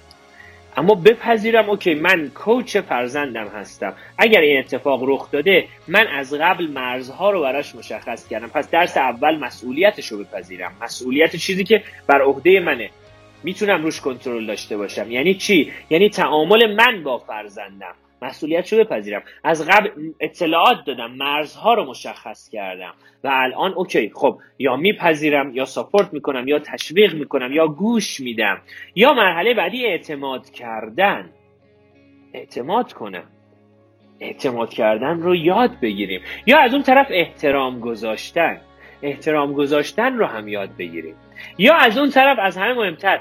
اما 0.78 0.96
بپذیرم 0.96 1.70
اوکی 1.70 1.94
من 1.94 2.32
کوچ 2.36 2.78
فرزندم 2.78 3.48
هستم. 3.48 3.94
اگر 4.18 4.42
این 4.42 4.60
اتفاق 4.60 5.04
رخ 5.04 5.32
داده 5.32 5.68
من 5.88 6.08
از 6.08 6.34
قبل 6.34 6.68
مرزها 6.68 7.32
رو 7.32 7.42
براش 7.42 7.76
مشخص 7.76 8.28
کردم. 8.28 8.48
پس 8.48 8.70
درس 8.70 8.98
اول 8.98 9.38
مسئولیتش 9.38 10.08
رو 10.08 10.24
بپذیرم. 10.24 10.72
مسئولیت 10.82 11.36
چیزی 11.36 11.64
که 11.64 11.84
بر 12.08 12.22
عهده 12.22 12.60
منه. 12.60 12.90
می‌تونم 13.44 13.84
روش 13.84 14.02
کنترل 14.02 14.46
داشته 14.46 14.78
باشم. 14.78 15.12
یعنی 15.12 15.34
چی؟ 15.34 15.72
یعنی 15.90 16.10
تعامل 16.10 16.76
من 16.76 17.04
با 17.04 17.18
فرزندم. 17.18 17.96
مسئولیت 18.24 18.74
رو 18.74 18.80
بپذیرم. 18.80 19.24
از 19.44 19.68
قبل 19.68 19.90
اطلاعات 20.20 20.78
دادم 20.86 21.12
مرزها 21.12 21.74
رو 21.74 21.86
مشخص 21.86 22.50
کردم. 22.50 22.94
و 23.24 23.30
الان 23.34 23.74
اوکی 23.74 24.12
خب 24.16 24.40
یا 24.60 24.76
میپذیرم 24.76 25.56
یا 25.56 25.66
ساپورت 25.66 26.14
می‌کنم 26.14 26.48
یا 26.48 26.60
تشویق 26.60 27.14
می‌کنم 27.14 27.52
یا 27.52 27.68
گوش 27.68 28.20
میدم 28.20 28.62
یا 28.96 29.14
مرحله 29.14 29.54
بعدی 29.54 29.86
اعتماد 29.86 30.50
کردن. 30.50 31.30
اعتماد 32.34 32.94
کنم. 32.94 33.24
اعتماد 34.20 34.70
کردن 34.70 35.20
رو 35.20 35.36
یاد 35.36 35.80
بگیریم. 35.82 36.22
یا 36.46 36.60
از 36.60 36.74
اون 36.74 36.84
طرف 36.84 37.08
احترام 37.10 37.80
گذاشتن. 37.80 38.62
احترام 39.02 39.54
گذاشتن 39.54 40.18
رو 40.18 40.26
هم 40.26 40.48
یاد 40.48 40.70
بگیریم. 40.78 41.16
یا 41.58 41.76
از 41.76 41.98
اون 41.98 42.10
طرف 42.10 42.38
از 42.42 42.58
همه 42.58 42.74
مهمتر 42.74 43.20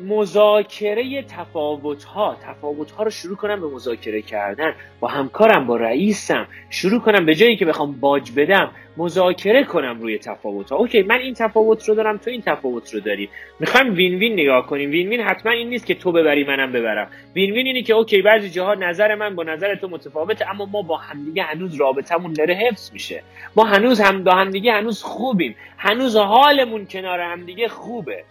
مذاکره 0.00 1.22
تفاوت 1.22 2.04
ها 2.04 2.36
تفاوت 2.42 2.90
ها 2.90 3.02
رو 3.02 3.10
شروع 3.10 3.36
کنم 3.36 3.60
به 3.60 3.66
مذاکره 3.66 4.22
کردن. 4.22 4.74
با 5.00 5.08
همکارم 5.08 5.66
با 5.66 5.76
رئیسم. 5.76 6.46
شروع 6.70 7.00
کنم 7.00 7.26
به 7.26 7.34
جایی 7.34 7.56
که 7.56 7.64
بخوام 7.64 7.92
باج 8.00 8.30
بدم 8.36 8.70
مذاکره 8.96 9.64
کنم 9.64 10.00
روی 10.00 10.18
تفاوت 10.18 10.70
ها 10.70 10.76
okay 10.76 11.02
من 11.02 11.18
این 11.18 11.34
تفاوت 11.34 11.88
رو 11.88 11.94
دارم 11.94 12.16
تو 12.16 12.30
این 12.30 12.42
تفاوت 12.42 12.94
رو 12.94 13.00
داری. 13.00 13.28
می‌خوایم 13.60 13.94
win-win 13.94 14.32
نگاه 14.32 14.66
کنیم. 14.66 14.90
Win-win 14.90 15.20
حتما 15.20 15.52
این 15.52 15.68
نیست 15.68 15.86
که 15.86 15.94
تو 15.94 16.12
ببری 16.12 16.44
منم 16.44 16.72
ببرم. 16.72 17.10
Win-win 17.34 17.66
اینه 17.66 17.82
که 17.82 17.94
okay 17.94 18.22
بعضی 18.22 18.50
جاها 18.50 18.74
نظر 18.74 19.14
من 19.14 19.34
با 19.34 19.42
نظر 19.42 19.74
تو 19.74 19.88
متفاوته 19.88 20.50
اما 20.50 20.66
ما 20.66 20.82
با 20.82 20.96
همدیگه 20.96 21.42
هنوز 21.42 21.74
رابطمون 21.74 22.32
داره 22.32 22.54
حفظ 22.54 22.92
میشه. 22.92 23.22
ما 23.56 23.64
هنوز 23.64 24.00
هم 24.00 24.24
با 24.24 24.32
همدیگه 24.32 24.72
هنوز 24.72 25.02
خوبیم. 25.02 25.56
هنوز 25.78 26.16
حالمون 26.16 26.86
کنار 26.86 27.20
همدیگه 27.20 27.68
خوبه. 27.68 28.24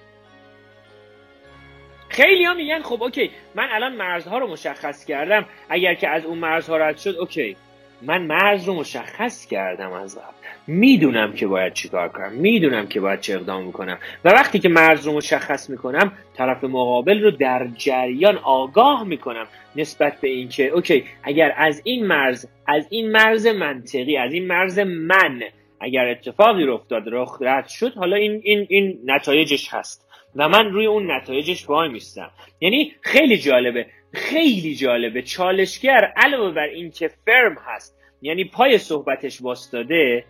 خیلی 2.10 2.46
ها 2.46 2.54
میگن 2.54 2.82
خب 2.82 3.04
okay 3.04 3.32
من 3.56 3.68
الان 3.72 3.96
مرزها 3.96 4.38
رو 4.38 4.48
مشخص 4.48 5.06
کردم. 5.06 5.46
اگر 5.70 5.94
که 5.94 6.08
از 6.08 6.26
اون 6.26 6.38
مرزها 6.38 6.78
رد 6.78 6.98
شد 6.98 7.16
okay. 7.20 7.56
من 8.02 8.22
مرز 8.22 8.66
رو 8.66 8.74
مشخص 8.74 9.46
کردم 9.46 9.92
از 9.92 10.18
قبل. 10.18 10.34
می‌دونم 10.68 11.34
که 11.34 11.48
باید 11.48 11.74
چیکار 11.74 12.10
کنم. 12.10 12.32
می‌دونم 12.34 12.88
که 12.88 13.00
باید 13.00 13.20
چه 13.20 13.36
اقدام 13.36 13.64
می‌کنم 13.64 13.98
و 14.26 14.30
وقتی 14.30 14.60
که 14.60 14.70
مرز 14.70 15.06
رو 15.06 15.14
مشخص 15.14 15.70
می‌کنم 15.70 16.12
طرف 16.38 16.64
مقابل 16.64 17.24
رو 17.24 17.32
در 17.32 17.68
جریان 17.78 18.38
آگاه 18.38 19.04
می‌کنم 19.04 19.48
نسبت 19.76 20.22
به 20.22 20.28
اینکه 20.28 20.68
okay 20.68 21.04
اگر 21.24 21.54
از 21.58 21.82
این 21.84 22.08
مرز 22.08 22.48
از 22.68 22.88
این 22.90 23.12
مرز 23.12 23.48
منطقی 23.48 24.18
از 24.18 24.34
این 24.34 24.48
مرز 24.48 24.80
من 24.80 25.42
اگر 25.82 26.08
اتفاقی 26.08 26.64
رخ 26.64 26.88
داد 26.88 27.04
رخ 27.08 27.38
رد 27.42 27.68
شد 27.68 27.94
حالا 27.94 28.16
این 28.16 28.42
این 28.44 28.68
این 28.70 29.00
نتایجش 29.06 29.74
هست. 29.74 30.09
و 30.36 30.50
من 30.50 30.72
روی 30.72 30.86
اون 30.86 31.12
نتایجش 31.12 31.70
وای 31.70 31.90
میستم. 31.90 32.32
یعنی 32.60 32.96
خیلی 33.02 33.38
جالبه 33.38 33.86
خیلی 34.14 34.76
جالبه. 34.76 35.22
چالشگر 35.22 36.14
علاوه 36.16 36.52
بر 36.52 36.68
اینکه 36.68 37.08
فرم 37.26 37.58
هست 37.66 37.98
یعنی 38.22 38.46
پای 38.46 38.78
صحبتش 38.78 39.42
واستاده 39.42 40.26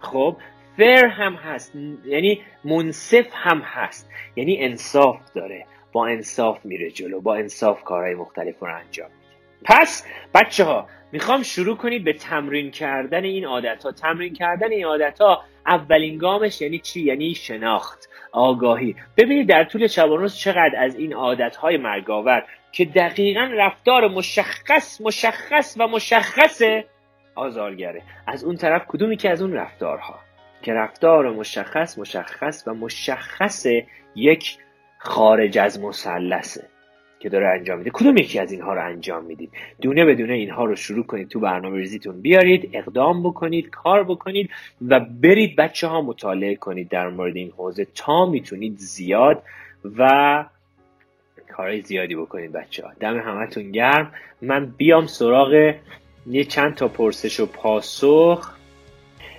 خب 0.00 0.36
فر 0.76 1.06
هم 1.06 1.34
هست 1.34 1.72
یعنی 2.04 2.40
منصف 2.64 3.26
هم 3.32 3.58
هست. 3.58 4.10
یعنی 4.36 4.56
انصاف 4.64 5.32
داره 5.34 5.66
با 5.92 6.06
انصاف 6.06 6.64
میره 6.64 6.90
جلو 6.90 7.20
با 7.20 7.34
انصاف 7.34 7.84
کارهای 7.84 8.14
مختلف 8.14 8.58
رو 8.60 8.76
انجام 8.76 9.10
میده. 9.10 9.23
پس 9.64 10.06
بچه 10.34 10.64
ها 10.64 10.88
می‌خوام 11.12 11.42
شروع 11.42 11.76
کنید 11.76 12.04
به 12.04 12.12
تمرین 12.12 12.70
کردن 12.70 13.24
این 13.24 13.44
عادت 13.44 13.84
ها 13.84 13.92
تمرین 13.92 14.32
کردن 14.32 14.70
این 14.70 14.84
عادت 14.84 15.20
ها 15.20 15.44
اولین 15.66 16.18
گامش 16.18 16.60
یعنی 16.60 16.78
چی؟ 16.78 17.02
یعنی 17.02 17.34
شناخت 17.34 18.08
آگاهی. 18.32 18.96
ببینید 19.16 19.48
در 19.48 19.64
طول 19.64 19.86
شبانوز 19.86 20.36
چقدر 20.36 20.74
از 20.78 20.96
این 20.96 21.14
عادتهای 21.14 21.76
مرگاور 21.76 22.44
که 22.72 22.84
دقیقا 22.84 23.50
رفتار 23.52 24.08
مشخص 24.08 25.00
مشخص 25.00 25.76
و 25.78 25.88
مشخص 25.88 26.62
آزارگره. 27.34 28.02
از 28.26 28.44
اون 28.44 28.56
طرف 28.56 28.82
کدومی 28.88 29.16
که 29.16 29.30
از 29.30 29.42
اون 29.42 29.52
رفتارها؟ 29.52 30.18
که 30.62 30.72
رفتار 30.72 31.30
مشخص 31.30 31.98
مشخص 31.98 32.64
و 32.66 32.74
مشخص 32.74 33.66
یک 34.16 34.58
خارج 34.98 35.58
از 35.58 35.80
مثلثه. 35.80 36.73
که 37.24 37.30
داره 37.30 37.48
انجام 37.48 37.78
میده. 37.78 37.90
کدوم 37.90 38.16
یکی 38.16 38.38
از 38.38 38.52
اینها 38.52 38.74
رو 38.74 38.84
انجام 38.86 39.24
می‌دید؟ 39.24 39.50
دونه 39.80 40.04
به 40.04 40.14
دونه 40.14 40.32
اینها 40.32 40.64
رو 40.64 40.76
شروع 40.76 41.06
کنید 41.06 41.28
تو 41.28 41.40
برنامه 41.40 41.78
ریزیتون 41.78 42.20
بیارید 42.20 42.70
اقدام 42.72 43.22
بکنید 43.22 43.70
کار 43.70 44.04
بکنید 44.04 44.50
و 44.88 45.00
برید 45.00 45.56
بچه 45.56 45.86
ها 45.86 46.00
مطالعه 46.00 46.56
کنید 46.56 46.88
در 46.88 47.08
مورد 47.08 47.36
این 47.36 47.50
حوزه 47.56 47.86
تا 47.94 48.26
می‌تونید 48.26 48.78
زیاد 48.78 49.42
و 49.98 50.44
کارهای 51.56 51.80
زیادی 51.80 52.14
بکنید 52.14 52.52
بچه 52.52 52.86
ها 52.86 52.92
دم 53.00 53.18
همتون 53.18 53.70
گرم. 53.70 54.12
من 54.42 54.66
بیام 54.66 55.06
سراغ 55.06 55.74
یه 56.26 56.44
چند 56.44 56.74
تا 56.74 56.88
پرسش 56.88 57.40
و 57.40 57.46
پاسخ. 57.46 58.54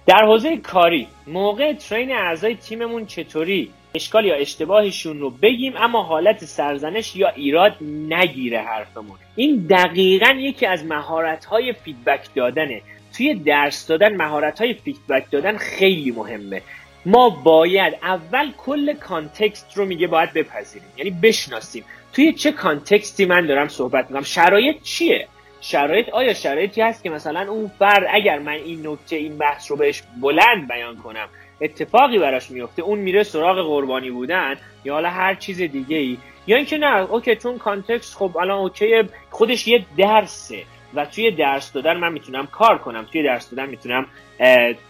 در 0.06 0.26
حوزه 0.26 0.58
کاری 0.58 1.08
موقع 1.28 1.74
ترین 1.74 2.12
اعضای 2.12 2.56
تیممون 2.56 3.06
چطوری؟ 3.06 3.72
اشکال 3.96 4.26
یا 4.26 4.36
اشتباهشون 4.36 5.20
رو 5.20 5.30
بگیم 5.30 5.74
اما 5.78 6.04
حالت 6.04 6.46
سرزنش 6.46 7.16
یا 7.16 7.30
ایراد 7.30 7.76
نگیره 8.10 8.62
حرفمون. 8.62 9.18
این 9.36 9.68
دقیقا 9.70 10.30
یکی 10.40 10.66
از 10.66 10.86
مهارت 10.86 11.46
های 11.46 11.74
feedback 11.74 12.34
دادنه 12.36 12.82
توی 13.18 13.34
درس 13.34 13.88
دادن 13.88 14.16
مهارت 14.16 14.62
های 14.62 14.74
feedback 14.74 15.32
دادن 15.32 15.58
خیلی 15.58 16.12
مهمه. 16.12 16.62
ما 17.06 17.30
باید 17.30 17.94
اول 18.04 18.52
کل 18.58 18.94
context 18.94 19.78
رو 19.78 19.86
میگه 19.86 20.08
باید 20.08 20.34
بپذیریم. 20.34 20.90
یعنی 20.98 21.10
بشناسیم. 21.12 21.84
توی 22.14 22.34
چه 22.34 22.52
context 22.52 23.16
ی 23.17 23.26
من 23.26 23.46
دارم 23.46 23.68
صحبت 23.68 24.06
می‌کنم؟ 24.06 24.24
شرایط 24.24 24.82
چیه؟ 24.84 25.28
شرایط 25.62 26.10
آیا 26.10 26.34
شرایطی 26.34 26.82
هست 26.82 27.04
که 27.04 27.10
مثلا 27.10 27.52
اون 27.52 27.72
فرد 27.80 28.08
اگر 28.10 28.40
من 28.40 28.52
این 28.52 28.88
نکته 28.88 29.16
این 29.16 29.38
بحث 29.38 29.72
رو 29.72 29.78
بهش 29.78 30.04
بلند 30.22 30.68
بیان 30.68 30.98
کنم 30.98 31.28
اتفاقی 31.62 32.20
براش 32.20 32.52
میفته 32.52 32.82
اون 32.82 33.00
میره 33.00 33.24
سراغ 33.24 33.68
قربانی 33.68 34.12
بودن 34.12 34.56
یا 34.86 34.94
حالا 34.94 35.10
هر 35.10 35.36
چیز 35.36 35.62
دیگه 35.62 35.98
ای 35.98 36.18
یا 36.48 36.58
اینکه 36.58 36.78
نه 36.78 37.12
okay 37.12 37.36
چون 37.36 37.58
context 37.58 38.16
خب 38.16 38.38
الان 38.38 38.60
okay 38.60 39.04
خودش 39.30 39.68
یه 39.68 39.86
درسه 39.98 40.64
و 40.94 41.06
توی 41.06 41.32
درس 41.32 41.72
دادن 41.72 41.98
من 41.98 42.14
می‌تونم 42.14 42.48
کار 42.48 42.78
کنم 42.78 43.08
توی 43.12 43.24
درس 43.24 43.50
دادن 43.50 43.70
می‌تونم 43.70 44.06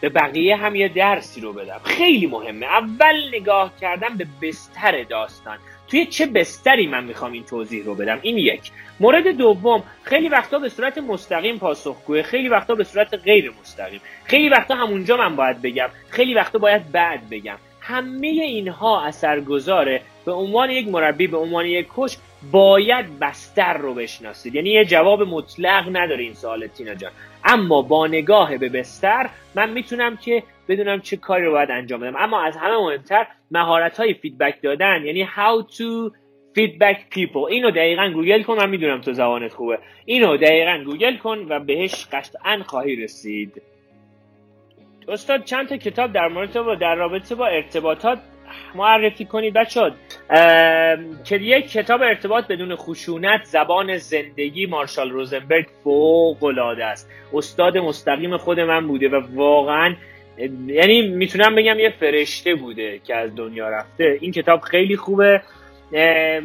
به 0.01 0.09
بقیه 0.15 0.55
هم 0.55 0.75
یه 0.75 0.87
درسی 0.87 1.41
رو 1.41 1.53
بدم. 1.53 1.79
خیلی 1.83 2.27
مهمه. 2.27 2.65
اول 2.65 3.27
نگاه 3.33 3.73
کردم 3.81 4.17
به 4.17 4.27
بستر 4.41 5.03
داستان. 5.03 5.57
توی 5.87 6.05
چه 6.05 6.25
بستری 6.25 6.87
من 6.87 7.03
می‌خوام 7.03 7.31
این 7.31 7.43
توضیح 7.43 7.85
رو 7.85 7.95
بدم؟ 7.95 8.19
این 8.21 8.37
یک. 8.37 8.71
مورد 8.99 9.27
دوم 9.27 9.83
خیلی 10.03 10.29
وقتا 10.29 10.59
به 10.59 10.69
صورت 10.69 10.97
مستقیم 10.97 11.57
پاسخگوه 11.57 12.21
خیلی 12.21 12.49
وقتا 12.49 12.75
به 12.75 12.83
صورت 12.83 13.13
غیر 13.13 13.53
مستقیم. 13.61 14.01
خیلی 14.23 14.49
وقتا 14.49 14.75
همونجا 14.75 15.17
من 15.17 15.35
باید 15.35 15.61
بگم 15.61 15.89
خیلی 16.09 16.33
وقتا 16.33 16.59
باید 16.59 16.91
بعد 16.91 17.29
بگم. 17.29 17.57
همه 17.81 18.27
اینها 18.27 19.01
اثرگذاره 19.01 20.01
به 20.25 20.31
عنوان 20.31 20.69
یک 20.69 20.87
مربی 20.87 21.27
به 21.27 21.37
عنوان 21.37 21.65
یک 21.65 21.87
coach 21.95 22.17
باید 22.51 23.19
بستر 23.19 23.77
رو 23.77 23.93
بشناسید. 23.93 24.55
یعنی 24.55 24.69
یه 24.69 24.85
جواب 24.85 25.21
مطلق 25.21 25.89
نداره 25.91 26.23
این 26.23 26.33
سوال 26.33 26.67
تینا 26.67 26.95
جان. 26.95 27.11
اما 27.45 27.81
با 27.81 28.07
نگاه 28.07 28.57
به 28.57 28.69
بستر 28.69 29.29
من 29.55 29.69
می‌تونم 29.69 30.17
که 30.17 30.43
بدونم 30.67 31.01
چه 31.01 31.17
کاری 31.17 31.45
رو 31.45 31.51
باید 31.51 31.71
انجام 31.71 31.99
بدم. 31.99 32.15
اما 32.15 32.43
از 32.43 32.57
همه 32.57 32.77
مهمتر 32.77 33.27
مهارت 33.51 33.97
های 33.97 34.13
feedback 34.13 34.61
دادن 34.61 35.05
یعنی 35.05 35.25
how 35.25 35.71
to 35.71 36.11
feedback 36.57 36.97
people. 37.15 37.49
اینو 37.49 37.71
دقیقا 37.71 38.11
گوگل 38.13 38.43
کن 38.43 38.57
من 38.57 38.69
می‌دونم 38.69 39.01
تو 39.01 39.13
زبانت 39.13 39.53
خوبه. 39.53 39.79
اینو 40.05 40.37
دقیقا 40.37 40.83
گوگل 40.85 41.17
کن 41.17 41.45
و 41.49 41.59
بهش 41.59 42.07
قطعا 42.11 42.63
خواهی 42.65 42.95
رسید. 42.95 43.61
استاد 45.07 45.43
چند 45.43 45.67
تا 45.67 45.77
کتاب 45.77 46.13
در 46.13 46.27
مورد 46.27 46.61
با 46.61 46.75
در 46.75 46.95
رابطه 46.95 47.35
با 47.35 47.47
ارتباطات 47.47 48.19
معرفی 48.75 49.25
کنید. 49.25 49.53
بچه 49.53 49.91
که 51.23 51.35
یک 51.35 51.71
کتاب 51.71 52.01
ارتباط 52.01 52.47
بدون 52.47 52.75
خشونت 52.75 53.43
زبان 53.43 53.97
زندگی 53.97 54.65
مارشال 54.65 55.09
روزنبرگ 55.09 55.65
فوق 55.83 56.43
العاده 56.43 56.85
است. 56.85 57.09
استاد 57.33 57.77
مستقیم 57.77 58.37
خود 58.37 58.59
من 58.59 58.87
بوده 58.87 59.09
و 59.09 59.21
واقعا 59.33 59.95
یعنی 60.67 61.01
می‌تونم 61.01 61.55
بگم 61.55 61.79
یه 61.79 61.93
فرشته 61.99 62.55
بوده 62.55 62.99
که 62.99 63.15
از 63.15 63.35
دنیا 63.35 63.69
رفته. 63.69 64.17
این 64.21 64.31
کتاب 64.31 64.61
خیلی 64.61 64.97
خوبه. 64.97 65.41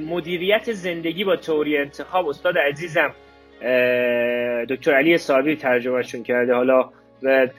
مدیریت 0.08 0.72
زندگی 0.72 1.24
با 1.24 1.36
توری 1.36 1.78
انتخاب. 1.78 2.28
استاد 2.28 2.58
عزیزم 2.58 3.14
دکتر 4.68 4.94
علی 4.94 5.18
صابری 5.18 5.56
ترجمهشون 5.56 6.22
کرده. 6.22 6.54
حالا 6.54 6.90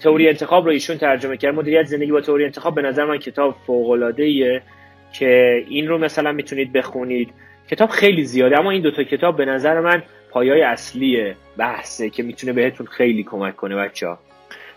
توری 0.04 0.28
انتخاب 0.28 0.66
رو 0.66 0.72
ایشون 0.72 0.98
ترجمه 0.98 1.38
کرد. 1.38 1.56
مدیریت 1.56 1.86
زندگی 1.86 2.12
با 2.12 2.22
توری 2.22 2.46
انتخاب 2.46 2.76
به 2.76 2.82
نظر 2.82 3.06
من 3.06 3.18
کتاب 3.18 3.56
فوق 3.68 3.90
العاده 3.90 4.62
که 5.14 5.64
این 5.70 5.88
رو 5.88 5.98
مثلا 5.98 6.32
می‌تونید 6.32 6.74
بخونید. 6.74 7.34
کتاب 7.72 7.90
خیلی 7.90 8.24
زیاده 8.24 8.60
اما 8.60 8.72
این 8.72 8.82
دوتا 8.82 9.04
کتاب 9.04 9.38
به 9.38 9.46
نظر 9.46 9.80
من 9.80 10.04
پایای 10.32 10.62
اصلی 10.62 11.34
بحثه 11.58 12.10
که 12.10 12.24
می‌تونه 12.24 12.54
بهتون 12.54 12.88
خیلی 12.88 13.24
کمک 13.24 13.56
کنه 13.56 13.76
بچه 13.76 14.08
ها 14.08 14.20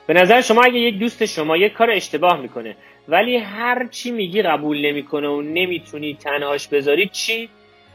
به 0.06 0.14
نظر 0.14 0.40
شما 0.40 0.62
اگه 0.62 0.78
یک 0.78 0.98
دوست 0.98 1.24
شما 1.24 1.56
یک 1.56 1.72
کار 1.72 1.90
اشتباه 1.90 2.40
می‌کنه 2.40 2.76
ولی 3.08 3.36
هر 3.36 3.86
چی 3.86 4.10
میگی 4.10 4.42
قبول 4.42 4.86
نمی‌کنه 4.86 5.28
و 5.28 5.42
نمی‌تونی 5.42 6.14
تنهاش 6.14 6.68
بذاری 6.68 7.08
چی؟ 7.08 7.48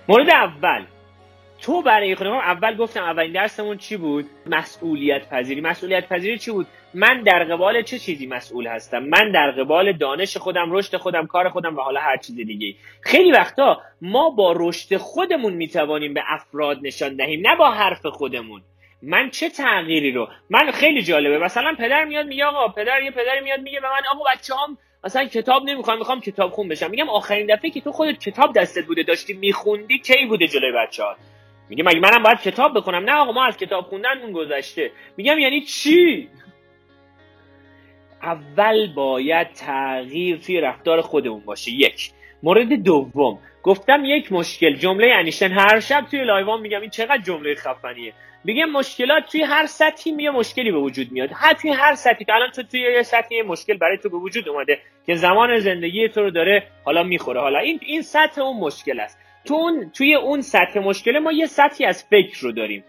مورد 0.08 0.30
اول. 0.30 0.84
تو 1.62 1.82
برای 1.82 2.16
خودم 2.16 2.32
اول 2.32 2.76
گفتم 2.76 3.04
اولین 3.04 3.32
درسمون 3.32 3.78
چی 3.78 3.98
بود؟ 3.98 4.26
مسئولیت 4.46 5.30
پذیری 5.30 5.62
مسئولیت 5.62 6.10
پذیری 6.10 6.38
چی 6.38 6.52
بود؟ 6.52 6.68
من 6.94 7.22
در 7.22 7.44
قبال 7.44 7.82
چه 7.82 8.00
چیزی 8.00 8.28
مسئول 8.28 8.68
هستم؟ 8.68 9.00
من 9.00 9.32
در 9.32 9.52
قبال 9.52 9.92
دانش 9.92 10.38
خودم 10.38 10.72
رشد 10.72 10.98
خودم 10.98 11.28
کار 11.28 11.50
خودم 11.50 11.78
و 11.78 11.82
حالا 11.82 12.00
هر 12.00 12.18
چیز 12.18 12.36
دیگه 12.36 12.76
خیلی 13.02 13.32
وقتا 13.32 13.82
ما 14.02 14.30
با 14.30 14.56
رشد 14.58 14.98
خودمون 14.98 15.54
می‌توانیم 15.54 16.14
به 16.14 16.22
افراد 16.28 16.80
نشان 16.82 17.16
دهیم 17.16 17.48
نه 17.48 17.56
با 17.56 17.72
حرف 17.72 18.06
خودمون. 18.06 18.62
من 19.02 19.30
چه 19.30 19.50
تغییری 19.50 20.12
رو؟ 20.12 20.28
من 20.50 20.72
خیلی 20.72 21.04
جالبه. 21.04 21.38
مثلا 21.38 21.76
پدر 21.80 22.06
میاد 22.06 22.28
میگه 22.28 22.46
آقا 22.46 22.68
پدر 22.68 23.02
یه 23.02 23.12
پدری 23.12 23.42
میاد 23.44 23.60
میگه 23.60 23.80
به 23.80 23.88
من 23.88 24.02
آقا 24.16 24.24
بچه‌هام 24.34 24.78
مثلا 25.04 25.26
کتاب 25.26 25.64
نمی‌خوام 25.70 25.98
می‌خوام 25.98 26.22
کتاب 26.22 26.52
خون 26.52 26.68
بشم. 26.68 26.90
میگم 26.90 27.10
آخرین 27.10 27.56
دفعه 27.56 27.72
که 27.72 27.82
تو 27.82 27.92
خودت 27.92 28.20
کتاب 28.20 28.54
دستت 28.54 28.86
بوده 28.86 29.04
داشتی 29.04 29.34
میخوندی 29.34 30.00
کی 30.00 30.26
بوده 30.26 30.48
جلوی 30.48 30.72
بچه‌ها؟ 30.72 31.16
میگه 31.70 31.84
مگه 31.84 32.00
منم 32.00 32.24
باید 32.24 32.42
کتاب 32.42 32.78
بخونم؟ 32.78 33.04
نه 33.04 33.12
آقا 33.12 33.32
ما 33.32 33.46
از 33.46 33.58
کتاب 33.58 33.86
خوندن 33.86 34.32
گذشته. 34.32 34.92
میگم 35.18 35.40
یعنی 35.40 35.62
چی؟ 35.62 36.30
اول 38.24 38.94
باید 38.94 39.54
تغییر 39.54 40.38
توی 40.38 40.62
رفتار 40.62 41.02
خودمون 41.02 41.40
باشه. 41.40 41.72
یک. 41.72 42.12
مورد 42.44 42.74
دوم. 42.74 43.40
گفتم 43.64 44.06
یک 44.06 44.32
مشکل. 44.32 44.76
جمله 44.76 45.14
انیشتن 45.14 45.52
هر 45.52 45.80
شب 45.80 46.06
توی 46.12 46.24
لایوان 46.24 46.62
میگم 46.62 46.82
این 46.82 46.90
چقدر 46.90 47.22
جمله 47.22 47.56
خفنیه. 47.56 48.14
میگه 48.44 48.66
مشکلات 48.66 49.32
توی 49.32 49.44
هر 49.44 49.66
سطحی 49.66 50.12
میگه 50.12 50.30
مشکلی 50.30 50.72
به 50.72 50.78
وجود 50.78 51.12
میاد. 51.12 51.30
هر 51.34 51.54
توی 51.54 51.72
هر 51.72 51.96
سطحی 51.96 52.26
که 52.26 52.34
الان 52.34 52.52
تو 52.52 52.64
توی 52.64 52.80
یه 52.82 53.04
سطحی 53.04 53.42
مشکل 53.42 53.78
برای 53.78 53.98
تو 53.98 54.10
به 54.10 54.18
وجود 54.18 54.50
اومده 54.50 54.80
که 55.06 55.16
زمان 55.16 55.60
زندگی 55.60 56.10
تو 56.10 56.22
رو 56.22 56.32
داره 56.32 56.64
حالا 56.86 57.04
می‌خوره. 57.04 57.42
حالا 57.42 57.60
این 57.60 57.80
این 57.82 58.02
سطح 58.02 58.42
اون 58.42 58.58
مشکل 58.58 59.00
است. 59.00 59.20
تو 59.46 59.54
اون 59.54 59.92
توی 59.94 60.16
اون 60.16 60.42
سطح 60.42 60.80
مشکل 60.80 61.20
ما 61.20 61.32
یه 61.32 61.46
سطحی 61.46 61.86
از 61.86 62.04
فکر 62.04 62.40
رو 62.42 62.52
داریم. 62.52 62.84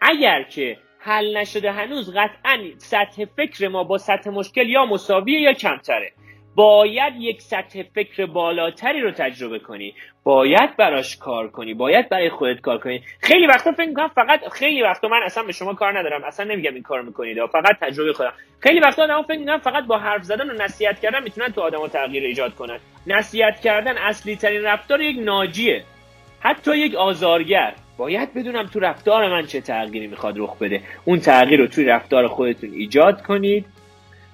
اگر 0.00 0.42
که 0.42 0.76
حل 0.98 1.36
نشده 1.36 1.72
هنوز 1.72 2.14
قطعا 2.14 2.58
سطح 2.78 3.24
فکر 3.36 3.68
ما 3.68 3.84
با 3.84 3.98
سطح 3.98 4.30
مشکل 4.30 4.68
یا 4.68 4.86
مساویه 4.86 5.40
یا 5.40 5.52
کمتره. 5.52 6.12
باید 6.54 7.14
یک 7.16 7.42
سطح 7.42 7.82
فکر 7.94 8.26
بالاتری 8.26 9.00
رو 9.00 9.10
تجربه 9.10 9.58
کنی. 9.58 9.94
باید 10.24 10.76
براش 10.76 11.16
کار 11.16 11.48
کنی. 11.48 11.74
باید 11.74 12.08
برای 12.08 12.30
خودت 12.30 12.60
کار 12.60 12.78
کنی. 12.78 13.02
خیلی 13.20 13.46
وقتا 13.46 13.72
فکر 13.72 13.88
می‌کنم 13.88 14.08
فقط 14.08 14.48
خیلی 14.48 14.82
وقتا 14.82 15.08
من 15.08 15.22
اصلا 15.24 15.42
به 15.42 15.52
شما 15.52 15.74
کار 15.74 15.98
ندارم. 15.98 16.24
اصلا 16.24 16.46
نمیگم 16.46 16.74
این 16.74 16.82
کار 16.82 17.02
می‌کنید. 17.02 17.46
فقط 17.46 17.78
تجربه 17.80 18.12
خودم. 18.12 18.32
خیلی 18.60 18.80
وقتا 18.80 19.04
آدم 19.04 19.22
فکر 19.22 19.38
می‌کنم 19.38 19.58
فقط 19.58 19.84
با 19.84 19.98
حرف 19.98 20.22
زدن 20.22 20.50
و 20.50 20.52
نصیحت 20.52 21.00
کردن 21.00 21.22
می‌تونن 21.22 21.48
تو 21.48 21.60
آدمو 21.60 21.88
تغییر 21.88 22.24
ایجاد 22.24 22.54
کنن. 22.54 22.78
نصیحت 23.06 23.60
کردن 23.60 23.98
اصلی 23.98 24.36
ترین 24.36 24.62
رفتار 24.62 25.00
یک 25.00 25.16
ناجیه. 25.18 25.84
حتی 26.40 26.76
یک 26.76 26.94
آزارگر. 26.94 27.74
باید 27.98 28.34
بدونم 28.34 28.66
تو 28.66 28.80
رفتار 28.80 29.28
من 29.28 29.46
چه 29.46 29.60
تغییری 29.60 30.06
می‌خواد 30.06 30.38
رخ 30.38 30.58
بده. 30.58 30.80
اون 31.04 31.20
تغییر 31.20 31.60
رو 31.60 31.66
توی 31.66 31.84
رفتار 31.84 32.28
خودتون 32.28 32.70
ایجاد 32.72 33.22
کنید. 33.22 33.64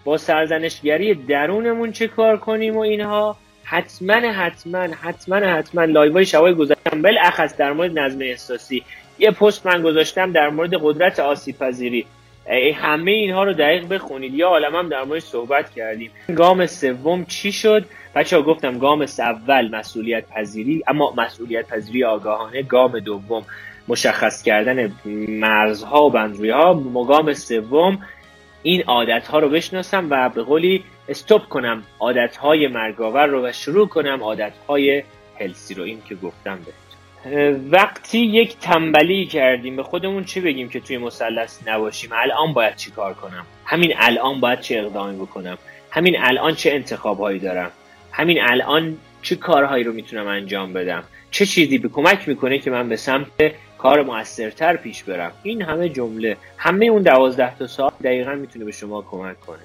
با 0.04 0.16
سرزنشگری 0.16 1.14
درونمون 1.14 1.92
چه 1.92 2.08
کار 2.08 2.36
کنیم 2.36 2.76
و 2.76 2.80
اینها. 2.80 3.36
حتما 3.64 4.14
حتما 4.14 4.78
حتما 4.78 5.36
حتما 5.36 5.84
لایوهای 5.84 6.26
شبای 6.26 6.54
گذاشتم 6.54 7.02
بالاخص 7.02 7.56
در 7.56 7.72
مورد 7.72 7.98
نظم 7.98 8.18
احساسی. 8.20 8.82
یه 9.18 9.30
پست 9.30 9.66
من 9.66 9.82
گذاشتم 9.82 10.32
در 10.32 10.48
مورد 10.48 10.74
قدرت 10.82 11.20
آسیب 11.20 11.58
پذیری. 11.58 12.06
همه 12.74 13.10
اینها 13.10 13.44
رو 13.44 13.52
دقیق 13.52 13.88
بخونید. 13.88 14.34
یا 14.34 14.48
عالم 14.48 14.88
در 14.88 15.04
مورد 15.04 15.20
صحبت 15.20 15.70
کردیم. 15.70 16.10
گام 16.36 16.66
سوم 16.66 17.24
چی 17.24 17.52
شد؟ 17.52 17.84
بچه 18.14 18.36
ها 18.36 18.42
گفتم 18.42 18.78
گام 18.78 19.06
اول 19.18 19.68
مسئولیت 19.68 20.28
پذیری 20.28 20.82
اما 20.86 21.14
مسئولیت 21.16 21.68
پذیری 21.68 22.04
آگاهانه 22.04 22.62
گام 22.62 22.98
دوم. 22.98 23.44
مشخص 23.88 24.42
کردن 24.42 24.92
مرزها 25.28 26.06
و 26.06 26.10
بندروی 26.10 26.50
ها 26.50 26.74
گام 27.08 27.34
سوم 27.34 27.98
این 28.62 28.82
عادت 28.82 29.28
ها 29.28 29.38
رو 29.38 29.48
بشناسم 29.48 30.06
و 30.10 30.28
به 30.28 30.42
قولی 30.42 30.84
استوب 31.08 31.42
کنم 31.42 31.82
عادت 32.00 32.36
های 32.36 32.68
مرگاور 32.68 33.26
رو 33.26 33.46
و 33.46 33.52
شروع 33.52 33.88
کنم 33.88 34.22
عادت 34.22 34.52
های 34.68 35.02
هلسی 35.40 35.74
رو. 35.74 35.82
این 35.82 36.02
که 36.08 36.14
گفتم 36.14 36.58
به 36.64 36.72
وقتی 37.70 38.18
یک 38.18 38.58
تنبلی 38.58 39.26
کردیم 39.26 39.76
به 39.76 39.82
خودمون 39.82 40.24
چی 40.24 40.40
بگیم 40.40 40.68
که 40.68 40.80
توی 40.80 40.98
مثلث 40.98 41.68
نباشیم؟ 41.68 42.10
الان 42.12 42.52
باید 42.52 42.76
چی 42.76 42.90
کار 42.90 43.14
کنم؟ 43.14 43.46
همین 43.64 43.94
الان 43.96 44.40
باید 44.40 44.60
چه 44.60 44.78
اقدامی 44.78 45.16
بکنم؟ 45.16 45.58
همین 45.90 46.16
الان 46.18 46.54
چه 46.54 46.72
انتخابهایی 46.72 47.38
دارم؟ 47.38 47.70
همین 48.16 48.42
الان 48.42 48.96
چه 49.22 49.36
کارهایی 49.36 49.84
رو 49.84 49.92
می‌تونم 49.92 50.26
انجام 50.26 50.72
بدم؟ 50.72 51.04
چه 51.30 51.46
چیزی 51.46 51.78
به 51.78 51.88
کمک 51.88 52.28
می‌کنه 52.28 52.58
که 52.58 52.70
من 52.70 52.88
به 52.88 52.96
سمت 52.96 53.52
کار 53.78 54.02
موثرتر 54.02 54.76
پیش 54.76 55.04
برم؟ 55.04 55.32
این 55.42 55.62
همه 55.62 55.88
جمله 55.88 56.36
همه 56.58 56.86
اون 56.86 57.02
دوازده 57.02 57.58
تا 57.58 57.66
سال 57.66 57.90
دقیقا 58.04 58.34
می‌تونه 58.34 58.64
به 58.64 58.72
شما 58.72 59.02
کمک 59.02 59.40
کنه. 59.40 59.58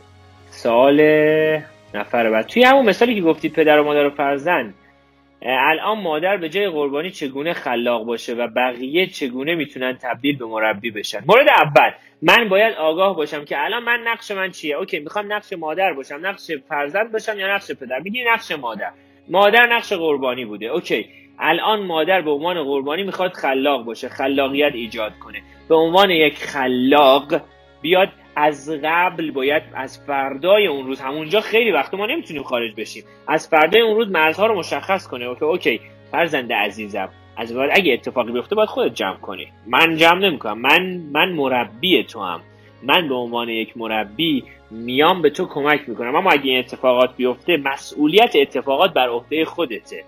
سال 0.52 1.02
نفر 1.93 2.30
بعد. 2.30 2.45
توی 2.45 2.64
همون 2.64 2.86
مثالی 2.86 3.16
که 3.16 3.22
گفتید 3.22 3.54
پدر 3.54 3.80
و 3.80 3.84
مادر 3.84 4.06
و 4.06 4.10
فرزند 4.10 4.74
الان 5.42 6.00
مادر 6.00 6.38
به 6.38 6.50
جای 6.50 6.70
قربانی 6.70 7.12
چگونه 7.12 7.54
خلاق 7.54 8.06
باشه 8.06 8.34
و 8.34 8.48
بقیه 8.48 9.08
چگونه 9.08 9.56
می‌تونن 9.56 9.98
تبدیل 9.98 10.38
به 10.38 10.46
مربی 10.46 10.92
بشن؟ 10.92 11.24
مورد 11.28 11.50
اول 11.50 11.92
من 12.22 12.50
باید 12.50 12.76
آگاه 12.76 13.16
باشم 13.16 13.46
که 13.46 13.64
الان 13.64 13.84
من 13.84 14.00
نقش 14.08 14.32
من 14.32 14.52
چیه؟ 14.52 14.76
okay 14.76 15.00
می‌خوام 15.00 15.34
نقش 15.34 15.54
مادر 15.54 15.94
باشم 15.94 16.20
نقش 16.22 16.52
فرزند 16.70 17.12
باشم 17.12 17.40
یا 17.40 17.56
نقش 17.56 17.72
پدر؟ 17.72 18.00
میگی 18.00 18.24
نقش 18.24 18.52
مادر. 18.52 18.92
مادر 19.30 19.68
نقش 19.74 19.94
قربانی 19.94 20.46
بوده. 20.46 20.66
okay 20.66 21.06
الان 21.40 21.84
مادر 21.84 22.22
به 22.22 22.32
عنوان 22.32 22.64
قربانی 22.64 23.04
می‌خواد 23.04 23.34
خلاق 23.34 23.86
باشه 23.86 24.10
خلاقیت 24.10 24.76
ایجاد 24.76 25.20
کنه. 25.20 25.42
به 25.70 25.76
عنوان 25.76 26.10
یک 26.10 26.38
خلاق 26.38 27.42
بیاد 27.82 28.10
از 28.36 28.72
قبل 28.84 29.32
باید 29.32 29.64
از 29.74 30.00
فردای 30.08 30.68
اون 30.68 30.86
روز 30.86 31.02
همونجا 31.02 31.42
خیلی 31.42 31.72
وقت 31.72 31.94
ما 31.94 32.06
نمی‌تونیم 32.06 32.44
خارج 32.44 32.76
بشیم. 32.78 33.04
از 33.28 33.48
فردای 33.48 33.82
اون 33.82 33.96
روز 33.96 34.12
مرزها 34.12 34.48
رو 34.48 34.60
مشخص 34.60 35.08
کنه. 35.08 35.26
okay 35.26 35.45
okay. 35.45 35.82
فرزند 36.12 36.54
عزیزم 36.54 37.10
از 37.38 37.54
بعد 37.54 37.70
اگه 37.74 37.94
اتفاقی 37.94 38.32
بیفته 38.32 38.56
باید 38.56 38.70
خودت 38.70 38.94
جمع 38.94 39.18
کنی. 39.18 39.48
من 39.68 39.96
جمع 39.96 40.20
نمی‌کنم. 40.20 40.58
من 40.58 41.02
من 41.12 41.32
مربی 41.32 42.04
تو 42.04 42.22
هم 42.24 42.42
من 42.84 43.08
به 43.08 43.16
عنوان 43.16 43.50
یک 43.50 43.78
مربی 43.78 44.44
میام 44.72 45.22
به 45.22 45.30
تو 45.30 45.46
کمک 45.46 45.90
می‌کنم. 45.90 46.16
اما 46.16 46.32
اگه 46.32 46.44
این 46.44 46.60
اتفاقات 46.60 47.16
بیفته 47.16 47.58
مسئولیت 47.58 48.36
اتفاقات 48.36 48.94
بر 48.94 49.10
عهده 49.10 49.46
خودته. 49.46 50.04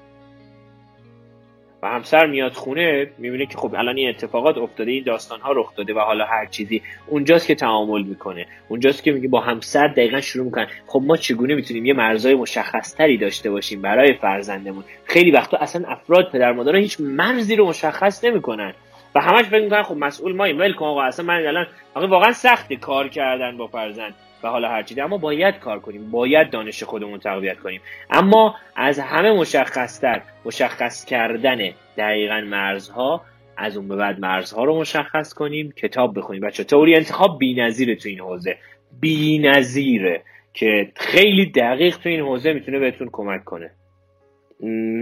و 1.84 1.88
همسر 1.88 2.26
میاد 2.26 2.52
خونه 2.52 3.10
می‌بینه 3.18 3.46
که 3.46 3.58
خب 3.58 3.76
الان 3.76 3.98
این 3.98 4.10
اتفاقات 4.10 4.58
افتاده 4.58 4.92
این 4.92 5.04
داستان 5.04 5.40
ها 5.40 5.52
رخ 5.52 5.76
داده 5.76 5.94
و 5.94 6.00
حالا 6.00 6.26
هر 6.26 6.46
چیزی 6.46 6.82
اونجاست 7.08 7.48
که 7.48 7.56
تعامل 7.56 8.02
می‌کنه. 8.02 8.46
اونجاست 8.70 9.04
که 9.04 9.12
میگه 9.12 9.28
با 9.28 9.40
همسر 9.40 9.88
دقیقا 9.88 10.22
شروع 10.22 10.46
می‌کنن. 10.46 10.68
خب 10.88 11.02
ما 11.06 11.18
چگونه 11.18 11.56
می‌تونیم 11.56 11.86
یه 11.86 11.94
مرزای 11.94 12.36
مشخصتری 12.36 13.18
داشته 13.18 13.52
باشیم 13.52 13.82
برای 13.82 14.14
فرزندمون؟ 14.14 14.84
خیلی 15.06 15.32
وقتا 15.32 15.58
اصلا 15.58 15.88
افراد 15.88 16.32
پدر 16.32 16.52
مادر 16.52 16.76
هیچ 16.76 16.98
مرزی 17.00 17.56
رو 17.56 17.68
مشخص 17.68 18.24
نمی‌کنن. 18.24 18.74
و 19.16 19.22
همش 19.22 19.46
فکر 19.46 19.64
می‌کنن 19.64 19.84
خب 19.84 19.96
مسئول 19.96 20.36
ما 20.36 20.44
ول 20.44 20.74
کن 20.74 20.86
آقا 20.86 21.02
اصلا 21.02 21.26
من 21.26 21.46
الان 21.46 21.68
واقعا 21.96 22.32
سخته 22.32 22.76
کار 22.76 23.08
کردن 23.08 23.58
با 23.58 23.68
فرزند. 23.68 24.16
و 24.44 24.48
حالا 24.48 24.70
هر 24.70 24.84
چیزی. 24.84 25.02
اما 25.02 25.18
باید 25.18 25.60
کار 25.60 25.80
کنیم. 25.80 26.12
باید 26.12 26.50
دانش 26.50 26.84
خودمون 26.84 27.20
تقویت 27.20 27.60
کنیم. 27.60 27.82
اما 28.10 28.56
از 28.76 29.00
همه 29.00 29.32
مشخصتر 29.32 30.22
مشخص 30.46 31.06
کردن 31.06 31.70
دقیقا 31.98 32.42
مرزها 32.42 33.22
از 33.58 33.78
اون 33.78 33.88
به 33.88 33.96
بعد 33.96 34.20
مرزها 34.20 34.64
رو 34.64 34.80
مشخص 34.80 35.34
کنیم 35.34 35.72
کتاب 35.72 36.18
بخونیم. 36.18 36.42
بچه 36.42 36.64
تئوری 36.64 36.96
انتخاب 36.96 37.40
بی‌نظیره 37.40 37.96
تو 37.96 38.10
این 38.10 38.20
حوزه. 38.20 38.58
بی‌نظیره 39.02 40.24
که 40.54 40.92
خیلی 40.96 41.46
دقیق 41.46 41.98
تو 41.98 42.10
این 42.10 42.20
حوزه 42.20 42.54
می‌تونه 42.54 42.80
بهتون 42.80 43.10
کمک 43.12 43.44
کنه. 43.44 43.72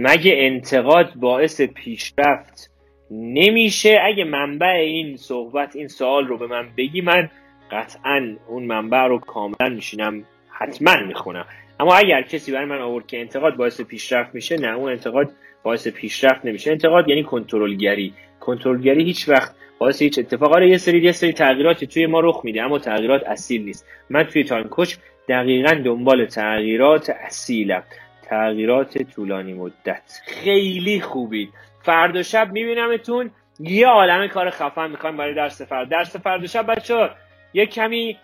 مگه 0.02 0.32
انتقاد 0.36 1.14
باعث 1.14 1.60
پیشرفت 1.60 2.70
نمیشه؟ 3.10 3.98
اگه 4.04 4.24
منبع 4.24 4.66
این 4.66 5.16
صحبت 5.16 5.76
این 5.76 5.88
سوال 5.88 6.26
رو 6.26 6.38
به 6.38 6.46
من 6.46 6.68
بگی 6.76 7.00
من 7.00 7.30
قطعا 7.72 8.36
اون 8.46 8.62
منبع 8.62 9.06
رو 9.06 9.18
کاملا 9.18 9.68
میشینم 9.68 10.24
حتما 10.50 10.96
می‌خونم. 10.96 11.44
اما 11.80 11.94
اگر 11.94 12.22
کسی 12.22 12.52
برای 12.52 12.64
من 12.64 12.78
آورد 12.80 13.06
که 13.06 13.20
انتقاد 13.20 13.56
باعث 13.56 13.80
پیشرفت 13.80 14.34
میشه 14.34 14.56
نه 14.56 14.68
اون 14.68 14.90
انتقاد 14.90 15.30
باعث 15.62 15.88
پیشرفت 15.88 16.44
نمیشه. 16.44 16.70
انتقاد 16.70 17.08
یعنی 17.08 17.22
کنترلگری. 17.22 18.14
کنترلگری 18.40 19.04
هیچ 19.04 19.28
وقت 19.28 19.54
باعث 19.78 20.02
هیچ 20.02 20.18
اتفاق. 20.18 20.52
آره 20.52 20.70
یه 20.70 20.78
سری 20.78 21.00
یه 21.00 21.12
سری 21.12 21.32
تغییراتی 21.32 21.86
توی 21.86 22.06
ما 22.06 22.20
رخ 22.20 22.40
میده 22.44 22.62
اما 22.62 22.78
تغییرات 22.78 23.22
اصیل 23.26 23.64
نیست. 23.64 23.86
من 24.10 24.24
توی 24.24 24.44
تایم 24.44 24.68
کوچ 24.68 24.96
دقیقا 25.28 25.74
دنبال 25.84 26.26
تغییرات 26.26 27.10
اصیلم. 27.10 27.82
تغییرات 28.22 29.02
طولانی 29.02 29.54
مدت. 29.54 30.20
خیلی 30.26 31.00
خوبید 31.00 31.48
فردا 31.82 32.22
شب 32.22 32.52
میبینمتون. 32.52 33.30
یه 33.60 33.86
عالم 33.86 34.28
کار 34.28 34.50
خفن 34.50 34.90
می‌خوایم 34.90 35.16
برای 35.16 35.34
درس 35.34 35.62
فردا. 35.62 35.90
درس 35.90 36.16
فردا 36.16 36.46
شب 36.46 36.66
بچه 36.66 37.10
یه 37.54 37.66
کمی 37.66 38.18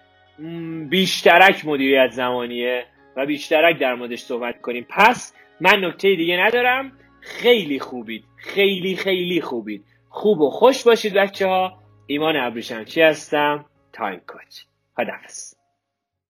بیشترک 0.89 1.65
مدیریت 1.65 2.11
زمانیه 2.11 2.87
و 3.17 3.27
بیشترک 3.27 3.79
در 3.79 3.95
موردش 3.95 4.21
صحبت 4.21 4.61
کنیم. 4.61 4.87
پس 4.91 5.35
من 5.61 5.85
نکته 5.85 6.15
دیگه 6.15 6.37
ندارم. 6.37 6.93
خیلی 7.21 7.81
خوبید. 7.81 8.25
خیلی 8.37 8.97
خیلی 8.97 9.41
خوبید. 9.41 9.85
خوب 10.09 10.41
و 10.41 10.51
خوش 10.51 10.85
باشید 10.85 11.15
بچه 11.15 11.47
ها 11.47 11.79
ایمان 12.07 12.37
ابریشمچی 12.37 13.03
هستم؟ 13.03 13.65
تایم 13.93 14.21
کوچ. 14.27 14.61
خدافز 14.97 15.56